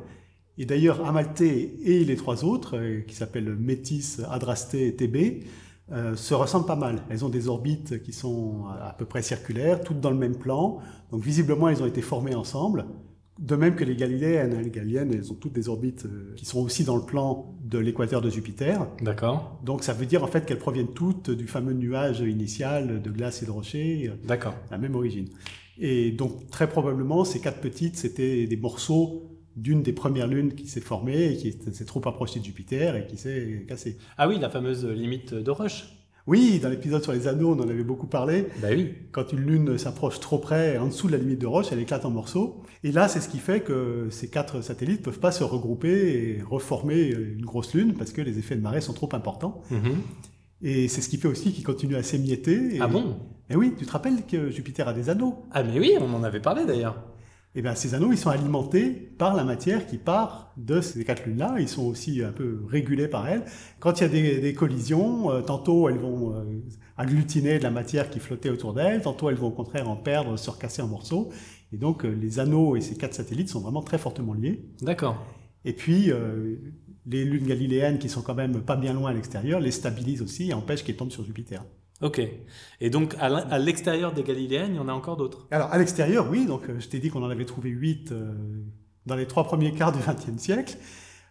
Et 0.57 0.65
d'ailleurs, 0.65 1.05
Amalthée 1.07 1.77
et 1.85 2.05
les 2.05 2.17
trois 2.17 2.45
autres, 2.45 2.79
euh, 2.79 3.01
qui 3.03 3.15
s'appellent 3.15 3.55
Métis, 3.57 4.23
Adrastée 4.31 4.87
et 4.89 4.97
TB, 4.97 5.45
euh, 5.93 6.17
se 6.17 6.33
ressemblent 6.33 6.67
pas 6.67 6.77
mal. 6.77 7.03
Elles 7.11 7.27
ont 7.27 7.29
des 7.29 7.49
orbites 7.49 8.03
qui 8.03 8.15
sont 8.15 8.65
à 8.81 8.95
peu 8.95 9.05
près 9.05 9.21
circulaires, 9.21 9.83
toutes 9.85 10.01
dans 10.01 10.11
le 10.11 10.17
même 10.17 10.37
plan. 10.37 10.79
Donc 11.11 11.23
visiblement, 11.23 11.69
elles 11.69 11.83
ont 11.83 11.87
été 11.87 12.01
formées 12.01 12.35
ensemble. 12.35 12.87
De 13.39 13.57
même 13.57 13.75
que 13.75 13.83
les 13.85 13.97
Galiléennes. 13.97 14.55
hein. 14.55 14.63
Les 14.63 14.71
Galiléennes, 14.71 15.13
elles 15.13 15.33
ont 15.33 15.35
toutes 15.35 15.53
des 15.55 15.69
orbites 15.69 16.07
euh, 16.07 16.33
qui 16.37 16.45
sont 16.45 16.61
aussi 16.61 16.85
dans 16.85 16.97
le 16.97 17.05
plan 17.05 17.57
de 17.65 17.79
l'équateur 17.79 18.21
de 18.23 18.31
Jupiter. 18.31 18.87
D'accord, 19.03 19.59
Donc 19.65 19.83
ça 19.83 19.93
veut 19.93 20.07
dire 20.07 20.23
en 20.23 20.29
fait 20.29 20.47
qu'elles 20.47 20.59
proviennent 20.59 20.93
toutes 20.95 21.31
du 21.31 21.47
fameux 21.49 21.73
nuage 21.73 22.21
initial 22.21 23.03
de 23.03 23.11
glace 23.11 23.43
et 23.43 23.47
de 23.47 23.51
rochers, 23.51 24.09
euh, 24.09 24.27
d'accord. 24.27 24.55
la 24.71 24.79
même 24.79 24.95
origine. 24.95 25.29
Et 25.79 26.13
donc 26.13 26.49
très 26.51 26.69
probablement 26.69 27.25
ces 27.25 27.41
quatre 27.41 27.61
petites 27.61 27.97
c'était 27.97 28.47
des 28.47 28.57
morceaux 28.57 29.31
d'une 29.57 29.83
des 29.83 29.93
premières 29.93 30.29
lunes 30.29 30.55
qui 30.55 30.69
s'est 30.69 30.81
formée 30.81 31.33
et 31.33 31.37
qui 31.37 31.57
s'est 31.73 31.85
trop 31.85 32.01
approchée 32.09 32.39
de 32.41 32.45
Jupiter 32.45 32.95
et 32.97 33.07
qui 33.07 33.17
s'est 33.17 33.65
cassée. 33.69 33.99
Ah 34.17 34.29
oui, 34.29 34.39
la 34.41 34.51
fameuse 34.51 34.85
limite 34.87 35.35
de 35.35 35.51
Rush. 35.51 36.04
Oui, 36.27 36.59
dans 36.59 36.71
l'épisode 36.71 37.03
sur 37.03 37.13
les 37.13 37.29
anneaux, 37.29 37.51
on 37.51 37.61
en 37.61 37.69
avait 37.69 37.85
beaucoup 37.85 38.07
parlé. 38.07 38.47
Bah 38.63 38.69
oui. 38.71 38.95
Quand 39.13 39.33
une 39.33 39.41
lune 39.41 39.77
s'approche 39.77 40.21
trop 40.21 40.39
près, 40.39 40.79
en 40.79 40.87
dessous 40.87 41.07
de 41.07 41.13
la 41.13 41.19
limite 41.19 41.39
de 41.39 41.47
Roche, 41.47 41.67
elle 41.71 41.81
éclate 41.81 42.05
en 42.07 42.11
morceaux. 42.11 42.63
Et 42.83 42.93
là, 42.93 43.09
c'est 43.09 43.21
ce 43.21 43.29
qui 43.29 43.39
fait 43.39 43.61
que 43.61 44.09
ces 44.11 44.29
quatre 44.29 44.63
satellites 44.63 45.03
peuvent 45.03 45.21
pas 45.21 45.33
se 45.33 45.45
regrouper 45.45 46.39
et 46.39 46.43
reformer 46.43 47.09
une 47.09 47.45
grosse 47.45 47.75
lune 47.75 47.95
parce 47.95 48.13
que 48.13 48.23
les 48.23 48.39
effets 48.39 48.57
de 48.57 48.63
marée 48.63 48.81
sont 48.81 48.95
trop 48.95 49.11
importants. 49.13 49.61
Mhm. 49.71 49.97
Et 50.63 50.89
c'est 50.89 51.03
ce 51.03 51.11
qui 51.11 51.19
fait 51.19 51.29
aussi 51.29 51.53
qu'ils 51.53 51.65
continuent 51.65 51.97
à 51.97 52.03
s'émietter. 52.03 52.77
Et... 52.77 52.81
Ah 52.81 52.87
bon? 52.87 53.17
Et 53.51 53.57
oui, 53.57 53.75
tu 53.77 53.85
te 53.85 53.93
rappelles 53.93 54.25
que 54.25 54.51
Jupiter 54.51 54.89
a 54.89 54.95
des 54.95 55.11
anneaux? 55.11 55.45
Ah 55.53 55.63
mais 55.63 55.79
oui, 55.79 55.93
on 56.01 56.15
en 56.15 56.25
avait 56.25 56.41
parlé 56.41 56.65
d'ailleurs. 56.65 56.97
Et 57.57 57.63
bien 57.63 57.75
ces 57.75 57.95
anneaux, 57.95 58.11
ils 58.11 58.19
sont 58.19 58.31
alimentés 58.31 58.91
par 58.91 59.35
la 59.35 59.45
matière 59.45 59.87
qui 59.87 59.97
part 59.97 60.53
de 60.57 60.81
ces 60.81 61.05
quatre 61.05 61.25
lunes-là. 61.25 61.57
Ils 61.61 61.69
sont 61.69 61.85
aussi 61.85 62.23
un 62.23 62.33
peu 62.33 62.65
régulés 62.69 63.07
par 63.07 63.29
elles. 63.29 63.45
Quand 63.79 64.01
il 64.01 64.03
y 64.03 64.07
a 64.07 64.09
des, 64.09 64.41
des 64.41 64.55
collisions, 64.55 65.31
euh, 65.31 65.41
tantôt 65.41 65.89
elles 65.89 65.99
vont 65.99 66.35
euh, 66.35 66.43
agglutiner 66.97 67.59
de 67.59 67.63
la 67.63 67.71
matière 67.71 68.11
qui 68.11 68.19
flottait 68.19 68.51
autour 68.51 68.75
d'elles, 68.75 69.03
tantôt 69.03 69.31
elles 69.31 69.37
vont 69.37 69.49
au 69.49 69.53
contraire 69.53 69.89
en 69.89 69.97
perdre, 69.97 70.37
se 70.37 70.51
recasser 70.51 70.83
en 70.83 70.89
morceaux. 70.89 71.31
Et 71.73 71.77
donc 71.77 72.05
euh, 72.05 72.11
les 72.11 72.41
anneaux 72.41 72.75
et 72.75 72.81
ces 72.81 72.97
quatre 72.97 73.15
satellites 73.15 73.49
sont 73.49 73.61
vraiment 73.61 73.83
très 73.83 73.99
fortement 73.99 74.35
liés. 74.35 74.65
D'accord. 74.83 75.25
Et 75.65 75.73
puis 75.73 76.13
les 77.07 77.25
lunes 77.25 77.47
galiléennes 77.47 77.99
qui 77.99 78.11
sont 78.11 78.21
quand 78.21 78.35
même 78.35 78.61
pas 78.61 78.77
bien 78.77 78.93
loin 78.93 79.11
à 79.11 79.15
l'extérieur 79.15 79.61
les 79.61 79.71
stabilisent 79.71 80.21
aussi 80.21 80.51
et 80.51 80.53
empêchent 80.53 80.85
qu'elles 80.85 80.97
tombent 80.97 81.11
sur 81.11 81.25
Jupiter. 81.25 81.65
Ok. 82.03 82.21
Et 82.81 82.91
donc 82.91 83.15
à 83.19 83.59
l'extérieur 83.59 84.13
des 84.13 84.23
Galiléennes, 84.23 84.73
il 84.73 84.77
y 84.77 84.81
en 84.81 84.89
a 84.89 84.93
encore 84.93 85.17
d'autres? 85.17 85.47
Alors, 85.51 85.73
à 85.73 85.79
l'extérieur, 85.79 86.29
oui, 86.31 86.47
donc 86.47 86.69
euh, 86.69 86.79
je 86.79 86.89
t'ai 86.89 86.99
dit 86.99 87.11
qu'on 87.11 87.23
en 87.23 87.31
avait 87.31 87.45
trouvé 87.45 87.71
8 87.71 88.13
dans 89.07 89.17
les 89.17 89.27
trois 89.27 89.45
premiers 89.45 89.73
quarts 89.73 89.93
du 89.93 89.99
XXe 89.99 90.41
siècle. 90.41 90.77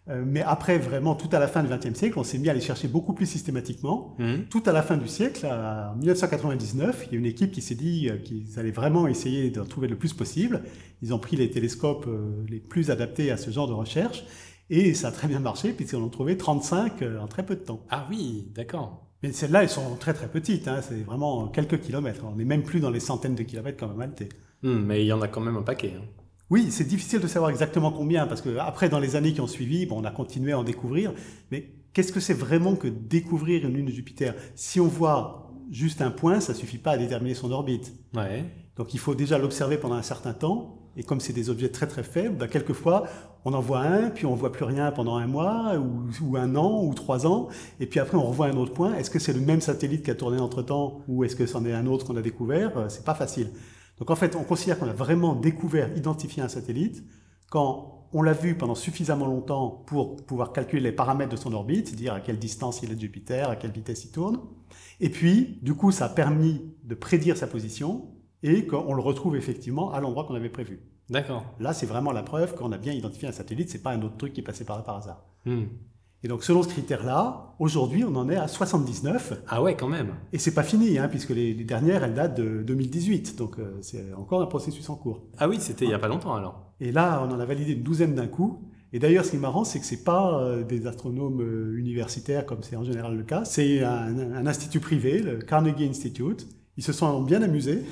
Euh, 0.09 0.23
mais 0.25 0.41
après, 0.41 0.77
vraiment, 0.77 1.15
tout 1.15 1.29
à 1.31 1.39
la 1.39 1.47
fin 1.47 1.63
du 1.63 1.69
XXe 1.69 1.97
siècle, 1.97 2.19
on 2.19 2.23
s'est 2.23 2.37
mis 2.37 2.49
à 2.49 2.53
les 2.53 2.61
chercher 2.61 2.87
beaucoup 2.87 3.13
plus 3.13 3.25
systématiquement. 3.25 4.15
Mhm. 4.19 4.45
Tout 4.49 4.63
à 4.65 4.73
la 4.73 4.81
fin 4.81 4.97
du 4.97 5.07
siècle, 5.07 5.45
en 5.45 5.95
1999, 5.95 7.05
il 7.07 7.13
y 7.13 7.15
a 7.15 7.19
une 7.19 7.25
équipe 7.25 7.51
qui 7.51 7.61
s'est 7.61 7.75
dit 7.75 8.09
euh, 8.09 8.17
qu'ils 8.17 8.59
allaient 8.59 8.71
vraiment 8.71 9.07
essayer 9.07 9.49
d'en 9.49 9.65
trouver 9.65 9.87
le 9.87 9.97
plus 9.97 10.13
possible. 10.13 10.63
Ils 11.01 11.13
ont 11.13 11.19
pris 11.19 11.37
les 11.37 11.49
télescopes 11.49 12.05
euh, 12.07 12.43
les 12.49 12.59
plus 12.59 12.91
adaptés 12.91 13.31
à 13.31 13.37
ce 13.37 13.49
genre 13.49 13.67
de 13.67 13.73
recherche. 13.73 14.25
Et 14.69 14.93
ça 14.93 15.09
a 15.09 15.11
très 15.11 15.27
bien 15.27 15.39
marché, 15.39 15.71
puisqu'on 15.71 16.03
en 16.03 16.07
a 16.07 16.09
trouvé 16.09 16.37
35 16.37 17.01
euh, 17.01 17.19
en 17.19 17.27
très 17.27 17.45
peu 17.45 17.55
de 17.55 17.61
temps. 17.61 17.85
Ah 17.89 18.05
oui, 18.09 18.51
d'accord. 18.53 19.07
Mais 19.23 19.31
celles-là, 19.31 19.63
elles 19.63 19.69
sont 19.69 19.95
très 19.95 20.13
très 20.13 20.27
petites. 20.27 20.67
Hein, 20.67 20.81
c'est 20.81 21.01
vraiment 21.03 21.47
quelques 21.47 21.79
kilomètres. 21.79 22.23
On 22.29 22.35
n'est 22.35 22.45
même 22.45 22.63
plus 22.63 22.79
dans 22.81 22.91
les 22.91 22.99
centaines 22.99 23.35
de 23.35 23.43
kilomètres 23.43 23.77
comme 23.77 23.91
à 23.91 23.93
Maltais. 23.95 24.29
Hmm, 24.61 24.79
mais 24.85 25.01
il 25.03 25.07
y 25.07 25.13
en 25.13 25.21
a 25.21 25.27
quand 25.27 25.41
même 25.41 25.55
un 25.57 25.61
paquet. 25.63 25.93
hein. 25.97 26.03
Oui, 26.49 26.67
c'est 26.69 26.83
difficile 26.83 27.19
de 27.19 27.27
savoir 27.27 27.49
exactement 27.49 27.91
combien, 27.91 28.27
parce 28.27 28.41
que 28.41 28.57
après, 28.57 28.89
dans 28.89 28.99
les 28.99 29.15
années 29.15 29.33
qui 29.33 29.41
ont 29.41 29.47
suivi, 29.47 29.85
bon, 29.85 30.01
on 30.01 30.03
a 30.03 30.11
continué 30.11 30.51
à 30.51 30.59
en 30.59 30.63
découvrir. 30.63 31.13
Mais 31.51 31.69
qu'est-ce 31.93 32.11
que 32.11 32.19
c'est 32.19 32.33
vraiment 32.33 32.75
que 32.75 32.87
découvrir 32.87 33.65
une 33.65 33.73
lune 33.73 33.85
de 33.85 33.91
Jupiter? 33.91 34.35
Si 34.55 34.79
on 34.79 34.87
voit 34.87 35.51
juste 35.71 36.01
un 36.01 36.11
point, 36.11 36.39
ça 36.41 36.53
suffit 36.53 36.77
pas 36.77 36.91
à 36.91 36.97
déterminer 36.97 37.33
son 37.33 37.51
orbite. 37.51 37.93
Ouais. 38.13 38.43
Donc 38.75 38.93
il 38.93 38.99
faut 38.99 39.15
déjà 39.15 39.37
l'observer 39.37 39.77
pendant 39.77 39.95
un 39.95 40.03
certain 40.03 40.33
temps. 40.33 40.82
Et 40.95 41.03
comme 41.03 41.19
c'est 41.19 41.33
des 41.33 41.49
objets 41.49 41.69
très 41.69 41.87
très 41.87 42.03
faibles, 42.03 42.37
bah, 42.37 42.47
quelquefois 42.47 43.05
on 43.45 43.53
en 43.53 43.59
voit 43.59 43.81
un, 43.81 44.09
puis 44.09 44.25
on 44.25 44.35
voit 44.35 44.51
plus 44.51 44.63
rien 44.63 44.91
pendant 44.91 45.17
un 45.17 45.27
mois, 45.27 45.73
ou, 45.77 46.37
un 46.37 46.55
an, 46.55 46.83
ou 46.83 46.93
trois 46.93 47.27
ans, 47.27 47.49
et 47.79 47.87
puis 47.87 47.99
après 47.99 48.17
on 48.17 48.23
revoit 48.23 48.47
un 48.47 48.57
autre 48.57 48.73
point. 48.73 48.93
Est-ce 48.95 49.09
que 49.09 49.19
c'est 49.19 49.33
le 49.33 49.41
même 49.41 49.61
satellite 49.61 50.03
qui 50.03 50.11
a 50.11 50.15
tourné 50.15 50.39
entre 50.39 50.61
temps, 50.61 51.01
ou 51.07 51.23
est-ce 51.23 51.35
que 51.35 51.45
c'en 51.45 51.65
est 51.65 51.73
un 51.73 51.87
autre 51.87 52.05
qu'on 52.05 52.15
a 52.15 52.21
découvert? 52.21 52.77
Euh, 52.77 52.89
C'est 52.89 53.05
pas 53.05 53.15
facile. 53.15 53.49
Donc 53.99 54.09
en 54.11 54.15
fait, 54.15 54.35
on 54.35 54.43
considère 54.43 54.79
qu'on 54.79 54.87
a 54.87 54.93
vraiment 54.93 55.35
découvert, 55.35 55.95
identifié 55.97 56.41
un 56.41 56.47
satellite 56.47 57.03
quand 57.49 58.07
on 58.13 58.21
l'a 58.21 58.33
vu 58.33 58.55
pendant 58.55 58.75
suffisamment 58.75 59.25
longtemps 59.25 59.83
pour 59.87 60.15
pouvoir 60.15 60.53
calculer 60.53 60.81
les 60.81 60.91
paramètres 60.91 61.31
de 61.31 61.35
son 61.35 61.51
orbite, 61.53 61.87
c'est-à-dire 61.87 62.13
à 62.13 62.19
quelle 62.19 62.37
distance 62.37 62.81
il 62.83 62.91
est 62.91 62.95
de 62.95 63.01
Jupiter, 63.01 63.49
à 63.49 63.55
quelle 63.55 63.71
vitesse 63.71 64.05
il 64.05 64.11
tourne. 64.11 64.39
Et 64.99 65.09
puis, 65.09 65.59
du 65.63 65.73
coup, 65.73 65.91
ça 65.91 66.05
a 66.05 66.09
permis 66.09 66.61
de 66.83 66.95
prédire 66.95 67.37
sa 67.37 67.47
position 67.47 68.12
et 68.43 68.67
qu'on 68.67 68.93
le 68.93 69.01
retrouve 69.01 69.35
effectivement 69.35 69.91
à 69.91 70.01
l'endroit 70.01 70.25
qu'on 70.25 70.35
avait 70.35 70.49
prévu. 70.49 70.81
D'accord. 71.09 71.45
Là, 71.59 71.73
c'est 71.73 71.85
vraiment 71.85 72.11
la 72.11 72.23
preuve 72.23 72.55
qu'on 72.55 72.71
a 72.71 72.77
bien 72.77 72.93
identifié 72.93 73.27
un 73.27 73.31
satellite, 73.31 73.69
c'est 73.69 73.81
pas 73.81 73.91
un 73.91 74.01
autre 74.01 74.17
truc 74.17 74.33
qui 74.33 74.41
est 74.41 74.43
passé 74.43 74.65
par 74.65 74.77
là 74.77 74.83
par 74.83 74.97
hasard. 74.97 75.25
Hmm. 75.45 75.63
Et 76.25 76.29
donc, 76.29 76.43
selon 76.43 76.63
ce 76.63 76.69
critère-là, 76.69 77.53
aujourd'hui, 77.59 78.05
on 78.05 78.15
en 78.15 78.29
est 78.29 78.37
à 78.37 78.47
79. 78.47 79.43
Ah 79.47 79.61
ouais, 79.61 79.75
quand 79.75 79.89
même. 79.89 80.13
Et 80.31 80.37
c'est 80.37 80.53
pas 80.53 80.63
fini, 80.63 80.97
hein, 80.97 81.09
puisque 81.09 81.31
les, 81.31 81.53
les 81.53 81.65
dernières, 81.65 82.03
elles 82.03 82.13
datent 82.13 82.37
de 82.37 82.63
2018. 82.63 83.37
Donc, 83.37 83.59
euh, 83.59 83.77
c'est 83.81 84.13
encore 84.13 84.41
un 84.41 84.45
processus 84.45 84.89
en 84.89 84.95
cours. 84.95 85.25
Ah 85.37 85.49
oui, 85.49 85.57
c'était 85.59 85.83
il 85.83 85.91
y 85.91 85.93
a 85.93 85.99
pas 85.99 86.07
longtemps 86.07 86.33
alors. 86.33 86.73
Et 86.79 86.93
là, 86.93 87.27
on 87.27 87.33
en 87.33 87.39
a 87.39 87.45
validé 87.45 87.73
une 87.73 87.83
douzaine 87.83 88.15
d'un 88.15 88.27
coup. 88.27 88.61
Et 88.93 88.99
d'ailleurs, 88.99 89.25
ce 89.25 89.31
qui 89.31 89.35
est 89.35 89.39
marrant, 89.39 89.65
c'est 89.65 89.79
que 89.79 89.85
c'est 89.85 90.05
pas 90.05 90.39
euh, 90.39 90.63
des 90.63 90.87
astronomes 90.87 91.41
euh, 91.41 91.77
universitaires 91.77 92.45
comme 92.45 92.63
c'est 92.63 92.77
en 92.77 92.83
général 92.85 93.17
le 93.17 93.23
cas. 93.23 93.43
C'est 93.43 93.83
un, 93.83 94.17
un 94.17 94.47
institut 94.47 94.79
privé, 94.79 95.19
le 95.19 95.39
Carnegie 95.39 95.89
Institute. 95.89 96.47
Ils 96.77 96.83
se 96.83 96.93
sont 96.93 97.21
bien 97.21 97.41
amusés 97.41 97.83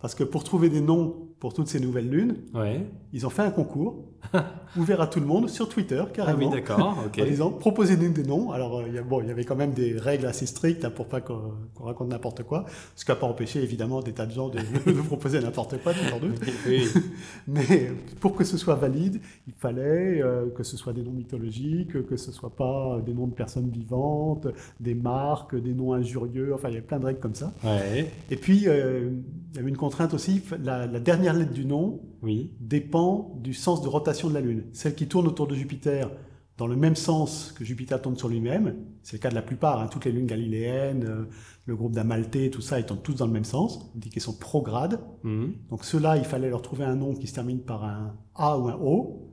parce 0.00 0.14
que 0.14 0.24
pour 0.24 0.44
trouver 0.44 0.68
des 0.68 0.80
noms 0.80 1.27
pour 1.40 1.54
toutes 1.54 1.68
ces 1.68 1.78
nouvelles 1.80 2.08
lunes, 2.10 2.36
Ouais. 2.54 2.84
ils 3.12 3.24
ont 3.26 3.30
fait 3.30 3.42
un 3.42 3.50
concours 3.50 4.04
ouvert 4.76 5.00
à 5.00 5.06
tout 5.06 5.20
le 5.20 5.26
monde 5.26 5.48
sur 5.48 5.68
Twitter, 5.68 6.02
Ah 6.04 6.10
carrément. 6.12 6.50
oui, 6.50 6.50
d'accord. 6.50 6.98
En 6.98 7.24
disant, 7.24 7.50
proposez-nous 7.52 8.12
des 8.12 8.24
noms. 8.24 8.50
Alors, 8.50 8.80
euh, 8.80 8.84
il 8.88 8.94
y 8.94 8.98
a- 8.98 9.02
bon, 9.02 9.20
il 9.22 9.28
y 9.28 9.30
avait 9.30 9.44
quand 9.44 9.54
même 9.54 9.70
des 9.70 9.96
règles 9.96 10.26
assez 10.26 10.46
strictes 10.46 10.84
hein, 10.84 10.90
pour 10.90 11.06
pas 11.06 11.20
qu'on 11.20 11.52
raconte 11.80 12.08
n'importe 12.08 12.42
quoi. 12.42 12.64
Ce 12.96 13.04
qui 13.04 13.10
n'a 13.12 13.16
pas 13.16 13.26
empêché, 13.28 13.62
évidemment, 13.62 14.00
des 14.02 14.12
tas 14.12 14.26
de 14.26 14.32
gens 14.32 14.48
de, 14.48 14.58
de 14.86 15.00
proposer 15.00 15.38
n'importe 15.40 15.80
quoi, 15.80 15.92
sans 15.94 16.18
doute. 16.18 16.40
Oui. 16.66 16.82
Mais 17.46 17.92
pour 18.20 18.34
que 18.34 18.42
ce 18.42 18.56
soit 18.56 18.74
valide, 18.74 19.20
il 19.46 19.54
fallait 19.54 20.20
euh, 20.20 20.46
que 20.50 20.64
ce 20.64 20.76
soit 20.76 20.92
des 20.92 21.02
noms 21.02 21.12
mythologiques, 21.12 22.04
que 22.06 22.16
ce 22.16 22.32
soit 22.32 22.50
pas 22.54 23.00
des 23.06 23.14
noms 23.14 23.28
de 23.28 23.34
personnes 23.34 23.70
vivantes, 23.70 24.48
des 24.80 24.94
marques, 24.94 25.54
des 25.54 25.72
noms 25.72 25.92
injurieux. 25.92 26.52
Enfin, 26.52 26.68
il 26.68 26.74
y 26.74 26.76
avait 26.78 26.86
plein 26.86 26.98
de 26.98 27.06
règles 27.06 27.20
comme 27.20 27.36
ça. 27.36 27.52
Ouais. 27.62 28.10
Et 28.30 28.36
puis, 28.36 28.64
euh, 28.66 29.10
il 29.52 29.56
y 29.56 29.60
avait 29.60 29.68
une 29.68 29.76
contrainte 29.76 30.12
aussi. 30.14 30.42
La, 30.64 30.86
la 30.86 30.98
dernière 31.00 31.27
lettre 31.34 31.52
du 31.52 31.64
nom 31.64 32.00
Oui. 32.22 32.52
dépend 32.60 33.34
du 33.40 33.54
sens 33.54 33.82
de 33.82 33.88
rotation 33.88 34.28
de 34.28 34.34
la 34.34 34.40
Lune. 34.40 34.64
Celle 34.72 34.94
qui 34.94 35.08
tourne 35.08 35.26
autour 35.26 35.46
de 35.46 35.54
Jupiter 35.54 36.10
dans 36.56 36.66
le 36.66 36.74
même 36.76 36.96
sens 36.96 37.52
que 37.52 37.64
Jupiter 37.64 38.02
tourne 38.02 38.16
sur 38.16 38.28
lui-même, 38.28 38.74
c'est 39.04 39.16
le 39.16 39.20
cas 39.20 39.30
de 39.30 39.34
la 39.36 39.42
plupart, 39.42 39.80
hein, 39.80 39.86
toutes 39.86 40.04
les 40.06 40.10
lunes 40.12 40.26
galiléennes, 40.26 41.04
euh, 41.04 41.24
le 41.66 41.76
groupe 41.76 41.92
d'Amalthée, 41.92 42.50
tout 42.50 42.60
ça, 42.60 42.80
ils 42.80 42.84
tournent 42.86 43.00
tous 43.02 43.14
dans 43.14 43.26
le 43.26 43.32
même 43.32 43.44
sens, 43.44 43.92
on 43.94 43.98
dit 43.98 44.10
qu'ils 44.10 44.22
sont 44.22 44.32
progrades. 44.36 44.98
Mhm. 45.22 45.52
Donc 45.70 45.84
ceux-là, 45.84 46.16
il 46.16 46.24
fallait 46.24 46.50
leur 46.50 46.62
trouver 46.62 46.84
un 46.84 46.96
nom 46.96 47.14
qui 47.14 47.28
se 47.28 47.34
termine 47.34 47.60
par 47.60 47.84
un 47.84 48.16
A 48.34 48.58
ou 48.58 48.66
un 48.68 48.76
O. 48.82 49.30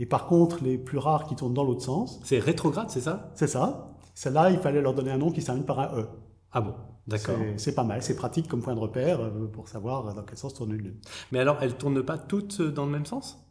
Et 0.00 0.06
par 0.06 0.26
contre, 0.26 0.64
les 0.64 0.78
plus 0.78 0.98
rares 0.98 1.26
qui 1.26 1.36
tournent 1.36 1.54
dans 1.54 1.62
l'autre 1.64 1.82
sens, 1.82 2.20
C'est 2.24 2.40
rétrograde, 2.40 2.90
c'est 2.90 3.00
ça? 3.00 3.30
c'est 3.36 3.46
ça. 3.48 3.94
Celles-là, 4.14 4.50
il 4.50 4.58
fallait 4.58 4.80
leur 4.82 4.94
donner 4.94 5.12
un 5.12 5.18
nom 5.18 5.30
qui 5.30 5.40
se 5.40 5.46
termine 5.46 5.64
par 5.64 5.78
un 5.78 5.96
E. 6.00 6.08
Ah 6.50 6.60
bon, 6.60 6.74
d'accord. 7.08 7.36
C'est- 7.56 7.74
pas 7.74 7.84
mal, 7.84 8.02
c'est 8.02 8.16
pratique 8.16 8.48
comme 8.48 8.62
point 8.62 8.74
de 8.74 8.80
repère 8.80 9.20
euh, 9.20 9.46
pour 9.46 9.68
savoir 9.68 10.14
dans 10.14 10.22
quel 10.22 10.38
sens 10.38 10.54
tourne 10.54 10.72
une 10.72 10.82
lune. 10.82 10.96
Mais 11.32 11.38
alors, 11.40 11.58
elles 11.60 11.76
tournent 11.76 12.02
pas 12.02 12.18
toutes 12.18 12.60
dans 12.62 12.86
le 12.86 12.92
même 12.92 13.06
sens? 13.06 13.44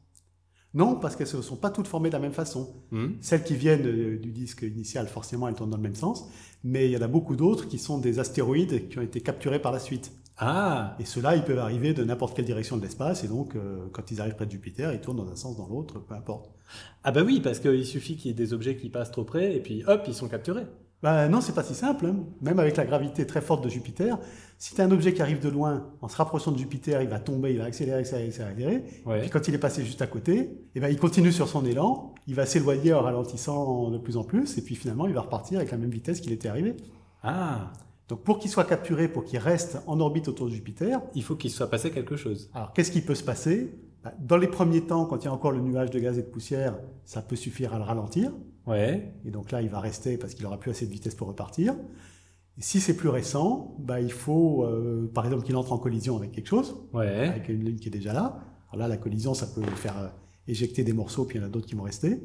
Non, 0.73 0.95
parce 0.95 1.15
qu'elles 1.15 1.35
ne 1.35 1.41
sont 1.41 1.55
pas 1.55 1.69
toutes 1.71 1.87
formées 1.87 2.09
de 2.09 2.13
la 2.13 2.19
même 2.19 2.33
façon. 2.33 2.83
Mhm. 2.91 3.17
Celles 3.21 3.43
qui 3.43 3.55
viennent 3.55 3.87
euh, 3.87 4.19
du 4.19 4.31
disque 4.31 4.61
initial, 4.61 5.07
forcément, 5.07 5.47
elles 5.47 5.55
tournent 5.55 5.69
dans 5.71 5.77
le 5.77 5.83
même 5.83 5.95
sens. 5.95 6.27
Mais 6.63 6.85
il 6.85 6.91
y 6.91 6.97
en 6.97 7.01
a 7.01 7.07
beaucoup 7.07 7.35
d'autres 7.35 7.67
qui 7.67 7.79
sont 7.79 7.97
des 7.97 8.19
astéroïdes 8.19 8.89
qui 8.89 8.99
ont 8.99 9.01
été 9.01 9.21
capturés 9.21 9.61
par 9.61 9.71
la 9.71 9.79
suite. 9.79 10.11
Ah, 10.39 10.95
Et 10.99 11.05
ceux-là, 11.05 11.35
ils 11.35 11.43
peuvent 11.43 11.57
arriver 11.57 11.95
de 11.95 12.03
n'importe 12.03 12.35
quelle 12.35 12.45
direction 12.45 12.77
de 12.77 12.83
l'espace. 12.83 13.23
Et 13.23 13.27
donc, 13.27 13.55
euh, 13.55 13.87
quand 13.91 14.11
ils 14.11 14.21
arrivent 14.21 14.35
près 14.35 14.45
de 14.45 14.51
Jupiter, 14.51 14.93
ils 14.93 15.01
tournent 15.01 15.17
dans 15.17 15.31
un 15.31 15.35
sens, 15.35 15.57
dans 15.57 15.67
l'autre, 15.67 15.99
peu 15.99 16.13
importe. 16.13 16.51
ah 17.03 17.11
bah 17.11 17.23
oui, 17.23 17.39
parce 17.41 17.59
qu'il 17.59 17.85
suffit 17.85 18.17
qu'il 18.17 18.27
y 18.27 18.31
ait 18.31 18.35
des 18.35 18.53
objets 18.53 18.77
qui 18.77 18.89
passent 18.89 19.11
trop 19.11 19.23
près 19.23 19.55
et 19.55 19.61
puis 19.61 19.83
hop, 19.87 20.03
ils 20.07 20.13
sont 20.13 20.27
capturés. 20.27 20.67
Ben 21.03 21.29
non, 21.29 21.41
c'est 21.41 21.53
pas 21.53 21.63
si 21.63 21.75
simple. 21.75 22.07
hein. 22.07 22.15
Même 22.41 22.57
avec 22.59 22.75
la 22.75 22.85
gravité 22.85 23.27
très 23.27 23.41
forte 23.41 23.63
de 23.63 23.69
Jupiter, 23.69 24.17
si 24.57 24.73
tu 24.73 24.81
as 24.81 24.85
un 24.85 24.91
objet 24.91 25.13
qui 25.13 25.21
arrive 25.21 25.39
de 25.39 25.49
loin, 25.49 25.91
en 26.01 26.07
se 26.07 26.17
rapprochant 26.17 26.51
de 26.51 26.57
Jupiter, 26.57 27.03
il 27.03 27.07
va 27.07 27.19
tomber, 27.19 27.51
il 27.51 27.59
va 27.59 27.65
accélérer, 27.65 27.99
accélérer, 27.99 28.27
accélérer. 28.27 28.83
Ouais. 29.05 29.21
Puis 29.21 29.29
quand 29.29 29.47
il 29.47 29.53
est 29.53 29.59
passé 29.59 29.85
juste 29.85 30.01
à 30.01 30.07
côté, 30.07 30.57
eh 30.73 30.79
ben, 30.79 30.89
il 30.89 30.97
continue 30.97 31.31
sur 31.31 31.47
son 31.47 31.63
élan, 31.65 32.15
il 32.25 32.33
va 32.33 32.47
s'éloigner 32.47 32.93
en 32.93 33.01
ralentissant 33.01 33.91
de 33.91 33.97
plus 33.99 34.17
en 34.17 34.23
plus, 34.23 34.57
et 34.57 34.61
puis 34.63 34.73
finalement, 34.75 35.05
il 35.05 35.13
va 35.13 35.21
repartir 35.21 35.59
avec 35.59 35.69
la 35.71 35.77
même 35.77 35.91
vitesse 35.91 36.19
qu'il 36.19 36.31
était 36.31 36.47
arrivé. 36.49 36.75
Ah, 37.21 37.71
Donc 38.09 38.23
pour 38.23 38.39
qu'il 38.39 38.49
soit 38.49 38.63
capturé, 38.65 39.07
pour 39.07 39.23
qu'il 39.23 39.37
reste 39.37 39.77
en 39.85 39.99
orbite 39.99 40.27
autour 40.27 40.47
de 40.47 40.51
Jupiter, 40.51 40.99
il 41.13 41.21
faut 41.23 41.35
qu'il 41.35 41.51
soit 41.51 41.69
passé 41.69 41.91
quelque 41.91 42.15
chose. 42.15 42.49
alors 42.55 42.73
qu'est-ce 42.73 42.91
qui 42.91 43.01
peut 43.01 43.15
se 43.15 43.23
passer? 43.23 43.77
Ben, 44.03 44.13
Dans 44.19 44.37
les 44.37 44.47
premiers 44.47 44.81
temps, 44.81 45.05
quand 45.05 45.17
il 45.17 45.25
y 45.25 45.27
a 45.27 45.33
encore 45.33 45.51
le 45.51 45.59
nuage 45.61 45.91
de 45.91 45.99
gaz 45.99 46.17
et 46.17 46.23
de 46.23 46.27
poussière, 46.27 46.79
ça 47.05 47.21
peut 47.21 47.35
suffire 47.35 47.75
à 47.75 47.77
le 47.77 47.83
ralentir. 47.83 48.31
Ouais. 48.67 49.13
Et 49.25 49.31
donc 49.31 49.51
là, 49.51 49.61
il 49.61 49.69
va 49.69 49.79
rester 49.79 50.17
parce 50.17 50.33
qu'il 50.33 50.43
n'aura 50.43 50.59
plus 50.59 50.71
assez 50.71 50.85
de 50.85 50.91
vitesse 50.91 51.15
pour 51.15 51.27
repartir. 51.27 51.73
Et 52.57 52.61
si 52.61 52.79
c'est 52.79 52.95
plus 52.95 53.09
récent, 53.09 53.75
bah, 53.79 54.01
il 54.01 54.11
faut, 54.11 54.63
euh, 54.65 55.09
par 55.13 55.25
exemple, 55.25 55.43
qu'il 55.43 55.55
entre 55.55 55.73
en 55.73 55.77
collision 55.77 56.17
avec 56.17 56.31
quelque 56.31 56.47
chose, 56.47 56.75
Ouais. 56.93 57.27
avec 57.27 57.49
une 57.49 57.63
ligne 57.63 57.77
qui 57.77 57.87
est 57.87 57.91
déjà 57.91 58.13
là. 58.13 58.39
Alors 58.71 58.79
là, 58.83 58.87
la 58.87 58.97
collision, 58.97 59.33
ça 59.33 59.47
peut 59.47 59.61
faire 59.75 59.97
euh, 59.97 60.07
éjecter 60.47 60.83
des 60.83 60.93
morceaux, 60.93 61.25
puis 61.25 61.37
il 61.37 61.41
y 61.41 61.43
en 61.43 61.47
a 61.47 61.49
d'autres 61.49 61.67
qui 61.67 61.75
vont 61.75 61.83
rester. 61.83 62.21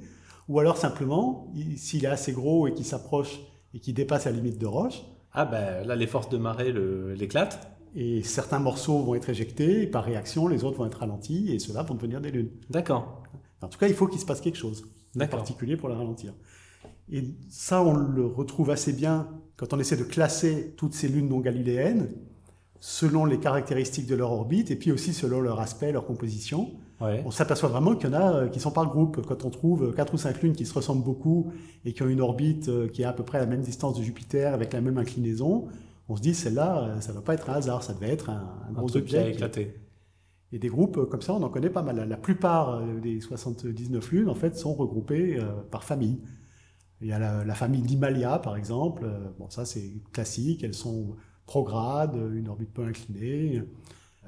Ou 0.49 0.59
alors 0.59 0.76
simplement, 0.78 1.51
il- 1.55 1.78
s'il 1.78 2.05
est 2.05 2.09
assez 2.09 2.32
gros 2.32 2.66
et 2.66 2.72
qu'il 2.74 2.84
s'approche 2.84 3.40
et 3.74 3.78
qu'il 3.78 3.95
dépasse 3.95 4.24
la 4.24 4.32
limite 4.32 4.59
de 4.59 4.66
Roche, 4.66 5.03
Ah 5.34 5.47
bah 5.47 5.82
là, 5.84 5.97
les 5.97 6.07
forces 6.07 6.28
de 6.28 6.36
marée 6.36 6.74
l'éclatent. 7.16 7.68
et 7.95 8.22
certains 8.22 8.59
morceaux 8.59 8.99
vont 9.03 9.14
être 9.14 9.28
éjectés, 9.28 9.82
et 9.82 9.86
par 9.86 10.05
réaction, 10.05 10.49
les 10.49 10.64
autres 10.64 10.78
vont 10.78 10.86
être 10.86 10.99
ralentis, 11.01 11.53
et 11.53 11.59
ceux-là 11.59 11.82
vont 11.82 11.95
devenir 11.95 12.20
des 12.22 12.30
lunes. 12.30 12.49
D'accord. 12.70 13.22
En 13.61 13.68
tout 13.68 13.78
cas, 13.78 13.86
il 13.86 13.93
faut 13.95 14.07
qu'il 14.09 14.18
se 14.20 14.24
passe 14.26 14.40
quelque 14.40 14.57
chose. 14.59 14.82
En 15.21 15.27
particulier 15.27 15.77
pour 15.77 15.89
le 15.89 15.95
ralentir. 15.95 16.35
Et 17.11 17.25
ça, 17.51 17.83
on 17.83 17.95
le 17.95 18.27
retrouve 18.27 18.71
assez 18.71 18.93
bien 18.93 19.29
quand 19.57 19.73
on 19.73 19.79
essaie 19.79 19.97
de 19.97 20.05
classer 20.05 20.75
toutes 20.77 20.95
ces 20.95 21.09
lunes 21.09 21.29
non 21.29 21.41
galiléennes 21.41 22.09
selon 22.81 23.25
les 23.25 23.39
caractéristiques 23.39 24.07
de 24.09 24.17
leur 24.17 24.33
orbite 24.33 24.71
et 24.73 24.77
puis 24.77 24.91
aussi 24.91 25.13
selon 25.13 25.41
leur 25.41 25.61
aspect, 25.61 25.93
leur 25.93 26.05
composition. 26.05 26.73
Ouais. 27.01 27.23
On 27.25 27.31
s'aperçoit 27.31 27.69
vraiment 27.69 27.95
qu'il 27.95 28.11
y 28.11 28.13
en 28.13 28.21
a 28.21 28.35
euh, 28.35 28.49
qui 28.49 28.59
sont 28.61 28.71
par 28.73 28.89
groupe. 28.89 29.25
Quand 29.27 29.45
on 29.45 29.51
trouve 29.51 29.93
quatre 29.95 30.15
ou 30.15 30.19
cinq 30.19 30.43
lunes 30.43 30.55
qui 30.55 30.67
se 30.67 30.75
ressemblent 30.75 31.05
beaucoup 31.05 31.53
et 31.85 31.93
qui 31.93 32.03
ont 32.03 32.09
une 32.09 32.21
orbite 32.21 32.69
euh, 32.69 32.89
qui 32.89 33.03
est 33.03 33.05
à 33.05 33.13
peu 33.13 33.23
près 33.25 33.39
à 33.39 33.43
la 33.43 33.47
même 33.47 33.61
distance 33.63 33.97
de 33.99 34.03
Jupiter 34.03 34.53
avec 34.55 34.73
la 34.73 34.81
même 34.81 34.99
inclinaison, 34.99 35.69
on 36.09 36.17
se 36.17 36.23
dit 36.23 36.35
celle-là, 36.35 36.83
euh, 36.85 37.01
ça 37.01 37.11
ne 37.13 37.17
va 37.17 37.23
pas 37.23 37.35
être 37.35 37.51
un 37.51 37.55
hasard, 37.55 37.83
ça 37.85 37.93
devait 37.93 38.11
être 38.11 38.31
un, 38.31 38.53
un 38.69 38.71
Un 38.71 38.73
gros 38.73 38.87
qui 38.87 38.99
a 38.99 39.01
objet. 39.01 39.31
éclaté. 39.31 39.75
Et 40.53 40.59
des 40.59 40.68
groupes 40.68 40.98
euh, 40.98 41.07
comme 41.07 41.22
ça, 41.22 41.34
on 41.34 41.42
en 41.42 41.48
connaît 41.50 41.70
pas 41.70 41.82
mal. 41.82 41.96
La- 42.09 42.16
plupart 42.16 42.76
euh, 42.76 43.00
des 43.00 43.20
79 43.20 44.11
lunes, 44.12 44.28
en 44.28 44.34
fait, 44.34 44.57
sont 44.57 44.74
regroupées 44.74 45.38
euh, 45.38 45.53
par 45.70 45.84
famille. 45.84 46.20
Il 47.00 47.09
y 47.09 47.12
a 47.12 47.18
la, 47.44 47.55
famille 47.55 47.82
d'Himalaya, 47.82 48.38
par 48.38 48.57
exemple. 48.57 49.07
Bon, 49.38 49.50
ça, 49.50 49.64
c'est 49.64 49.92
classique. 50.12 50.64
Elles 50.64 50.74
sont 50.74 51.16
progrades, 51.46 52.16
une 52.34 52.48
orbite 52.48 52.72
peu 52.72 52.84
inclinée. 52.84 53.62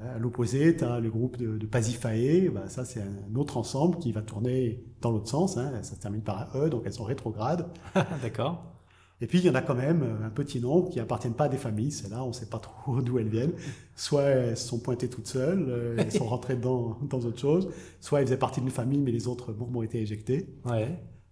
À 0.01 0.19
l'opposé, 0.19 0.75
tu 0.77 0.83
as 0.83 0.99
le 0.99 1.09
groupe 1.09 1.37
de, 1.37 1.57
de 1.57 1.65
Pasiphae. 1.67 2.49
Bah, 2.49 2.67
ça, 2.69 2.85
c'est 2.85 3.01
un 3.01 3.35
autre 3.35 3.57
ensemble 3.57 3.97
qui 3.99 4.11
va 4.11 4.21
tourner 4.21 4.83
dans 5.01 5.11
l'autre 5.11 5.29
sens. 5.29 5.57
hein. 5.57 5.71
Ça 5.83 5.95
se 5.95 6.01
termine 6.01 6.21
par 6.21 6.55
un 6.55 6.65
E, 6.65 6.69
donc 6.69 6.83
elles 6.85 6.93
sont 6.93 7.05
rétrogrades. 7.05 7.67
D'accord. 8.21 8.74
Et 9.21 9.27
puis, 9.27 9.39
il 9.39 9.45
y 9.45 9.49
en 9.49 9.55
a 9.55 9.61
quand 9.61 9.75
même 9.75 10.03
euh, 10.03 10.27
un 10.27 10.29
petit 10.29 10.59
nombre 10.59 10.89
qui 10.89 10.99
appartiennent 10.99 11.33
pas 11.33 11.45
à 11.45 11.49
des 11.49 11.57
familles. 11.57 11.91
C'est 11.91 12.09
là, 12.09 12.23
on 12.23 12.29
ne 12.29 12.33
sait 12.33 12.49
pas 12.49 12.59
trop 12.59 13.01
d'où 13.01 13.17
elles 13.19 13.29
viennent. 13.29 13.53
Soit 13.95 14.23
elles 14.23 14.57
se 14.57 14.67
sont 14.67 14.79
pointées 14.79 15.07
toutes 15.07 15.27
seules, 15.27 15.65
euh, 15.69 15.95
elles 15.97 16.11
sont 16.11 16.25
rentrées 16.25 16.57
dans, 16.57 16.97
dans 17.09 17.19
autre 17.19 17.39
chose. 17.39 17.69
Soit 18.01 18.19
elles 18.19 18.27
faisaient 18.27 18.37
partie 18.37 18.59
d'une 18.59 18.69
famille, 18.69 18.99
mais 18.99 19.11
les 19.11 19.27
autres 19.27 19.53
bon, 19.53 19.69
ont 19.73 19.83
été 19.83 20.01
éjectées. 20.01 20.47
Ouais. 20.65 20.89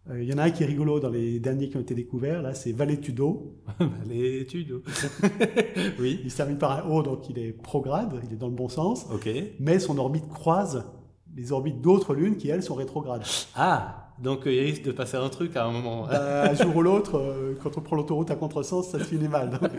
Euh, 0.09 0.23
Il 0.23 0.29
y 0.29 0.33
en 0.33 0.37
a 0.37 0.43
un 0.43 0.51
qui 0.51 0.63
est 0.63 0.65
rigolo 0.65 1.01
dans 1.01 1.09
les 1.09 1.39
derniers 1.39 1.69
qui 1.69 1.75
ont 1.75 1.81
été 1.81 1.93
découverts. 1.93 2.41
Là, 2.41 2.53
c'est 2.53 2.71
Valetudo. 2.71 3.57
études. 4.09 4.81
oui. 5.99 6.21
Il 6.23 6.31
se 6.31 6.37
termine 6.37 6.57
par 6.57 6.85
un 6.85 6.89
O, 6.89 7.03
donc 7.03 7.29
il 7.29 7.37
est 7.37 7.51
prograde, 7.51 8.13
il 8.23 8.33
est 8.33 8.37
dans 8.37 8.47
le 8.47 8.55
bon 8.55 8.69
sens. 8.69 9.05
Ok. 9.13 9.29
Mais 9.59 9.79
son 9.79 9.97
orbite 9.97 10.29
croise 10.29 10.85
les 11.35 11.51
orbites 11.51 11.81
d'autres 11.81 12.13
lunes 12.13 12.37
qui, 12.37 12.49
elles, 12.49 12.63
sont 12.63 12.75
rétrogrades. 12.75 13.23
Ah, 13.55 14.02
donc 14.19 14.45
euh, 14.45 14.53
il 14.53 14.61
risque 14.61 14.83
de 14.83 14.91
passer 14.91 15.17
un 15.17 15.29
truc 15.29 15.55
à 15.55 15.65
un 15.65 15.71
moment. 15.71 16.07
Euh, 16.11 16.49
un 16.49 16.53
jour 16.53 16.75
ou 16.75 16.81
l'autre, 16.81 17.17
euh, 17.17 17.57
quand 17.61 17.77
on 17.77 17.81
prend 17.81 17.95
l'autoroute 17.95 18.31
à 18.31 18.35
contresens, 18.35 18.89
ça 18.89 18.99
se 18.99 19.03
finit 19.03 19.27
mal. 19.27 19.49
Donc, 19.49 19.61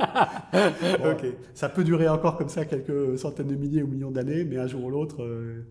bon. 0.53 1.16
Ça 1.55 1.68
peut 1.68 1.85
durer 1.85 2.09
encore 2.09 2.37
comme 2.37 2.49
ça 2.49 2.64
quelques 2.64 3.18
centaines 3.18 3.49
de 3.49 3.55
milliers 3.55 3.82
ou 3.82 3.87
millions 3.87 4.11
d'années, 4.11 4.45
mais 4.45 4.59
un 4.59 4.66
jour 4.66 4.85
ou 4.85 4.91
l'autre, 4.91 5.22
euh, 5.22 5.62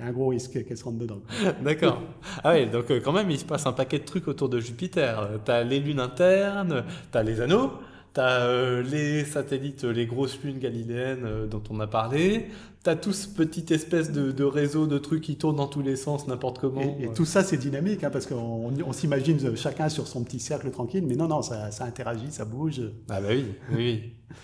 il 0.00 0.04
y 0.04 0.06
a 0.06 0.08
un 0.08 0.12
gros 0.12 0.28
risque 0.28 0.64
qu'elle 0.64 0.76
se 0.76 0.84
rentre 0.84 0.98
dedans. 0.98 1.20
D'accord. 1.62 2.00
Ah 2.42 2.52
ouais, 2.52 2.66
donc 2.66 2.90
euh, 2.90 3.00
quand 3.04 3.12
même, 3.12 3.30
il 3.30 3.38
se 3.38 3.44
passe 3.44 3.66
un 3.66 3.72
paquet 3.72 3.98
de 3.98 4.04
trucs 4.04 4.28
autour 4.28 4.48
de 4.48 4.58
Jupiter. 4.60 5.20
Euh, 5.20 5.36
T'as 5.44 5.62
les 5.62 5.78
lunes 5.80 6.00
internes, 6.00 6.84
t'as 7.10 7.22
les 7.22 7.40
anneaux, 7.40 7.72
t'as 8.12 8.40
euh, 8.46 8.82
les 8.82 9.24
satellites, 9.24 9.84
euh, 9.84 9.92
les 9.92 10.06
grosses 10.06 10.42
lunes 10.42 10.58
galiléennes 10.58 11.24
euh, 11.24 11.46
dont 11.46 11.62
on 11.70 11.80
a 11.80 11.86
parlé, 11.86 12.46
t'as 12.82 12.96
tout 12.96 13.12
ce 13.12 13.28
petit 13.28 13.72
espèce 13.72 14.10
de, 14.10 14.32
de 14.32 14.44
réseau 14.44 14.86
de 14.86 14.98
trucs 14.98 15.22
qui 15.22 15.36
tournent 15.36 15.56
dans 15.56 15.68
tous 15.68 15.82
les 15.82 15.96
sens, 15.96 16.26
n'importe 16.26 16.58
comment. 16.58 16.96
Et, 16.98 17.04
et 17.04 17.12
tout 17.12 17.24
ça, 17.24 17.42
c'est 17.44 17.56
dynamique, 17.56 18.04
hein, 18.04 18.10
parce 18.10 18.26
qu'on 18.26 18.72
on 18.84 18.92
s'imagine 18.92 19.56
chacun 19.56 19.88
sur 19.88 20.06
son 20.08 20.24
petit 20.24 20.40
cercle 20.40 20.70
tranquille, 20.70 21.04
mais 21.06 21.16
non, 21.16 21.28
non, 21.28 21.42
ça, 21.42 21.70
ça 21.70 21.84
interagit, 21.84 22.30
ça 22.30 22.44
bouge. 22.44 22.82
Ah 23.08 23.20
bah 23.20 23.28
oui, 23.30 23.44
oui, 23.70 23.76
oui. 23.76 24.12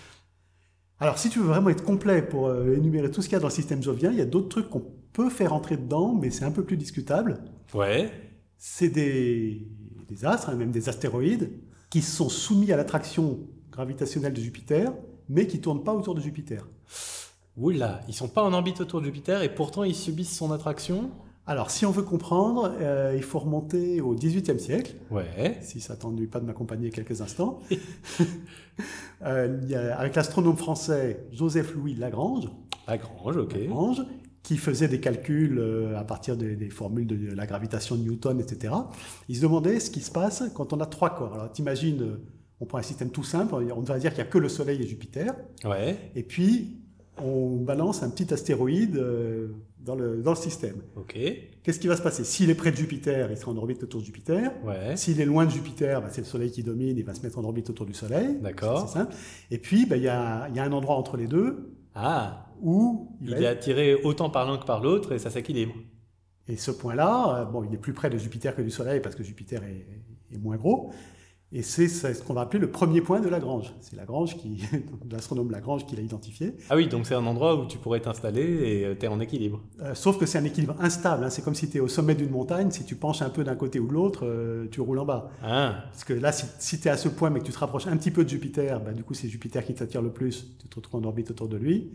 Alors, 0.99 1.19
si 1.19 1.29
tu 1.29 1.39
veux 1.39 1.45
vraiment 1.45 1.69
être 1.69 1.83
complet 1.83 2.23
pour 2.23 2.47
euh, 2.47 2.75
énumérer 2.75 3.11
tout 3.11 3.21
ce 3.21 3.27
qu'il 3.27 3.35
y 3.35 3.37
a 3.37 3.39
dans 3.39 3.47
le 3.47 3.53
système 3.53 3.83
jovien, 3.83 4.11
il 4.11 4.17
y 4.17 4.21
a 4.21 4.25
d'autres 4.25 4.49
trucs 4.49 4.69
qu'on 4.69 4.83
peut 5.13 5.29
faire 5.29 5.53
entrer 5.53 5.77
dedans, 5.77 6.15
mais 6.15 6.31
c'est 6.31 6.45
un 6.45 6.51
peu 6.51 6.63
plus 6.63 6.77
discutable. 6.77 7.43
Ouais. 7.73 8.09
C'est 8.57 8.89
des, 8.89 9.67
des 10.09 10.25
astres, 10.25 10.49
hein, 10.49 10.55
même 10.55 10.71
des 10.71 10.89
astéroïdes, 10.89 11.51
qui 11.91 12.01
sont 12.01 12.29
soumis 12.29 12.71
à 12.71 12.77
l'attraction 12.77 13.39
gravitationnelle 13.77 14.33
de 14.33 14.41
Jupiter, 14.41 14.91
mais 15.29 15.45
qui 15.45 15.57
ne 15.57 15.61
tournent 15.61 15.83
pas 15.83 15.93
autour 15.93 16.15
de 16.15 16.19
Jupiter. 16.21 16.67
Oula, 17.57 18.01
ils 18.07 18.13
sont 18.15 18.27
pas 18.27 18.41
en 18.43 18.51
orbite 18.53 18.81
autour 18.81 19.01
de 19.01 19.05
Jupiter 19.05 19.43
et 19.43 19.53
pourtant 19.53 19.83
ils 19.83 19.93
subissent 19.95 20.35
son 20.35 20.51
attraction. 20.51 21.11
Alors, 21.45 21.69
si 21.69 21.85
on 21.85 21.91
veut 21.91 22.01
comprendre, 22.03 22.73
euh, 22.81 23.13
il 23.15 23.21
faut 23.23 23.37
remonter 23.39 24.01
au 24.01 24.15
XVIIIe 24.15 24.59
siècle, 24.59 24.95
Ouais. 25.11 25.57
si 25.61 25.79
ça 25.79 25.95
t'ennuie 25.95 26.25
pas 26.27 26.39
de 26.39 26.45
m'accompagner 26.45 26.89
quelques 26.89 27.21
instants. 27.21 27.59
Euh, 29.25 29.57
il 29.63 29.69
y 29.71 29.73
a- 29.75 29.97
avec 29.97 30.13
l'astronome 30.15 30.55
français 30.57 31.25
Joseph-Louis 31.31 31.95
Lagrange, 31.95 32.47
Lagrange, 32.87 33.35
ok. 33.37 33.53
Lagrange, 33.55 34.03
qui 34.43 34.57
faisait 34.57 34.87
des 34.87 34.99
calculs 34.99 35.57
euh, 35.57 35.97
à 35.97 36.03
partir 36.03 36.37
des, 36.37 36.55
des 36.55 36.69
formules 36.69 37.07
de 37.07 37.33
la 37.33 37.47
gravitation 37.47 37.95
de 37.95 38.01
Newton, 38.03 38.39
etc. 38.39 38.75
Il 39.29 39.35
se 39.35 39.41
demandait 39.41 39.79
ce 39.79 39.89
qui 39.89 40.01
se 40.01 40.11
passe 40.11 40.43
quand 40.53 40.71
on 40.73 40.79
a 40.79 40.85
trois 40.85 41.09
corps. 41.15 41.33
Alors 41.33 41.51
t'imagines, 41.51 42.19
on 42.59 42.65
prend 42.65 42.77
un 42.79 42.83
système 42.83 43.09
tout 43.11 43.23
simple, 43.23 43.53
on 43.53 43.81
va 43.81 43.99
dire 43.99 44.11
qu'il 44.13 44.23
n'y 44.23 44.27
a 44.27 44.31
que 44.31 44.37
le 44.37 44.49
Soleil 44.49 44.81
et 44.81 44.87
Jupiter, 44.87 45.33
Ouais. 45.65 46.11
et 46.15 46.23
puis 46.23 46.81
on 47.23 47.57
balance 47.57 48.03
un 48.03 48.09
petit 48.09 48.31
astéroïde 48.33 48.95
euh, 48.97 49.47
dans 49.79 49.95
le, 49.95 50.21
dans 50.21 50.31
le 50.31 50.37
système. 50.37 50.75
Ok. 50.95 51.17
Qu'est-ce 51.63 51.79
qui 51.79 51.87
va 51.87 51.95
se 51.97 52.01
passer? 52.01 52.23
S'il 52.23 52.49
est 52.49 52.55
près 52.55 52.71
de 52.71 52.75
Jupiter, 52.77 53.31
il 53.31 53.37
sera 53.37 53.51
en 53.51 53.57
orbite 53.57 53.81
autour 53.83 54.01
de 54.01 54.05
Jupiter. 54.05 54.51
Ouais. 54.63 54.95
S'il 54.97 55.19
est 55.19 55.25
loin 55.25 55.45
de 55.45 55.51
Jupiter, 55.51 56.01
bah, 56.01 56.09
c'est 56.11 56.21
le 56.21 56.27
Soleil 56.27 56.51
qui 56.51 56.61
domine, 56.63 56.95
il 56.97 57.03
va 57.03 57.13
se 57.15 57.21
mettre 57.23 57.39
en 57.39 57.43
orbite 57.43 57.69
autour 57.71 57.85
du 57.87 57.93
Soleil. 57.93 58.37
D'accord. 58.41 58.87
C'est 58.87 58.93
simple. 58.99 59.15
Et 59.49 59.57
puis, 59.57 59.85
bah, 59.87 59.97
il 59.97 60.03
y, 60.03 60.07
a, 60.07 60.47
y 60.49 60.59
a 60.59 60.63
un 60.63 60.71
endroit 60.71 60.95
entre 60.95 61.17
les 61.17 61.27
deux 61.27 61.73
Ah, 61.95 62.45
où 62.61 63.15
il 63.21 63.29
il 63.29 63.33
est 63.33 63.37
être- 63.43 63.45
attiré 63.59 63.95
autant 63.95 64.29
par 64.29 64.45
l'un 64.47 64.57
que 64.59 64.65
par 64.65 64.81
l'autre 64.83 65.11
et 65.13 65.19
ça 65.19 65.29
s'équilibre. 65.31 65.73
Et 66.47 66.55
ce 66.55 66.69
point-là, 66.71 67.41
euh, 67.41 67.45
bon, 67.45 67.63
il 67.63 67.73
est 67.73 67.77
plus 67.79 67.93
près 67.93 68.09
de 68.11 68.17
Jupiter 68.17 68.55
que 68.55 68.61
du 68.61 68.69
Soleil 68.71 68.99
parce 69.01 69.15
que 69.15 69.23
Jupiter 69.23 69.63
est, 69.63 69.87
est 70.33 70.37
moins 70.37 70.57
gros. 70.57 70.91
Et 71.53 71.61
c'est 71.61 71.87
ce 71.87 72.21
qu'on 72.23 72.33
va 72.33 72.41
appeler 72.41 72.59
le 72.59 72.69
premier 72.69 72.99
point 72.99 73.21
de 73.21 73.29
Lagrange. 73.29 73.73
C'est 73.79 73.95
Lagrange 73.95 74.35
qui, 74.35 74.61
l'astronome 75.09 75.49
Lagrange 75.49 75.85
qui 75.85 75.95
l'a 75.95 76.01
identifié. 76.01 76.53
Ah 76.69 76.75
oui, 76.75 76.87
donc 76.89 77.05
c'est 77.07 77.15
un 77.15 77.25
endroit 77.25 77.55
où 77.55 77.65
tu 77.67 77.77
pourrais 77.77 78.01
t'installer 78.01 78.41
et 78.91 78.97
tu 78.97 79.05
es 79.05 79.07
en 79.07 79.21
équilibre. 79.21 79.61
Euh, 79.81 79.95
sauf 79.95 80.17
que 80.19 80.25
c'est 80.25 80.37
un 80.37 80.43
équilibre 80.43 80.75
instable. 80.81 81.23
hein. 81.23 81.29
C'est 81.29 81.41
comme 81.41 81.55
si 81.55 81.69
tu 81.69 81.77
es 81.77 81.79
au 81.79 81.87
sommet 81.87 82.15
d'une 82.15 82.31
montagne. 82.31 82.69
Si 82.71 82.83
tu 82.83 82.97
penches 82.97 83.21
un 83.21 83.29
peu 83.29 83.45
d'un 83.45 83.55
côté 83.55 83.79
ou 83.79 83.87
de 83.87 83.93
l'autre, 83.93 84.25
euh, 84.25 84.67
tu 84.69 84.81
roules 84.81 84.99
en 84.99 85.05
bas. 85.05 85.31
Ah, 85.41 85.83
Parce 85.89 86.03
que 86.03 86.13
là, 86.13 86.33
si, 86.33 86.79
tu 86.81 86.87
es 86.89 86.91
à 86.91 86.97
ce 86.97 87.07
point 87.07 87.29
mais 87.29 87.39
que 87.39 87.45
tu 87.45 87.53
te 87.53 87.59
rapproches 87.59 87.87
un 87.87 87.95
petit 87.95 88.11
peu 88.11 88.25
de 88.25 88.29
Jupiter, 88.29 88.81
bah, 88.81 88.91
du 88.91 89.05
coup, 89.05 89.13
c'est 89.13 89.29
Jupiter 89.29 89.63
qui 89.65 89.73
t'attire 89.73 90.01
le 90.01 90.11
plus. 90.11 90.57
Tu 90.59 90.67
te 90.67 90.75
retrouves 90.75 90.99
en 91.01 91.07
orbite 91.07 91.31
autour 91.31 91.47
de 91.47 91.55
lui. 91.55 91.91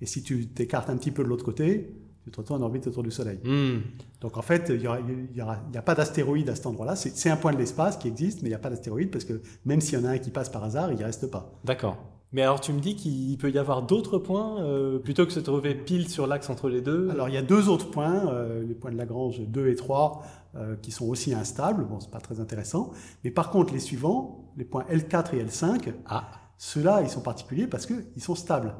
Et 0.00 0.06
si 0.06 0.22
tu 0.22 0.46
t'écartes 0.48 0.88
un 0.88 0.96
petit 0.96 1.10
peu 1.10 1.22
de 1.22 1.28
l'autre 1.28 1.44
côté, 1.44 1.92
tu 2.24 2.30
te 2.30 2.36
retrouves 2.38 2.56
en 2.56 2.62
orbite 2.62 2.86
autour 2.86 3.02
du 3.02 3.10
Soleil. 3.10 3.38
hmm. 3.44 3.82
Donc 4.20 4.36
en 4.38 4.42
fait, 4.42 4.66
il 4.70 4.78
n'y 4.80 4.86
aura, 4.88 4.98
aura- 5.42 5.58
a 5.74 5.82
pas 5.82 5.94
d'astéroïde 5.94 6.48
à 6.48 6.54
cet 6.54 6.66
endroit-là. 6.66 6.96
C'est 6.96 7.14
c'est 7.16 7.30
un 7.30 7.36
point 7.36 7.52
de 7.52 7.58
l'espace 7.58 7.96
qui 7.98 8.08
existe, 8.08 8.42
mais 8.42 8.48
il 8.48 8.52
n'y 8.52 8.56
a 8.56 8.58
pas 8.58 8.70
d'astéroïde 8.70 9.10
parce 9.10 9.24
que 9.24 9.40
même 9.66 9.80
s'il 9.80 9.98
y 9.98 10.02
en 10.02 10.06
a 10.06 10.10
un 10.10 10.18
qui 10.18 10.30
passe 10.30 10.48
par 10.48 10.64
hasard, 10.64 10.90
il 10.90 10.96
n'y 10.98 11.04
reste 11.04 11.30
pas. 11.30 11.52
d'accord. 11.64 11.96
Mais 12.32 12.42
alors 12.42 12.60
tu 12.60 12.72
me 12.72 12.80
dis 12.80 12.96
qu'il 12.96 13.38
peut 13.38 13.50
y 13.52 13.58
avoir 13.58 13.82
d'autres 13.82 14.18
points 14.18 14.60
euh, 14.60 14.98
plutôt 14.98 15.24
que 15.24 15.30
se 15.32 15.38
trouver 15.38 15.72
pile 15.76 16.08
sur 16.08 16.26
l'axe 16.26 16.50
entre 16.50 16.68
les 16.68 16.80
deux? 16.80 17.08
Alors 17.10 17.28
il 17.28 17.34
y 17.34 17.38
a 17.38 17.42
deux 17.42 17.68
autres 17.68 17.92
points, 17.92 18.26
euh, 18.32 18.64
les 18.66 18.74
points 18.74 18.90
de 18.90 18.96
Lagrange 18.96 19.40
2 19.40 19.68
et 19.68 19.76
3, 19.76 20.22
euh, 20.56 20.74
qui 20.82 20.90
sont 20.90 21.06
aussi 21.06 21.32
instables. 21.32 21.84
Bon, 21.84 22.00
c'est 22.00 22.10
pas 22.10 22.18
très 22.18 22.40
intéressant. 22.40 22.90
Mais 23.22 23.30
par 23.30 23.50
contre, 23.50 23.72
les 23.72 23.78
suivants, 23.78 24.52
les 24.56 24.64
points 24.64 24.84
L4 24.90 25.36
et 25.36 25.44
L5, 25.44 25.92
Ah, 26.06 26.24
ceux-là, 26.58 27.02
ils 27.02 27.08
sont 27.08 27.20
particuliers 27.20 27.68
parce 27.68 27.86
qu'ils 27.86 28.22
sont 28.22 28.34
stables. 28.34 28.74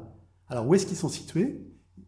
Alors 0.49 0.67
où 0.67 0.75
est-ce 0.75 0.85
qu'ils 0.85 0.97
sont 0.97 1.07
situés? 1.07 1.61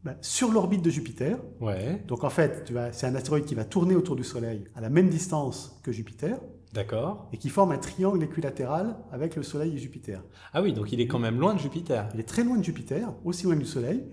Ben, 0.07 0.17
Sur 0.21 0.51
l'orbite 0.53 0.81
de 0.81 0.89
Jupiter. 0.89 1.37
ouais, 1.59 2.01
Donc 2.07 2.23
en 2.23 2.29
fait, 2.29 2.71
c'est 2.93 3.07
un 3.07 3.15
astéroïde 3.15 3.45
qui 3.45 3.55
va 3.55 3.65
tourner 3.65 3.93
autour 3.95 4.15
du 4.15 4.23
Soleil 4.23 4.63
à 4.75 4.79
la 4.81 4.89
même 4.89 5.09
distance 5.09 5.79
que 5.83 5.91
Jupiter 5.91 6.39
d'accord. 6.73 7.27
et 7.33 7.37
qui 7.37 7.49
forme 7.49 7.71
un 7.73 7.77
triangle 7.77 8.23
équilatéral 8.23 8.97
avec 9.11 9.35
le 9.35 9.43
Soleil 9.43 9.73
et 9.75 9.77
Jupiter. 9.77 10.23
Ah 10.53 10.61
oui, 10.61 10.71
donc 10.71 10.93
il 10.93 11.01
est 11.01 11.07
quand 11.07 11.19
même 11.19 11.39
loin 11.39 11.53
de 11.55 11.59
Jupiter. 11.59 12.07
Il 12.13 12.19
est 12.21 12.23
très 12.27 12.43
loin 12.45 12.57
de 12.57 12.63
Jupiter, 12.63 13.13
aussi 13.25 13.43
loin 13.45 13.55
du 13.57 13.65
Soleil. 13.65 14.05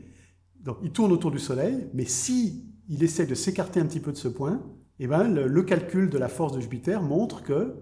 Donc 0.60 0.78
il 0.82 0.90
tourne 0.90 1.12
autour 1.12 1.30
du 1.30 1.38
Soleil, 1.38 1.88
mais 1.94 2.06
si 2.06 2.64
il 2.88 3.02
essaie 3.04 3.26
de 3.26 3.34
s'écarter 3.34 3.78
un 3.80 3.86
petit 3.86 4.00
peu 4.00 4.10
de 4.12 4.16
ce 4.16 4.28
point, 4.28 4.62
eh 4.98 5.06
ben, 5.06 5.28
le, 5.32 5.46
le 5.46 5.62
calcul 5.62 6.10
de 6.10 6.18
la 6.18 6.28
force 6.28 6.52
de 6.54 6.60
Jupiter 6.60 7.02
montre 7.02 7.42
que 7.42 7.76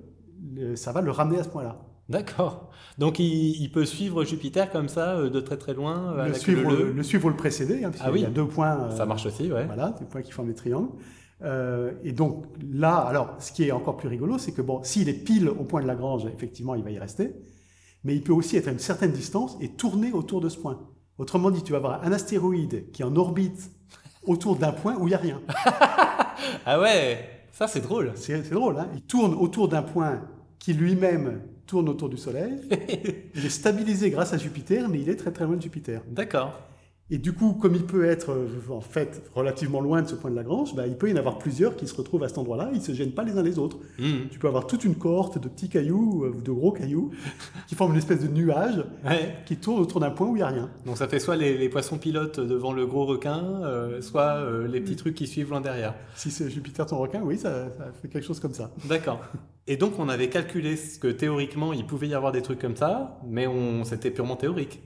le- 0.55 0.77
ça 0.77 0.93
va 0.93 1.01
le 1.01 1.11
ramener 1.11 1.39
à 1.39 1.45
ce 1.45 1.49
point-là. 1.49 1.87
D'accord. 2.13 2.71
Donc 2.99 3.19
il, 3.19 3.61
il 3.63 3.73
peut 3.73 3.85
suivre 3.85 4.23
Jupiter 4.25 4.71
comme 4.71 4.89
ça 4.89 5.17
euh, 5.17 5.31
de 5.31 5.41
très 5.41 5.57
très 5.57 5.75
loin 5.75 6.13
euh, 6.19 6.29
Le 6.29 6.35
suivre, 6.35 6.71
le 6.73 7.03
suivre 7.03 7.25
ou 7.27 7.29
le 7.31 7.37
précéder, 7.37 7.85
hein, 7.85 7.91
parce 7.91 8.03
Ah 8.07 8.11
qu'il 8.13 8.21
y 8.21 8.25
a 8.27 8.31
deux 8.31 8.47
points. 8.47 8.79
euh, 8.91 8.97
Ça 8.97 9.07
marche 9.07 9.27
aussi, 9.27 9.51
ouais. 9.51 9.65
Voilà, 9.67 9.97
des 9.99 10.05
points 10.05 10.23
qui 10.23 10.31
forment 10.33 10.49
des 10.49 10.55
triangles. 10.55 10.91
Et 12.05 12.13
donc 12.13 12.45
là, 12.73 12.97
alors, 12.99 13.35
ce 13.41 13.51
qui 13.51 13.65
est 13.65 13.73
encore 13.73 13.97
plus 13.97 14.09
rigolo, 14.09 14.39
c'est 14.39 14.53
que 14.53 14.63
bon, 14.63 14.81
s'il 14.85 15.09
est 15.09 15.15
pile 15.25 15.49
au 15.49 15.65
point 15.65 15.83
de 15.83 15.87
Lagrange, 15.89 16.25
effectivement, 16.27 16.75
il 16.77 16.85
va 16.85 16.91
y 16.93 16.99
rester. 17.01 17.35
Mais 18.05 18.15
il 18.15 18.23
peut 18.23 18.33
aussi 18.33 18.57
être 18.57 18.69
à 18.69 18.73
une 18.73 18.79
certaine 18.79 19.11
distance 19.13 19.57
et 19.61 19.69
tourner 19.71 20.13
autour 20.13 20.41
de 20.41 20.49
ce 20.49 20.59
point. 20.59 20.79
Autrement 21.19 21.51
dit, 21.51 21.63
tu 21.63 21.73
vas 21.73 21.79
avoir 21.79 22.05
un 22.05 22.13
astéroïde 22.13 22.91
qui 22.93 23.03
est 23.03 23.05
en 23.05 23.17
orbite 23.17 23.71
autour 24.25 24.57
d'un 24.57 24.73
point 24.73 24.97
où 24.99 25.07
il 25.07 25.11
n'y 25.11 25.15
a 25.15 25.19
rien. 25.19 25.41
Ah 26.67 26.81
ouais, 26.81 27.19
ça 27.53 27.67
c'est 27.69 27.81
drôle. 27.81 28.13
C'est 28.17 28.43
c'est 28.45 28.55
drôle, 28.55 28.79
hein 28.79 28.89
Il 28.95 29.03
tourne 29.03 29.35
autour 29.35 29.69
d'un 29.69 29.83
point 29.83 30.23
qui 30.59 30.73
lui-même 30.75 31.41
tourne 31.73 31.89
autour 31.89 32.11
du 32.11 32.19
Soleil. 32.19 32.53
Il 33.35 33.47
est 33.47 33.49
stabilisé 33.49 34.11
grâce 34.11 34.35
à 34.35 34.37
Jupiter, 34.37 34.91
mais 34.91 35.01
il 35.01 35.09
est 35.09 35.17
très 35.17 35.31
très 35.31 35.47
loin 35.47 35.57
de 35.57 35.63
Jupiter. 35.63 36.03
D'accord. 36.07 36.53
Et 37.15 37.19
du 37.19 37.35
coup, 37.35 37.53
comme 37.53 37.75
il 37.75 37.85
peut 37.85 38.07
être 38.07 38.31
euh, 38.31 38.49
en 38.71 38.81
fait 38.81 39.23
relativement 39.35 39.81
loin 39.83 40.01
de 40.01 40.09
ce 40.09 40.15
point 40.15 40.31
de 40.31 40.35
Lagrange, 40.35 40.75
bah, 40.75 40.87
il 40.87 40.97
peut 40.97 41.11
y 41.11 41.13
en 41.13 41.17
avoir 41.17 41.37
plusieurs 41.37 41.77
qui 41.77 41.87
se 41.87 41.95
retrouvent 41.95 42.23
à 42.25 42.29
cet 42.29 42.39
endroit-là. 42.39 42.71
Ils 42.73 42.79
ne 42.79 42.83
se 42.83 42.93
gênent 42.93 43.13
pas 43.13 43.23
les 43.23 43.37
uns 43.37 43.43
les 43.43 43.59
autres. 43.59 43.77
Hmm. 43.99 44.29
Tu 44.31 44.39
peux 44.39 44.49
avoir 44.49 44.67
toute 44.67 44.83
une 44.83 44.95
cohorte 44.95 45.39
de 45.39 45.47
petits 45.47 45.69
cailloux 45.69 46.25
euh, 46.25 46.31
ou 46.35 46.41
de 46.41 46.51
gros 46.51 46.73
cailloux 46.73 47.11
qui 47.69 47.75
forment 47.75 47.93
une 47.93 47.99
espèce 47.99 48.21
de 48.23 48.29
nuage 48.29 48.83
Ouais. 49.05 49.37
qui 49.45 49.57
tourne 49.57 49.79
autour 49.83 50.01
d'un 50.01 50.11
point 50.11 50.27
où 50.27 50.37
il 50.37 50.39
n'y 50.39 50.43
a 50.43 50.47
rien. 50.49 50.71
Donc 50.87 50.97
ça 50.97 51.07
fait 51.07 51.19
soit 51.19 51.37
les, 51.37 51.59
les 51.59 51.69
poissons 51.69 51.99
pilotes 51.99 52.41
devant 52.41 52.73
le 52.73 52.87
gros 52.87 53.05
requin, 53.05 53.61
euh, 53.63 54.01
soit 54.01 54.37
euh, 54.37 54.67
les 54.67 54.81
petits 54.81 54.97
trucs 54.97 55.15
qui 55.15 55.27
suivent 55.27 55.51
loin 55.51 55.61
derrière. 55.61 55.95
Si 56.15 56.31
c'est 56.31 56.49
Jupiter 56.49 56.87
ton 56.87 56.97
requin, 56.97 57.21
oui, 57.23 57.37
ça, 57.37 57.71
ça 57.77 57.93
fait 58.01 58.09
quelque 58.09 58.25
chose 58.27 58.41
comme 58.41 58.55
ça. 58.55 58.71
D'accord. 58.89 59.21
Et 59.67 59.77
donc 59.77 59.99
on 59.99 60.09
avait 60.09 60.31
calculé 60.31 60.77
ce 60.77 60.99
que 60.99 61.09
théoriquement 61.09 61.75
il 61.75 61.85
pouvait 61.85 62.09
y 62.09 62.15
avoir 62.15 62.33
des 62.33 62.41
trucs 62.41 62.59
comme 62.59 62.77
ça, 62.77 63.21
mais 63.29 63.47
on 63.47 63.85
c'était 63.85 64.11
purement 64.11 64.37
théorique. 64.37 64.81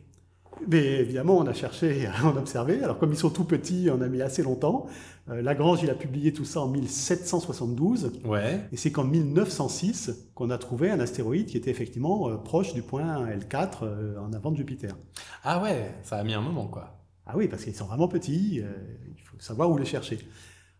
Mais 0.68 1.00
évidemment, 1.00 1.38
on 1.38 1.46
a 1.46 1.52
cherché 1.52 2.06
à 2.22 2.26
en 2.26 2.36
observer. 2.36 2.82
Alors, 2.82 2.98
comme 2.98 3.12
ils 3.12 3.18
sont 3.18 3.30
tout 3.30 3.44
petits, 3.44 3.88
on 3.92 4.00
a 4.00 4.08
mis 4.08 4.22
assez 4.22 4.42
longtemps. 4.42 4.86
Euh, 5.28 5.42
Lagrange, 5.42 5.82
il 5.82 5.90
a 5.90 5.94
publié 5.94 6.32
tout 6.32 6.44
ça 6.44 6.60
en 6.60 6.68
1772. 6.68 8.12
Ouais. 8.24 8.60
Et 8.72 8.76
c'est 8.76 8.92
qu'en 8.92 9.04
1906 9.04 10.12
qu'on 10.34 10.50
a 10.50 10.58
trouvé 10.58 10.90
un 10.90 11.00
astéroïde 11.00 11.46
qui 11.46 11.56
était 11.56 11.70
effectivement 11.70 12.28
euh, 12.28 12.36
proche 12.36 12.74
du 12.74 12.82
point 12.82 13.26
L4 13.26 13.78
euh, 13.82 14.18
en 14.18 14.32
avant 14.32 14.50
de 14.50 14.56
Jupiter. 14.56 14.96
Ah 15.42 15.62
ouais, 15.62 15.94
ça 16.02 16.16
a 16.16 16.24
mis 16.24 16.34
un 16.34 16.40
moment 16.40 16.68
quoi. 16.68 16.92
Ah 17.26 17.36
oui, 17.36 17.48
parce 17.48 17.64
qu'ils 17.64 17.74
sont 17.74 17.86
vraiment 17.86 18.06
petits, 18.06 18.58
il 18.60 19.22
faut 19.24 19.36
savoir 19.40 19.68
où 19.68 19.76
les 19.76 19.84
chercher. 19.84 20.20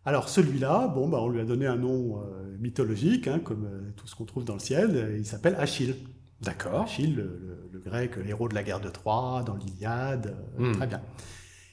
Alors 0.05 0.29
celui-là, 0.29 0.87
bon, 0.87 1.09
bah, 1.09 1.17
on 1.21 1.27
lui 1.27 1.41
a 1.41 1.43
donné 1.43 1.67
un 1.67 1.75
nom 1.75 2.23
mythologique, 2.57 3.27
hein, 3.27 3.39
comme 3.43 3.67
tout 3.97 4.07
ce 4.07 4.15
qu'on 4.15 4.23
trouve 4.23 4.45
dans 4.45 4.53
le 4.53 4.61
ciel, 4.61 5.15
il 5.17 5.25
s'appelle 5.25 5.57
Achille. 5.59 5.97
D'accord. 6.41 6.81
Achille, 6.83 7.15
le, 7.15 7.23
le- 7.23 7.69
le 7.73 7.79
grec, 7.79 8.11
héros 8.27 8.47
de 8.47 8.55
la 8.55 8.63
guerre 8.63 8.79
de 8.79 8.89
Troie, 8.89 9.43
dans 9.45 9.55
l'Iliade, 9.55 10.35
euh, 10.59 10.69
Hmm. 10.69 10.71
très 10.73 10.87
bien. 10.87 11.01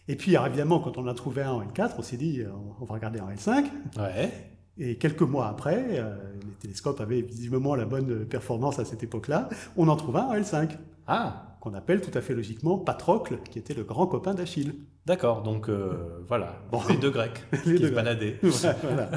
Et 0.08 0.16
puis, 0.16 0.34
alors, 0.36 0.46
évidemment, 0.48 0.80
quand 0.80 0.98
on 0.98 1.06
a 1.06 1.14
trouvé 1.14 1.42
un 1.42 1.52
en 1.52 1.62
L4, 1.62 1.92
on 1.98 2.02
s'est 2.02 2.16
dit, 2.16 2.40
euh, 2.42 2.48
on 2.80 2.84
va 2.84 2.94
regarder 2.94 3.20
en 3.20 3.30
L5. 3.30 3.64
Ouais. 3.98 4.30
Et 4.76 4.96
quelques 4.98 5.22
mois 5.22 5.48
après, 5.48 5.84
euh, 6.00 6.14
les 6.42 6.52
télescopes 6.60 7.00
avaient 7.00 7.22
visiblement 7.22 7.74
la 7.74 7.84
bonne 7.84 8.26
performance 8.26 8.78
à 8.78 8.84
cette 8.84 9.02
époque-là, 9.02 9.48
on 9.76 9.88
en 9.88 9.96
trouva 9.96 10.24
un 10.24 10.28
en 10.30 10.34
L5, 10.34 10.70
Ah, 11.06 11.56
qu'on 11.60 11.74
appelle 11.74 12.00
tout 12.00 12.16
à 12.16 12.20
fait 12.20 12.34
logiquement 12.34 12.76
Patrocle, 12.78 13.38
qui 13.50 13.58
était 13.58 13.72
le 13.74 13.84
grand 13.84 14.06
copain 14.06 14.34
d'Achille. 14.34 14.74
d'accord. 15.06 15.42
Donc 15.42 15.68
euh, 15.68 16.22
voilà, 16.26 16.58
Bon. 16.72 16.80
les 16.88 16.96
deux 16.96 17.10
Grecs 17.10 17.42
Les 17.66 17.74
qui 17.76 17.80
deux 17.82 17.88
se 17.88 17.92
baladaient. 17.94 18.38
Voilà, 18.42 18.76
voilà. 18.82 19.10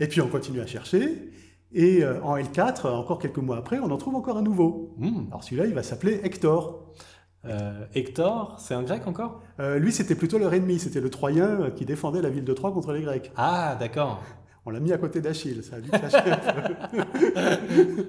Et 0.00 0.06
puis 0.06 0.20
on 0.20 0.28
continue 0.28 0.60
à 0.60 0.66
chercher, 0.66 1.30
et 1.72 2.02
euh, 2.02 2.22
en 2.22 2.36
L4, 2.36 2.88
encore 2.88 3.18
quelques 3.18 3.38
mois 3.38 3.58
après, 3.58 3.78
on 3.78 3.90
en 3.90 3.96
trouve 3.96 4.14
encore 4.14 4.36
un 4.36 4.42
nouveau. 4.42 4.94
Hmm. 4.98 5.26
Alors 5.28 5.44
celui-là, 5.44 5.66
il 5.66 5.74
va 5.74 5.82
s'appeler 5.82 6.20
Hector. 6.22 6.94
Euh, 7.44 7.84
Hector, 7.94 8.56
c'est 8.58 8.74
un 8.74 8.82
grec 8.82 9.06
encore? 9.06 9.42
Euh, 9.60 9.78
lui, 9.78 9.92
c'était 9.92 10.14
plutôt 10.14 10.38
leur 10.38 10.52
ennemi, 10.54 10.78
c'était 10.78 11.00
le 11.00 11.10
Troyen 11.10 11.70
qui 11.74 11.84
défendait 11.84 12.22
la 12.22 12.30
ville 12.30 12.44
de 12.44 12.52
Troie 12.52 12.72
contre 12.72 12.92
les 12.92 13.02
Grecs. 13.02 13.30
Ah, 13.36 13.76
d'accord. 13.78 14.22
On 14.66 14.70
l'a 14.70 14.80
mis 14.80 14.92
à 14.92 14.98
côté 14.98 15.20
d'Achille, 15.20 15.62
ça 15.62 15.76
a 15.76 15.80
vite 15.80 15.92
peu. 16.92 17.02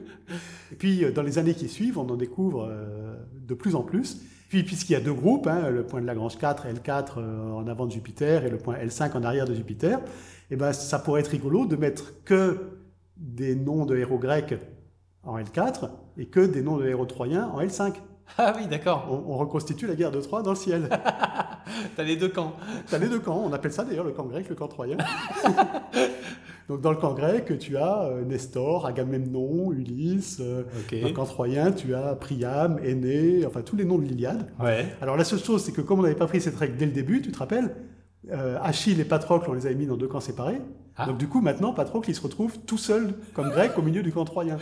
Et 0.71 0.75
puis, 0.75 1.11
dans 1.13 1.21
les 1.21 1.37
années 1.37 1.53
qui 1.53 1.69
suivent, 1.69 1.97
on 1.97 2.09
en 2.09 2.17
découvre 2.17 2.69
de 3.33 3.53
plus 3.53 3.75
en 3.75 3.83
plus. 3.83 4.19
Puis, 4.49 4.63
puisqu'il 4.63 4.93
y 4.93 4.95
a 4.95 4.99
deux 4.99 5.13
groupes, 5.13 5.45
hein, 5.45 5.69
le 5.69 5.83
point 5.83 6.01
de 6.01 6.07
Lagrange 6.07 6.37
4, 6.39 6.65
L4 6.65 7.05
euh, 7.17 7.51
en 7.51 7.67
avant 7.67 7.85
de 7.85 7.91
Jupiter 7.91 8.43
et 8.43 8.49
le 8.49 8.57
point 8.57 8.77
L5 8.77 9.15
en 9.15 9.23
arrière 9.23 9.45
de 9.45 9.53
Jupiter, 9.53 9.99
eh 10.49 10.55
ben, 10.55 10.73
ça 10.73 10.97
pourrait 10.97 11.21
être 11.21 11.27
rigolo 11.27 11.67
de 11.67 11.75
mettre 11.75 12.23
que 12.25 12.78
des 13.19 13.55
noms 13.55 13.85
de 13.85 13.95
héros 13.97 14.17
grecs 14.17 14.55
en 15.23 15.37
L4 15.37 15.89
et 16.17 16.25
que 16.27 16.39
des 16.39 16.61
noms 16.61 16.77
de 16.77 16.87
héros 16.87 17.05
troyens 17.05 17.47
en 17.53 17.61
L5. 17.61 17.93
Ah 18.37 18.53
oui, 18.57 18.67
d'accord. 18.67 19.07
On, 19.09 19.33
on 19.33 19.37
reconstitue 19.37 19.87
la 19.87 19.95
guerre 19.95 20.11
de 20.11 20.21
Troie 20.21 20.43
dans 20.43 20.51
le 20.51 20.55
ciel. 20.55 20.87
T'as 21.95 22.03
les 22.03 22.15
deux 22.15 22.29
camps. 22.29 22.53
Tu 22.87 22.95
as 22.95 22.99
les 22.99 23.07
deux 23.09 23.19
camps, 23.19 23.41
on 23.45 23.51
appelle 23.53 23.71
ça 23.73 23.83
d'ailleurs 23.83 24.05
le 24.05 24.11
camp 24.11 24.25
grec, 24.25 24.47
le 24.49 24.55
camp 24.55 24.67
troyen. 24.67 24.97
Donc 26.67 26.81
dans 26.81 26.91
le 26.91 26.97
camp 26.97 27.13
grec, 27.15 27.57
tu 27.57 27.77
as 27.77 28.03
euh, 28.03 28.23
Nestor, 28.23 28.85
Agamemnon, 28.85 29.71
Ulysse. 29.71 30.37
euh. 30.39 30.63
Dans 30.91 31.07
le 31.07 31.13
camp 31.13 31.25
troyen, 31.25 31.71
tu 31.71 31.95
as 31.95 32.13
Priam, 32.15 32.79
Aîné, 32.83 33.43
enfin 33.47 33.61
tous 33.63 33.75
les 33.75 33.85
noms 33.85 33.97
de 33.97 34.03
l'Iliade. 34.03 34.45
Ouais. 34.59 34.85
Alors 35.01 35.17
la 35.17 35.23
seule 35.23 35.39
chose, 35.39 35.63
c'est 35.63 35.71
que 35.71 35.81
comme 35.81 35.99
on 35.99 36.03
n'avait 36.03 36.13
pas 36.15 36.27
pris 36.27 36.39
cette 36.39 36.55
règle 36.55 36.77
dès 36.77 36.85
le 36.85 36.91
début, 36.91 37.21
tu 37.23 37.31
te 37.31 37.39
rappelles, 37.39 37.75
euh, 38.31 38.57
Achille 38.61 38.99
et 38.99 39.05
Patrocle, 39.05 39.49
on 39.49 39.53
les 39.53 39.65
avait 39.65 39.75
mis 39.75 39.85
dans 39.85 39.97
deux 39.97 40.07
camps 40.07 40.19
séparés. 40.19 40.61
Ah. 40.97 41.05
Donc 41.05 41.17
du 41.17 41.27
coup, 41.27 41.39
maintenant, 41.39 41.73
Patrocle, 41.73 42.09
il 42.09 42.15
se 42.15 42.21
retrouve 42.21 42.59
tout 42.59 42.77
seul 42.77 43.13
comme 43.33 43.49
grec 43.49 43.77
au 43.77 43.81
milieu 43.81 44.03
du 44.03 44.11
camp 44.11 44.25
troyen. 44.25 44.57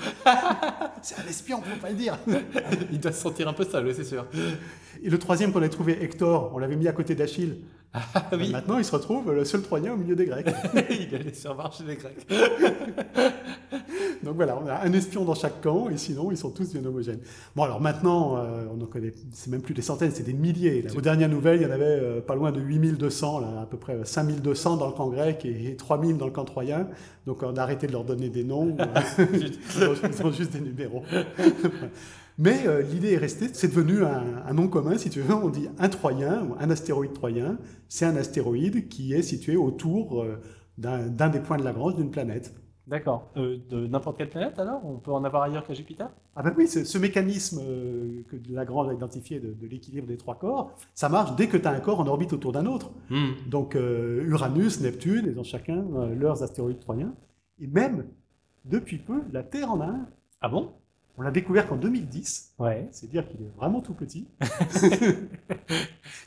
c'est 1.01 1.19
un 1.19 1.27
espion, 1.27 1.61
faut 1.61 1.81
pas 1.81 1.89
le 1.89 1.95
dire. 1.95 2.17
Il 2.91 2.99
doit 2.99 3.11
se 3.11 3.21
sentir 3.21 3.47
un 3.47 3.53
peu 3.53 3.65
seul, 3.65 3.91
c'est 3.95 4.03
sûr. 4.03 4.25
Et 5.01 5.09
le 5.09 5.17
troisième 5.17 5.51
qu'on 5.51 5.59
avait 5.59 5.69
trouvé, 5.69 6.03
Hector, 6.03 6.51
on 6.53 6.59
l'avait 6.59 6.75
mis 6.75 6.87
à 6.87 6.91
côté 6.91 7.15
d'Achille. 7.15 7.63
Ah 7.93 8.23
oui, 8.33 8.51
Maintenant, 8.51 8.77
il 8.77 8.85
se 8.85 8.91
retrouve 8.91 9.33
le 9.33 9.45
seul 9.45 9.61
troyen 9.61 9.93
au 9.93 9.97
milieu 9.97 10.15
des 10.15 10.25
Grecs. 10.25 10.47
il 10.89 11.15
allait 11.15 11.33
sur 11.33 11.55
marché 11.55 11.83
des 11.83 11.95
Grecs. 11.95 12.27
Donc 14.23 14.35
voilà, 14.35 14.57
on 14.61 14.67
a 14.67 14.75
un 14.75 14.93
espion 14.93 15.23
dans 15.23 15.35
chaque 15.35 15.61
camp, 15.61 15.89
et 15.89 15.97
sinon, 15.97 16.31
ils 16.31 16.37
sont 16.37 16.49
tous 16.49 16.73
bien 16.73 16.83
homogènes. 16.85 17.19
Bon, 17.55 17.63
alors 17.63 17.79
maintenant, 17.79 18.37
euh, 18.37 18.65
on 18.75 18.81
en 18.81 18.85
connaît, 18.85 19.13
c'est 19.31 19.49
même 19.49 19.61
plus 19.61 19.73
des 19.73 19.81
centaines, 19.81 20.11
c'est 20.11 20.23
des 20.23 20.33
milliers. 20.33 20.81
Là. 20.81 20.91
Aux 20.95 21.01
dernières 21.01 21.29
nouvelles, 21.29 21.61
il 21.61 21.63
y 21.63 21.65
en 21.65 21.71
avait 21.71 21.85
euh, 21.85 22.21
pas 22.21 22.35
loin 22.35 22.51
de 22.51 22.59
8200, 22.59 23.39
là, 23.39 23.61
à 23.61 23.65
peu 23.65 23.77
près 23.77 23.97
5200 24.03 24.77
dans 24.77 24.87
le 24.87 24.93
camp 24.93 25.07
grec 25.09 25.45
et, 25.45 25.75
3000 25.75 26.17
dans 26.17 26.25
le 26.25 26.31
camp 26.31 26.45
troyen. 26.45 26.87
Donc 27.25 27.43
on 27.43 27.55
a 27.55 27.61
arrêté 27.61 27.87
de 27.87 27.91
leur 27.91 28.03
donner 28.03 28.29
des 28.29 28.43
noms, 28.43 28.75
ont, 29.19 29.27
ils 30.03 30.25
ont 30.25 30.31
juste 30.31 30.51
des 30.51 30.61
numéros. 30.61 31.03
Mais 32.37 32.67
euh, 32.67 32.81
l'idée 32.81 33.13
est 33.13 33.17
restée, 33.17 33.47
c'est 33.53 33.67
devenu 33.67 34.03
un, 34.03 34.43
un, 34.45 34.53
nom 34.53 34.67
commun, 34.67 34.97
si 34.97 35.09
tu 35.09 35.21
veux. 35.21 35.33
On 35.33 35.49
dit 35.49 35.69
un 35.79 35.89
Troyen, 35.89 36.43
ou 36.43 36.55
un 36.59 36.69
astéroïde 36.69 37.13
troyen. 37.13 37.57
C'est 37.89 38.05
un 38.05 38.15
astéroïde 38.15 38.87
qui 38.89 39.13
est 39.13 39.23
situé 39.23 39.55
autour 39.55 40.21
euh, 40.21 40.39
d'un 40.77 41.29
des 41.29 41.39
points 41.39 41.57
de 41.57 41.63
Lagrange 41.63 41.95
d'une 41.95 42.11
planète. 42.11 42.53
D'accord. 42.87 43.29
Euh, 43.35 43.57
de 43.69 43.85
n'importe 43.85 44.17
quelle 44.17 44.29
planète 44.29 44.57
alors? 44.59 44.81
On 44.85 44.97
peut 44.97 45.11
en 45.11 45.23
avoir 45.25 45.43
ailleurs 45.43 45.65
qu'à 45.67 45.73
Jupiter? 45.73 46.09
Ah 46.37 46.41
ben 46.41 46.53
oui, 46.57 46.67
ce 46.67 46.97
mécanisme 46.97 47.59
euh, 47.61 48.23
que 48.29 48.37
Lagrange 48.49 48.87
a 48.87 48.93
identifié 48.93 49.41
de, 49.41 49.51
de 49.51 49.67
l'équilibre 49.67 50.07
des 50.07 50.15
trois 50.15 50.35
corps, 50.35 50.71
ça 50.93 51.09
marche 51.09 51.35
dès 51.35 51.47
que 51.47 51.57
tu 51.57 51.67
as 51.67 51.71
un 51.71 51.81
corps 51.81 51.99
en 51.99 52.07
orbite 52.07 52.31
autour 52.31 52.53
d'un 52.53 52.65
autre. 52.65 52.91
Hmm. 53.09 53.31
Donc 53.47 53.75
euh, 53.75 54.23
Uranus, 54.25 54.79
Neptune, 54.79 55.25
ils 55.27 55.37
ont 55.37 55.43
chacun 55.43 55.83
euh, 55.95 56.15
leurs 56.15 56.43
astéroïdes 56.43 56.79
troyens. 56.79 57.13
Et 57.59 57.67
même, 57.67 58.05
depuis 58.63 58.99
peu, 58.99 59.21
la 59.33 59.43
Terre 59.43 59.69
en 59.69 59.81
a 59.81 59.87
un. 59.87 60.07
Ah 60.39 60.47
bon? 60.47 60.71
On 61.19 61.23
l'a 61.23 61.31
découvert 61.31 61.67
qu'en 61.67 61.77
2010. 61.77 62.53
Ouais. 62.59 62.87
C'est 62.91 63.09
dire 63.09 63.27
qu'il 63.27 63.41
est 63.41 63.51
vraiment 63.57 63.81
tout 63.81 63.95
petit. 63.95 64.27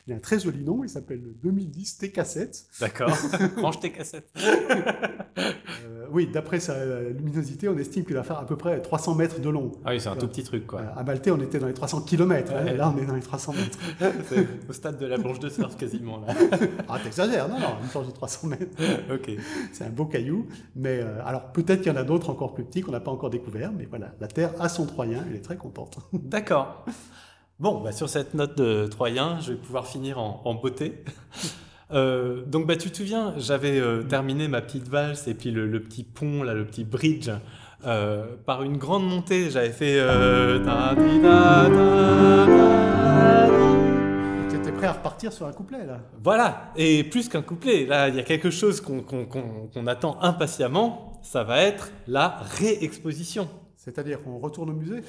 il 0.05 0.13
a 0.13 0.17
un 0.17 0.19
très 0.19 0.37
joli 0.37 0.65
nom, 0.65 0.83
il 0.83 0.89
s'appelle 0.89 1.21
le 1.21 1.31
2010 1.41 2.01
TK7. 2.01 2.65
D'accord. 2.81 3.17
Range 3.57 3.79
tes 3.79 3.93
cassettes. 3.93 4.29
Euh, 4.37 6.00
oui, 6.11 6.27
d'après 6.27 6.59
sa 6.59 6.85
luminosité, 7.01 7.69
on 7.69 7.77
estime 7.77 8.03
qu'il 8.05 8.15
va 8.15 8.23
faire 8.23 8.37
à 8.37 8.45
peu 8.45 8.55
près 8.55 8.81
300 8.81 9.15
mètres 9.15 9.39
de 9.39 9.49
long. 9.49 9.71
Ah 9.85 9.91
oui, 9.91 9.99
c'est 10.01 10.09
un 10.09 10.15
tout 10.15 10.27
petit 10.27 10.43
truc 10.43 10.67
quoi. 10.67 10.81
Euh, 10.81 10.99
À 10.99 11.03
Maltais, 11.03 11.31
on 11.31 11.39
était 11.39 11.59
dans 11.59 11.67
les 11.67 11.73
300 11.73 12.01
km. 12.01 12.53
Ouais. 12.53 12.75
Là, 12.75 12.93
on 12.95 13.01
est 13.01 13.05
dans 13.05 13.15
les 13.15 13.21
300 13.21 13.53
mètres. 13.53 13.77
C'est 14.29 14.47
au 14.69 14.73
stade 14.73 14.97
de 14.97 15.05
la 15.05 15.17
planche 15.17 15.39
de 15.39 15.49
surf 15.49 15.75
quasiment 15.77 16.19
là. 16.19 16.33
Ah, 16.89 16.99
t'exagères, 17.01 17.47
non, 17.47 17.59
non, 17.59 17.75
une 17.81 17.87
planche 17.89 18.07
de 18.07 18.11
300 18.11 18.47
mètres. 18.47 18.77
ok. 19.13 19.31
C'est 19.71 19.85
un 19.85 19.89
beau 19.89 20.05
caillou. 20.05 20.47
Mais 20.75 20.99
euh, 20.99 21.19
alors, 21.25 21.51
peut-être 21.51 21.81
qu'il 21.81 21.91
y 21.91 21.95
en 21.95 21.99
a 21.99 22.03
d'autres 22.03 22.29
encore 22.29 22.53
plus 22.53 22.63
petits 22.63 22.81
qu'on 22.81 22.91
n'a 22.91 22.99
pas 22.99 23.11
encore 23.11 23.29
découvert. 23.29 23.71
Mais 23.71 23.85
voilà, 23.89 24.13
la 24.19 24.27
Terre 24.27 24.51
a 24.59 24.69
son 24.69 24.85
Troyen, 24.85 25.23
elle 25.29 25.35
est 25.35 25.41
très 25.41 25.57
contente. 25.57 25.99
D'accord. 26.13 26.85
Bon, 27.59 27.79
bah, 27.81 27.91
sur 27.91 28.09
cette 28.09 28.33
note 28.33 28.57
de 28.57 28.87
Troyen, 28.87 29.39
je 29.39 29.53
vais 29.53 29.57
pouvoir 29.59 29.87
finir 29.87 30.19
en, 30.19 30.41
en 30.43 30.55
beauté. 30.55 31.03
Euh, 31.93 32.43
donc, 32.45 32.67
bah, 32.67 32.75
tu 32.75 32.89
te 32.89 32.97
souviens, 32.97 33.33
j'avais 33.37 33.79
euh, 33.79 34.03
terminé 34.03 34.47
ma 34.47 34.61
petite 34.61 34.87
valse 34.87 35.27
et 35.27 35.33
puis 35.33 35.51
le, 35.51 35.67
le 35.67 35.81
petit 35.81 36.03
pont, 36.03 36.43
là, 36.43 36.53
le 36.53 36.65
petit 36.65 36.83
bridge, 36.83 37.29
euh, 37.85 38.25
par 38.45 38.63
une 38.63 38.77
grande 38.77 39.07
montée. 39.07 39.49
J'avais 39.49 39.71
fait. 39.71 39.99
Tu 44.49 44.55
étais 44.55 44.71
prêt 44.71 44.87
à 44.87 44.93
repartir 44.93 45.33
sur 45.33 45.45
un 45.47 45.53
couplet, 45.53 45.85
là 45.85 45.99
Voilà, 46.23 46.71
et 46.75 47.03
plus 47.03 47.27
qu'un 47.27 47.41
couplet, 47.41 47.85
là, 47.85 48.09
il 48.09 48.15
y 48.15 48.19
a 48.19 48.23
quelque 48.23 48.49
chose 48.49 48.81
qu'on 48.81 49.87
attend 49.87 50.17
impatiemment, 50.21 51.19
ça 51.21 51.43
va 51.43 51.61
être 51.61 51.91
la 52.07 52.39
réexposition. 52.59 53.47
C'est-à-dire 53.83 54.21
qu'on 54.21 54.37
retourne 54.37 54.69
au 54.69 54.73
musée 54.73 55.01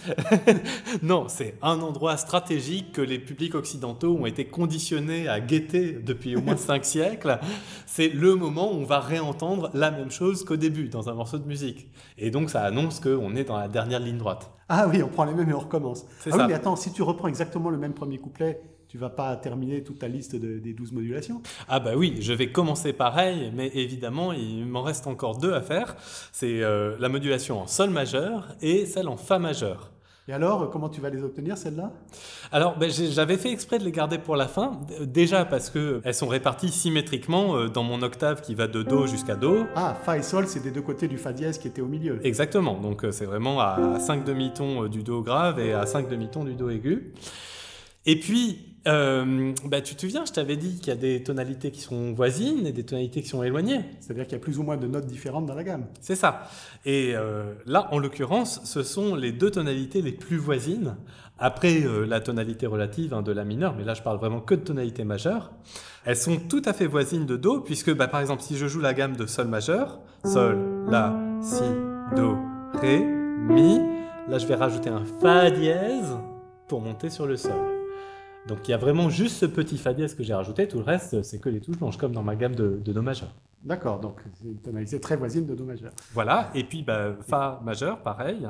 Non, 1.03 1.27
c'est 1.29 1.57
un 1.61 1.81
endroit 1.81 2.16
stratégique 2.16 2.93
que 2.93 3.03
les 3.03 3.18
publics 3.18 3.55
occidentaux 3.55 4.16
ont 4.16 4.25
été 4.25 4.47
conditionnés 4.47 5.29
à 5.29 5.41
guetter 5.41 5.93
depuis 5.93 6.37
au 6.37 6.41
moins 6.41 6.57
cinq 6.57 6.87
siècles. 6.87 7.39
C'est 7.85 8.09
le 8.09 8.35
moment 8.35 8.73
où 8.73 8.77
on 8.77 8.85
va 8.85 9.01
réentendre 9.01 9.68
la 9.75 9.91
même 9.91 10.11
chose 10.11 10.43
qu'au 10.43 10.57
début 10.57 10.89
dans 10.89 11.11
un 11.11 11.14
morceau 11.14 11.37
de 11.37 11.47
musique. 11.47 11.91
Et 12.16 12.31
donc 12.31 12.49
ça 12.49 12.62
annonce 12.62 12.99
qu'on 12.99 13.37
est 13.37 13.45
dans 13.45 13.59
la 13.59 13.68
dernière 13.68 14.01
ligne 14.01 14.16
droite. 14.16 14.51
Ah 14.70 14.87
oui, 14.89 15.03
on 15.03 15.09
prend 15.09 15.25
les 15.25 15.35
mêmes 15.35 15.51
et 15.51 15.55
on 15.55 15.59
recommence. 15.59 16.07
C'est 16.20 16.33
ah 16.33 16.37
ça. 16.37 16.43
oui, 16.43 16.49
mais 16.49 16.55
attends, 16.55 16.77
si 16.77 16.95
tu 16.95 17.03
reprends 17.03 17.29
exactement 17.29 17.68
le 17.68 17.77
même 17.77 17.93
premier 17.93 18.16
couplet, 18.16 18.59
tu 18.93 18.99
vas 18.99 19.09
pas 19.09 19.34
terminer 19.36 19.82
toute 19.82 20.01
ta 20.01 20.07
liste 20.09 20.36
de- 20.36 20.59
des 20.59 20.74
12 20.74 20.93
modulations 20.93 21.40
Ah 21.66 21.80
bah 21.80 21.93
oui, 21.97 22.16
je 22.20 22.34
vais 22.34 22.53
commencer 22.53 22.93
pareil, 22.93 23.51
mais 23.57 23.68
évidemment 23.68 24.34
il 24.34 24.66
m'en 24.66 24.82
reste 24.82 25.07
encore 25.07 25.38
deux 25.38 25.55
à 25.55 25.62
faire. 25.62 25.97
C'est 26.30 26.62
euh, 26.62 26.95
la 27.01 27.09
modulation 27.09 27.59
en 27.62 27.66
sol 27.66 27.88
majeur 27.88 28.49
et 28.61 28.84
celle 28.84 29.09
en 29.09 29.16
fa 29.16 29.38
majeur. 29.38 29.93
Et 30.28 30.32
alors, 30.34 30.68
comment 30.70 30.90
tu 30.90 31.01
vas 31.01 31.09
les 31.09 31.22
obtenir, 31.24 31.57
celles-là? 31.57 31.90
Alors, 32.53 32.76
ben, 32.78 32.88
j'avais 32.90 33.38
fait 33.38 33.51
exprès 33.51 33.78
de 33.78 33.84
les 33.84 33.90
garder 33.93 34.18
pour 34.18 34.36
la 34.36 34.47
fin, 34.47 34.78
déjà 35.01 35.45
parce 35.47 35.68
que 35.70 36.01
elles 36.05 36.14
sont 36.14 36.28
réparties 36.28 36.68
symétriquement 36.68 37.57
euh, 37.57 37.68
dans 37.68 37.82
mon 37.82 38.03
octave 38.03 38.43
qui 38.43 38.55
va 38.55 38.66
de 38.68 38.82
Do 38.82 39.07
jusqu'à 39.07 39.36
Do. 39.36 39.64
Ah, 39.74 39.97
Fa 40.05 40.18
et 40.18 40.22
Sol, 40.22 40.47
c'est 40.47 40.61
des 40.62 40.70
deux 40.70 40.82
côtés 40.82 41.09
du 41.09 41.16
Fa 41.16 41.32
dièse 41.32 41.57
qui 41.59 41.66
était 41.66 41.80
au 41.82 41.88
milieu. 41.88 42.20
Exactement, 42.24 42.78
donc 42.78 43.05
euh, 43.05 43.11
c'est 43.11 43.24
vraiment 43.24 43.59
à 43.59 43.99
5 43.99 44.22
demi-tons 44.24 44.84
du 44.88 45.03
Do 45.03 45.22
grave 45.22 45.59
et 45.59 45.72
à 45.72 45.86
5 45.86 46.09
demi-tons 46.11 46.45
du 46.45 46.55
Do 46.55 46.68
aigu. 46.68 47.14
Et 48.07 48.18
puis, 48.18 48.72
euh, 48.88 49.53
bah, 49.64 49.80
tu 49.80 49.94
te 49.94 50.00
souviens, 50.00 50.24
je 50.24 50.32
t'avais 50.32 50.57
dit 50.57 50.78
qu'il 50.78 50.88
y 50.88 50.90
a 50.90 50.96
des 50.96 51.22
tonalités 51.22 51.70
qui 51.70 51.80
sont 51.80 52.12
voisines 52.12 52.66
et 52.66 52.72
des 52.72 52.84
tonalités 52.84 53.22
qui 53.22 53.28
sont 53.28 53.42
éloignées. 53.42 53.80
C'est-à-dire 54.00 54.24
qu'il 54.24 54.32
y 54.32 54.40
a 54.40 54.42
plus 54.42 54.59
ou 54.59 54.64
moins 54.64 54.76
de 54.76 54.88
notes 54.88 55.07
différentes 55.07 55.46
dans 55.46 55.55
la 55.55 55.62
gamme. 55.62 55.86
C'est 56.00 56.16
ça. 56.16 56.48
Et 56.84 57.12
euh, 57.14 57.55
là, 57.66 57.88
en 57.92 57.98
l'occurrence, 57.98 58.61
ce 58.64 58.82
sont 58.82 59.14
les 59.14 59.30
deux 59.30 59.50
tonalités 59.50 60.03
les 60.03 60.12
plus 60.12 60.36
voisines, 60.36 60.96
après 61.38 61.82
euh, 61.82 62.07
la 62.07 62.20
tonalité 62.20 62.66
relative 62.66 63.14
hein, 63.14 63.22
de 63.22 63.32
la 63.32 63.44
mineure, 63.44 63.74
mais 63.76 63.84
là 63.84 63.94
je 63.94 64.03
parle 64.03 64.18
vraiment 64.18 64.40
que 64.40 64.55
de 64.55 64.61
tonalité 64.61 65.03
majeure. 65.03 65.50
Elles 66.05 66.16
sont 66.16 66.36
tout 66.36 66.62
à 66.64 66.72
fait 66.72 66.86
voisines 66.86 67.26
de 67.26 67.36
Do, 67.36 67.61
puisque 67.61 67.92
bah, 67.94 68.07
par 68.07 68.20
exemple, 68.20 68.42
si 68.42 68.57
je 68.57 68.66
joue 68.66 68.80
la 68.80 68.94
gamme 68.94 69.16
de 69.16 69.26
Sol 69.26 69.48
majeur, 69.48 70.00
Sol, 70.24 70.59
La, 70.88 71.18
Si, 71.40 71.64
Do, 72.16 72.36
Ré, 72.74 73.00
Mi, 73.00 73.80
là 74.28 74.38
je 74.38 74.46
vais 74.46 74.55
rajouter 74.55 74.90
un 74.90 75.05
Fa 75.20 75.50
dièse 75.50 76.16
pour 76.68 76.80
monter 76.80 77.11
sur 77.11 77.26
le 77.26 77.36
Sol. 77.36 77.72
Donc 78.49 78.66
il 78.66 78.72
y 78.72 78.74
a 78.74 78.78
vraiment 78.78 79.09
juste 79.09 79.36
ce 79.36 79.47
petit 79.47 79.78
Fa 79.78 79.95
dièse 79.95 80.14
que 80.14 80.22
j'ai 80.22 80.34
rajouté, 80.34 80.66
tout 80.66 80.78
le 80.78 80.84
reste 80.84 81.22
c'est 81.22 81.38
que 81.38 81.49
les 81.49 81.61
touches 81.61 81.78
blanches, 81.78 81.97
comme 81.97 82.12
dans 82.12 82.22
ma 82.24 82.34
gamme 82.34 82.55
de, 82.55 82.80
de 82.84 82.93
Do 82.93 83.03
majeur. 83.03 83.32
D'accord, 83.62 84.01
donc 84.01 84.20
c'est 84.34 84.49
une 84.49 84.61
tonalité 84.61 84.99
très 84.99 85.16
voisine 85.16 85.47
de 85.47 85.55
Do 85.55 85.64
majeur. 85.64 85.93
Voilà, 86.12 86.51
et 86.55 86.64
puis 86.64 86.82
bah, 86.82 87.14
Fa 87.20 87.61
majeur, 87.64 88.03
pareil. 88.03 88.49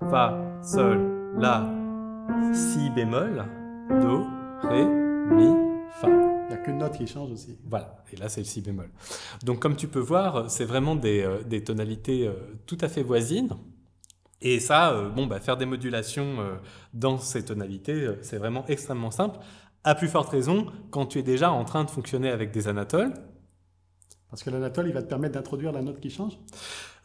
Fa, 0.00 0.38
Sol, 0.62 1.34
La, 1.38 1.70
Si 2.54 2.88
bémol, 2.90 3.44
Do, 3.90 4.24
Ré, 4.62 4.84
Mi, 4.86 5.52
Fa. 6.00 6.08
Il 6.08 6.48
n'y 6.48 6.54
a 6.54 6.56
qu'une 6.58 6.78
note 6.78 6.96
qui 6.96 7.06
change 7.06 7.30
aussi. 7.30 7.58
Voilà, 7.68 7.96
et 8.12 8.16
là 8.16 8.30
c'est 8.30 8.40
le 8.40 8.46
Si 8.46 8.62
bémol. 8.62 8.88
Donc 9.44 9.60
comme 9.60 9.76
tu 9.76 9.88
peux 9.88 10.00
voir, 10.00 10.50
c'est 10.50 10.64
vraiment 10.64 10.96
des, 10.96 11.22
euh, 11.22 11.42
des 11.42 11.62
tonalités 11.62 12.26
euh, 12.26 12.32
tout 12.66 12.78
à 12.80 12.88
fait 12.88 13.02
voisines. 13.02 13.50
Et 14.46 14.60
ça, 14.60 14.92
euh, 14.92 15.08
bon, 15.08 15.26
bah, 15.26 15.40
faire 15.40 15.56
des 15.56 15.64
modulations 15.64 16.36
euh, 16.38 16.54
dans 16.92 17.16
ces 17.18 17.44
tonalités, 17.44 18.04
euh, 18.04 18.18
c'est 18.20 18.36
vraiment 18.36 18.64
extrêmement 18.68 19.10
simple. 19.10 19.38
À 19.84 19.94
plus 19.94 20.06
forte 20.08 20.28
raison, 20.28 20.66
quand 20.90 21.06
tu 21.06 21.18
es 21.18 21.22
déjà 21.22 21.50
en 21.50 21.64
train 21.64 21.82
de 21.82 21.90
fonctionner 21.90 22.30
avec 22.30 22.52
des 22.52 22.68
anatoles, 22.68 23.12
Parce 24.30 24.42
que 24.42 24.50
l'anatole, 24.50 24.88
il 24.88 24.92
va 24.92 25.00
te 25.02 25.08
permettre 25.08 25.34
d'introduire 25.34 25.72
la 25.72 25.80
note 25.80 25.98
qui 26.00 26.10
change? 26.10 26.38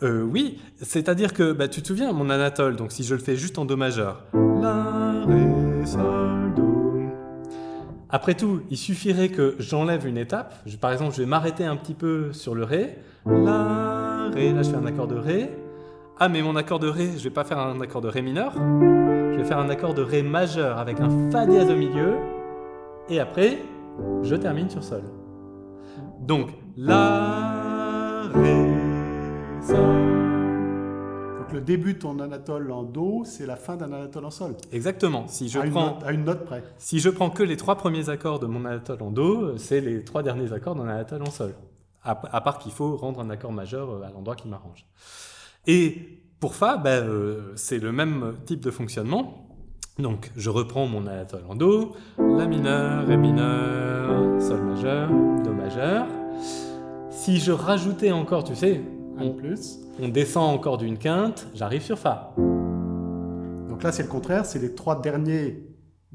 Euh, 0.04 0.22
oui, 0.24 0.60
c'est-à-dire 0.82 1.34
que 1.34 1.52
bah, 1.54 1.68
tu 1.68 1.82
te 1.82 1.88
souviens 1.88 2.12
mon 2.12 2.30
anatole, 2.30 2.76
donc 2.76 2.92
si 2.92 3.04
je 3.04 3.16
le 3.16 3.22
fais 3.22 3.36
juste 3.36 3.58
en 3.58 3.66
Do 3.66 3.78
majeur. 3.78 4.24
La, 4.34 5.26
Ré, 5.26 5.86
Sol, 5.86 6.54
Do. 6.56 6.66
Après 8.10 8.34
tout, 8.34 8.62
il 8.70 8.78
suffirait 8.78 9.30
que 9.30 9.56
j'enlève 9.60 10.08
une 10.08 10.18
étape. 10.18 10.56
Je- 10.66 10.78
par 10.78 10.92
exemple, 10.92 11.14
je 11.16 11.22
vais 11.22 11.28
m'arrêter 11.28 11.64
un 11.66 11.76
petit 11.78 11.94
peu 11.94 12.34
sur 12.34 12.56
le 12.56 12.64
Ré. 12.64 12.98
La, 13.26 14.30
Ré, 14.34 14.52
là 14.52 14.64
je 14.64 14.70
fais 14.72 14.78
un 14.78 14.86
accord 14.86 15.08
de 15.08 15.16
Ré. 15.16 15.50
Ah, 16.22 16.28
mais 16.28 16.42
mon 16.42 16.58
accord 16.58 16.80
de 16.80 16.88
Ré, 16.90 17.12
je 17.18 17.24
vais 17.24 17.30
pas 17.30 17.46
faire 17.46 17.60
un 17.60 17.80
accord 17.80 18.02
de 18.02 18.10
Ré 18.10 18.22
mineur. 18.22 18.52
Je 18.54 19.38
vais 19.38 19.46
faire 19.46 19.58
un 19.60 19.70
accord 19.70 19.94
de 19.94 20.02
Ré 20.02 20.22
majeur 20.22 20.78
avec 20.78 21.00
un 21.00 21.32
Fa 21.32 21.46
dièse 21.46 21.70
au 21.70 21.78
milieu. 21.78 22.16
Et 23.08 23.22
après, 23.22 23.60
je 24.24 24.36
termine 24.36 24.70
sur 24.70 24.84
Sol. 24.84 25.04
Donc, 26.20 26.50
La, 26.76 28.24
Ré, 28.34 28.68
Sol. 29.62 29.78
Donc 31.40 31.54
le 31.54 31.62
début 31.62 31.94
de 31.94 32.00
ton 32.00 32.20
anatole 32.20 32.70
en 32.74 32.84
Do, 32.84 33.24
c'est 33.24 33.46
la 33.46 33.56
fin 33.56 33.78
d'un 33.78 33.94
anatole 33.94 34.26
en 34.26 34.30
Sol. 34.30 34.56
Exactement. 34.74 35.26
Si 35.28 35.48
je, 35.48 35.58
à, 35.58 35.66
une 35.66 35.72
prends, 35.72 35.86
note, 35.86 36.04
à 36.06 36.12
une 36.12 36.26
note 36.26 36.44
près. 36.44 36.64
si 36.80 37.00
je 37.00 37.10
prends 37.10 37.30
que 37.30 37.44
les 37.44 37.56
trois 37.56 37.76
premiers 37.76 38.10
accords 38.10 38.40
de 38.40 38.46
mon 38.46 38.66
anatole 38.66 39.02
en 39.04 39.12
Do, 39.12 39.58
c'est 39.58 39.80
les 39.80 40.04
trois 40.04 40.22
derniers 40.22 40.52
accords 40.52 40.76
d'un 40.76 40.90
anatole 40.90 41.22
en 41.22 41.32
Sol. 41.32 41.54
À, 42.04 42.20
à 42.36 42.42
part 42.42 42.60
qu'il 42.60 42.74
faut 42.74 42.98
rendre 42.98 43.22
un 43.22 43.30
accord 43.30 43.54
majeur 43.54 43.90
euh, 43.90 44.02
à 44.04 44.12
l'endroit 44.12 44.36
qui 44.36 44.50
m'arrange. 44.50 44.86
Et 45.68 46.20
pour 46.40 46.56
Fa, 46.56 46.78
ben, 46.78 47.04
euh, 47.04 47.52
c'est 47.56 47.80
le 47.80 47.92
même 47.92 48.34
type 48.46 48.62
de 48.62 48.72
fonctionnement. 48.72 49.46
Donc, 49.98 50.32
je 50.38 50.50
reprends 50.50 50.88
mon 50.88 51.06
anatole 51.08 51.44
en 51.50 51.56
Do, 51.56 51.92
La 52.18 52.46
mineur, 52.46 53.06
Ré 53.06 53.18
mineur, 53.18 54.42
Sol 54.42 54.62
majeur, 54.64 55.10
Do 55.44 55.52
majeur. 55.52 56.06
Si 57.12 57.38
je 57.38 57.52
rajoutais 57.52 58.12
encore, 58.14 58.46
tu 58.46 58.56
sais, 58.56 58.82
on, 59.18 59.32
plus. 59.32 59.80
on 60.02 60.08
descend 60.08 60.56
encore 60.56 60.78
d'une 60.78 60.98
quinte, 60.98 61.48
j'arrive 61.54 61.82
sur 61.82 62.00
Fa. 62.00 62.34
Donc 62.38 63.84
là, 63.84 63.92
c'est 63.92 64.04
le 64.04 64.10
contraire, 64.10 64.46
c'est 64.46 64.60
les 64.60 64.74
trois 64.74 65.02
derniers 65.02 65.66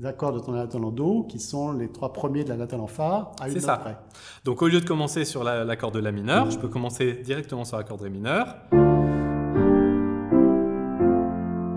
accords 0.02 0.32
de 0.32 0.40
ton 0.40 0.52
natal 0.52 0.82
en 0.84 0.90
Do, 0.90 1.24
qui 1.28 1.38
sont 1.38 1.72
les 1.72 1.92
trois 1.92 2.12
premiers 2.14 2.42
de 2.44 2.48
la 2.48 2.56
natale 2.56 2.80
en 2.80 2.86
Fa, 2.86 3.32
à 3.38 3.48
une 3.48 3.54
note 3.54 3.62
ça. 3.62 3.76
près. 3.76 3.96
Donc 4.44 4.62
au 4.62 4.68
lieu 4.68 4.80
de 4.80 4.86
commencer 4.86 5.26
sur 5.26 5.44
la- 5.44 5.62
l'accord 5.64 5.92
de 5.92 5.98
La 6.00 6.10
mineur, 6.10 6.50
je 6.50 6.58
peux 6.58 6.68
commencer 6.68 7.20
directement 7.22 7.64
sur 7.66 7.76
l'accord 7.76 7.98
de 7.98 8.04
Ré 8.04 8.10
mineur. 8.10 8.56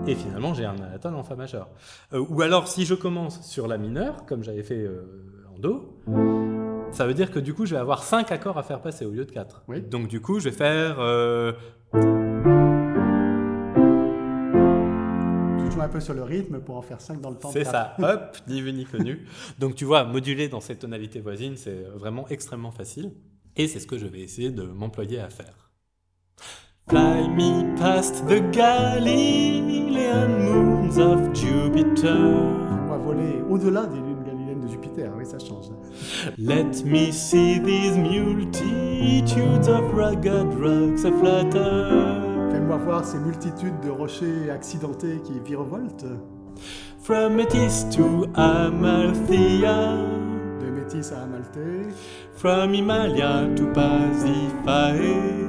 Et 0.08 0.14
finalement, 0.14 0.54
j'ai 0.54 0.64
un 0.64 0.74
anaton 0.76 1.12
en 1.14 1.22
Fa 1.22 1.36
majeur. 1.36 1.68
Euh, 2.14 2.24
ou 2.30 2.40
alors, 2.40 2.66
si 2.66 2.86
je 2.86 2.94
commence 2.94 3.46
sur 3.46 3.68
La 3.68 3.76
mineur, 3.76 4.24
comme 4.24 4.42
j'avais 4.42 4.62
fait 4.62 4.78
euh, 4.82 5.04
en 5.54 5.58
Do, 5.58 6.00
ça 6.92 7.06
veut 7.06 7.12
dire 7.12 7.30
que 7.30 7.38
du 7.38 7.52
coup, 7.52 7.66
je 7.66 7.74
vais 7.74 7.80
avoir 7.80 8.02
5 8.02 8.32
accords 8.32 8.56
à 8.56 8.62
faire 8.62 8.80
passer 8.80 9.04
au 9.04 9.10
lieu 9.10 9.26
de 9.26 9.30
4. 9.30 9.64
Oui. 9.68 9.82
Donc 9.82 10.08
du 10.08 10.22
coup, 10.22 10.40
je 10.40 10.48
vais 10.48 10.56
faire... 10.56 10.96
euh, 10.98 11.52
Tu 15.58 15.70
joues 15.72 15.82
un 15.82 15.88
peu 15.88 16.00
sur 16.00 16.14
le 16.14 16.22
rythme 16.22 16.60
pour 16.60 16.76
en 16.76 16.82
faire 16.82 17.02
5 17.02 17.20
dans 17.20 17.28
le 17.30 17.36
temps. 17.36 17.50
C'est 17.50 17.64
ça, 17.64 17.94
hop, 17.98 18.36
ni 18.48 18.62
vu 18.62 18.72
ni 18.72 18.86
connu. 18.86 19.26
Donc 19.58 19.74
tu 19.74 19.84
vois, 19.84 20.04
moduler 20.04 20.48
dans 20.48 20.60
ces 20.60 20.76
tonalités 20.76 21.20
voisines, 21.20 21.56
c'est 21.56 21.82
vraiment 21.94 22.26
extrêmement 22.28 22.70
facile. 22.70 23.12
Et 23.56 23.68
c'est 23.68 23.80
ce 23.80 23.86
que 23.86 23.98
je 23.98 24.06
vais 24.06 24.20
essayer 24.20 24.50
de 24.50 24.62
m'employer 24.62 25.20
à 25.20 25.28
faire. 25.28 25.67
Fly 26.88 27.28
me 27.28 27.64
past 27.76 28.26
the 28.26 28.40
Galilean 28.50 30.30
moons 30.44 30.96
of 30.98 31.34
Jupiter. 31.34 32.16
On 32.16 32.88
va 32.88 32.96
voler 32.96 33.42
au-delà 33.50 33.84
des 33.86 33.96
lunes 33.98 34.24
galiléennes 34.24 34.60
de 34.62 34.68
Jupiter, 34.68 35.10
oui, 35.18 35.26
ça 35.26 35.38
change. 35.38 35.66
Let 36.38 36.82
me 36.86 37.12
see 37.12 37.58
these 37.60 37.96
multitudes 37.98 39.68
of 39.68 39.92
rugged 39.92 40.54
rocks 40.58 41.04
aflutter. 41.04 42.52
Fais-moi 42.52 42.78
voir 42.78 43.04
ces 43.04 43.18
multitudes 43.18 43.78
de 43.84 43.90
rochers 43.90 44.50
accidentés 44.50 45.20
qui 45.24 45.38
virevoltent, 45.44 46.06
From 47.02 47.34
Metis 47.36 47.84
to 47.94 48.26
Amalthea. 48.34 49.98
de 50.60 50.70
Métis 50.70 51.12
à 51.12 51.22
Amalthée, 51.24 51.92
From 52.34 52.72
Himalaya 52.74 53.46
to 53.56 53.66
Pasiphae. 53.74 55.47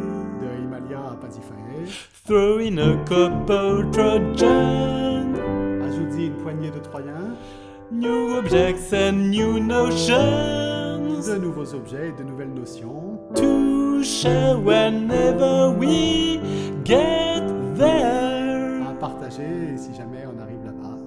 Throw 2.30 2.60
in 2.60 2.78
a 2.78 2.96
couple 3.06 3.90
Trojan. 3.92 5.34
Ajoute-y 5.82 6.28
une 6.28 6.36
poignée 6.44 6.70
de 6.70 6.78
Troyens, 6.78 7.36
New 7.92 8.36
objects 8.38 8.94
and 8.94 9.32
new 9.32 9.60
notions 9.60 11.24
de 11.26 11.40
nouveaux 11.40 11.74
objets 11.74 12.10
et 12.10 12.12
de 12.12 12.24
nouvelles 12.24 12.54
notions, 12.54 13.18
to 13.34 14.04
share 14.04 14.60
whenever 14.60 15.72
we 15.76 16.40
get 16.86 17.42
there. 17.76 18.84
à 18.88 18.94
partager 19.00 19.76
si 19.76 19.96
jamais 19.96 20.24
on 20.28 20.40
arrive 20.40 20.64
là-bas. 20.64 20.98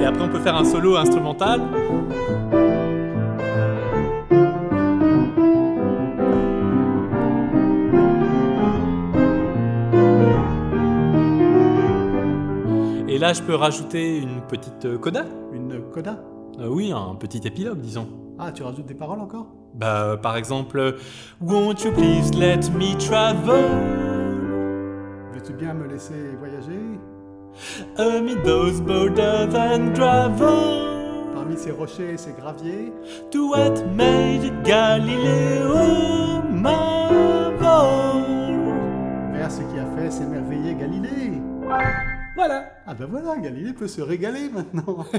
Et 0.00 0.06
après, 0.06 0.24
on 0.24 0.30
peut 0.30 0.40
faire 0.40 0.56
un 0.56 0.64
solo 0.64 0.96
instrumental. 0.96 1.60
Et 13.16 13.18
là, 13.18 13.32
je 13.32 13.40
peux 13.40 13.54
rajouter 13.54 14.18
une 14.18 14.42
petite 14.42 14.84
euh, 14.84 14.98
coda. 14.98 15.24
Une 15.50 15.80
coda. 15.90 16.18
Euh, 16.60 16.68
oui, 16.68 16.92
un 16.92 17.14
petit 17.14 17.40
épilogue, 17.46 17.78
disons. 17.80 18.06
Ah, 18.38 18.52
tu 18.52 18.62
rajoutes 18.62 18.84
des 18.84 18.94
paroles 18.94 19.20
encore? 19.20 19.46
Bah, 19.72 20.18
par 20.20 20.36
exemple, 20.36 20.96
Won't 21.40 21.82
you 21.82 21.92
please 21.92 22.30
let 22.38 22.68
me 22.76 22.94
travel? 22.98 23.64
Veux-tu 25.32 25.54
bien 25.54 25.72
me 25.72 25.88
laisser 25.88 26.36
voyager? 26.38 27.00
Amid 27.96 28.44
those 28.44 28.82
boulders 28.82 29.54
and 29.54 29.94
gravel 29.94 31.32
Parmi 31.32 31.56
ces 31.56 31.70
rochers 31.70 32.12
et 32.12 32.16
ces 32.18 32.32
graviers, 32.32 32.92
to 33.30 33.48
what 33.48 33.82
made 33.96 34.62
Galileo 34.62 36.42
marvel? 36.52 37.56
vers 39.32 39.50
ce 39.50 39.62
qui 39.62 39.78
a 39.78 39.86
fait 39.96 40.10
s'émerveiller 40.10 40.74
Galilée. 40.74 41.40
Voilà. 42.36 42.70
Ah 42.86 42.92
ben 42.92 43.06
voilà, 43.06 43.38
Galilée 43.38 43.72
peut 43.72 43.88
se 43.88 44.02
régaler 44.02 44.50
maintenant. 44.50 45.06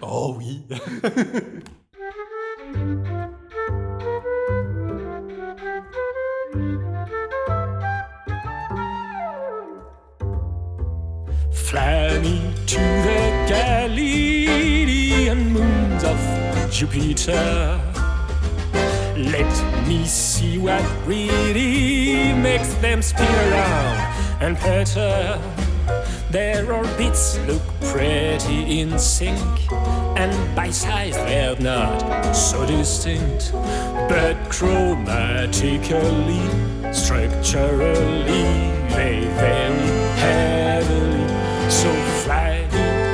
Oh 0.00 0.34
oui. 0.38 0.64
Fly 11.52 12.18
me 12.22 12.40
to 12.66 12.78
the 12.78 13.46
Galilean 13.46 15.52
moons 15.52 16.02
of 16.02 16.18
Jupiter. 16.72 17.78
Let 19.16 19.52
me 19.86 20.06
see 20.06 20.56
what 20.56 20.82
really 21.06 22.32
makes 22.32 22.72
them 22.80 23.02
spin 23.02 23.28
around 23.50 23.98
and 24.40 24.56
patter. 24.56 25.38
Their 26.30 26.70
orbits 26.70 27.38
look 27.46 27.62
pretty 27.90 28.80
in 28.80 28.98
sync, 28.98 29.72
and 29.72 30.54
by 30.54 30.68
size 30.70 31.16
they're 31.16 31.56
not 31.58 32.36
so 32.36 32.66
distinct, 32.66 33.50
but 33.52 34.36
chromatically, 34.50 36.44
structurally, 36.94 38.44
they 38.92 39.24
vary 39.40 39.88
heavily. 40.20 41.26
So 41.70 41.90
fly 42.24 42.66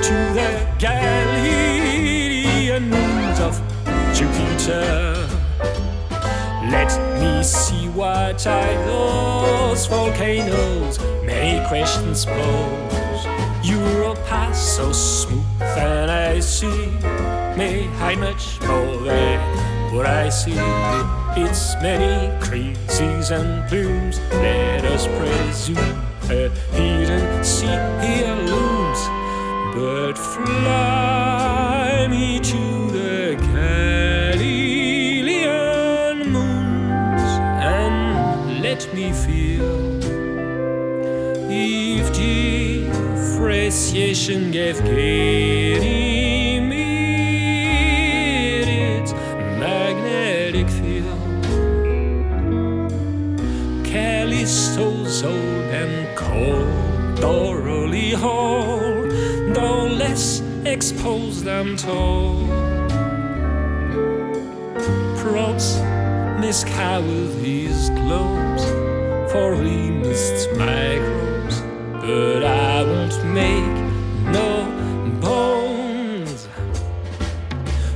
to 0.02 0.14
the 0.34 0.50
Galilean 0.80 2.90
moons 2.90 3.38
of 3.38 3.62
Jupiter. 4.12 5.28
Let 6.68 6.90
me 7.20 7.44
see 7.44 7.83
are 8.02 8.74
those 8.86 9.86
volcanoes. 9.86 10.98
Many 11.24 11.66
questions 11.68 12.26
pose. 12.26 13.26
Europa 13.62 14.52
so 14.52 14.92
smooth 14.92 15.44
and 15.62 16.10
I 16.10 16.40
see 16.40 16.86
may 17.56 17.84
hide 17.98 18.18
much 18.18 18.60
more 18.62 18.96
than 18.98 19.94
what 19.94 20.06
I 20.06 20.28
see. 20.28 20.58
Its 21.36 21.74
many 21.80 22.30
creases 22.44 23.30
and 23.30 23.66
plumes. 23.68 24.18
Let 24.32 24.84
us 24.84 25.06
presume 25.06 26.02
a 26.30 26.48
hidden 26.72 27.44
sea 27.44 27.66
here 28.02 28.34
looms. 28.34 29.00
But 29.74 30.14
fly 30.18 31.23
differentiation 43.74 44.52
gave 44.52 44.78
Ganymede 44.84 45.80
its 48.68 49.12
magnetic 49.58 50.68
field. 50.70 51.18
Callisto's 53.84 55.24
old 55.24 55.34
and 55.34 56.16
cold, 56.16 57.18
thoroughly 57.18 58.10
whole, 58.12 59.08
though 59.52 59.86
less 59.86 60.40
exposed, 60.64 61.48
I'm 61.48 61.76
told. 61.76 62.48
Probes 65.18 65.80
miss 66.40 66.62
cow 66.62 67.00
with 67.00 67.42
his 67.44 67.90
globes, 67.90 68.64
for 69.32 69.56
he 69.56 69.90
missed 69.90 70.48
microbes, 70.52 71.23
but 72.06 72.44
I 72.44 72.82
won't 72.82 73.24
make 73.32 73.64
no 74.30 74.68
bones. 75.20 76.48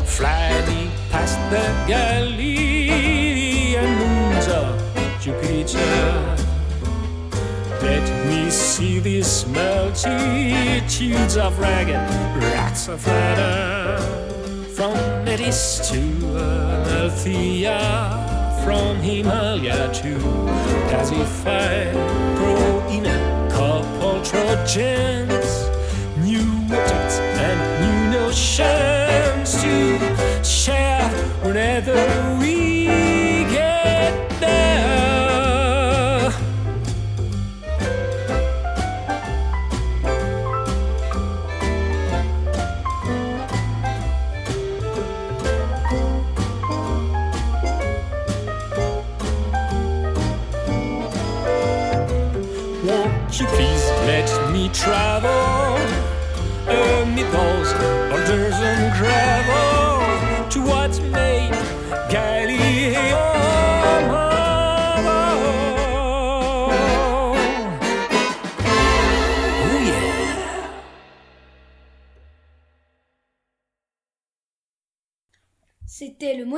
Fly 0.04 0.64
me 0.68 0.90
past 1.10 1.38
the 1.50 1.64
Galilean 1.86 3.18
moons 3.98 4.48
of 4.48 4.80
Jupiter. 5.20 6.36
Let 7.82 8.06
me 8.26 8.50
see 8.50 8.98
these 8.98 9.46
multitudes 9.46 11.36
of 11.36 11.58
ragged 11.58 12.08
rats 12.42 12.88
of 12.88 13.02
flutter. 13.02 13.98
From 14.74 14.94
Metis 15.24 15.90
to 15.90 16.00
Amalthea, 16.78 17.78
from 18.64 18.96
Himalaya 18.96 19.92
to 19.92 20.18
grow 22.36 22.78
Trojans, 24.68 25.70
new 26.18 26.52
objects 26.76 27.18
and 27.40 27.58
new 27.80 28.18
notions 28.20 29.62
to 29.62 30.44
share 30.44 31.08
whenever 31.42 31.96
we 32.38 32.47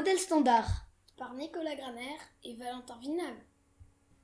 modèle 0.01 0.19
standard 0.19 0.87
par 1.19 1.35
Nicolas 1.35 1.75
Graner 1.75 2.17
et 2.43 2.55
Valentin 2.55 2.97
Vinal. 3.03 3.35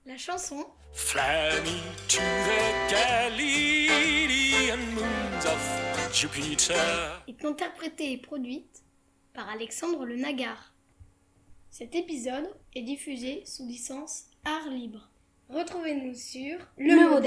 La 0.06 0.16
chanson 0.16 0.64
Fly 0.94 1.60
to 2.08 2.16
the 2.16 2.90
Galilean 2.90 4.78
moons 4.94 5.44
of 5.44 6.14
Jupiter. 6.14 7.22
est 7.28 7.44
interprétée 7.44 8.12
et 8.12 8.16
produite 8.16 8.84
par 9.34 9.50
Alexandre 9.50 10.06
Le 10.06 10.16
Nagar. 10.16 10.72
Cet 11.68 11.94
épisode 11.94 12.48
est 12.74 12.80
diffusé 12.80 13.42
sous 13.44 13.66
licence 13.66 14.22
Art 14.46 14.70
Libre. 14.70 15.10
Retrouvez-nous 15.50 16.14
sur 16.14 16.58
Le 16.78 17.20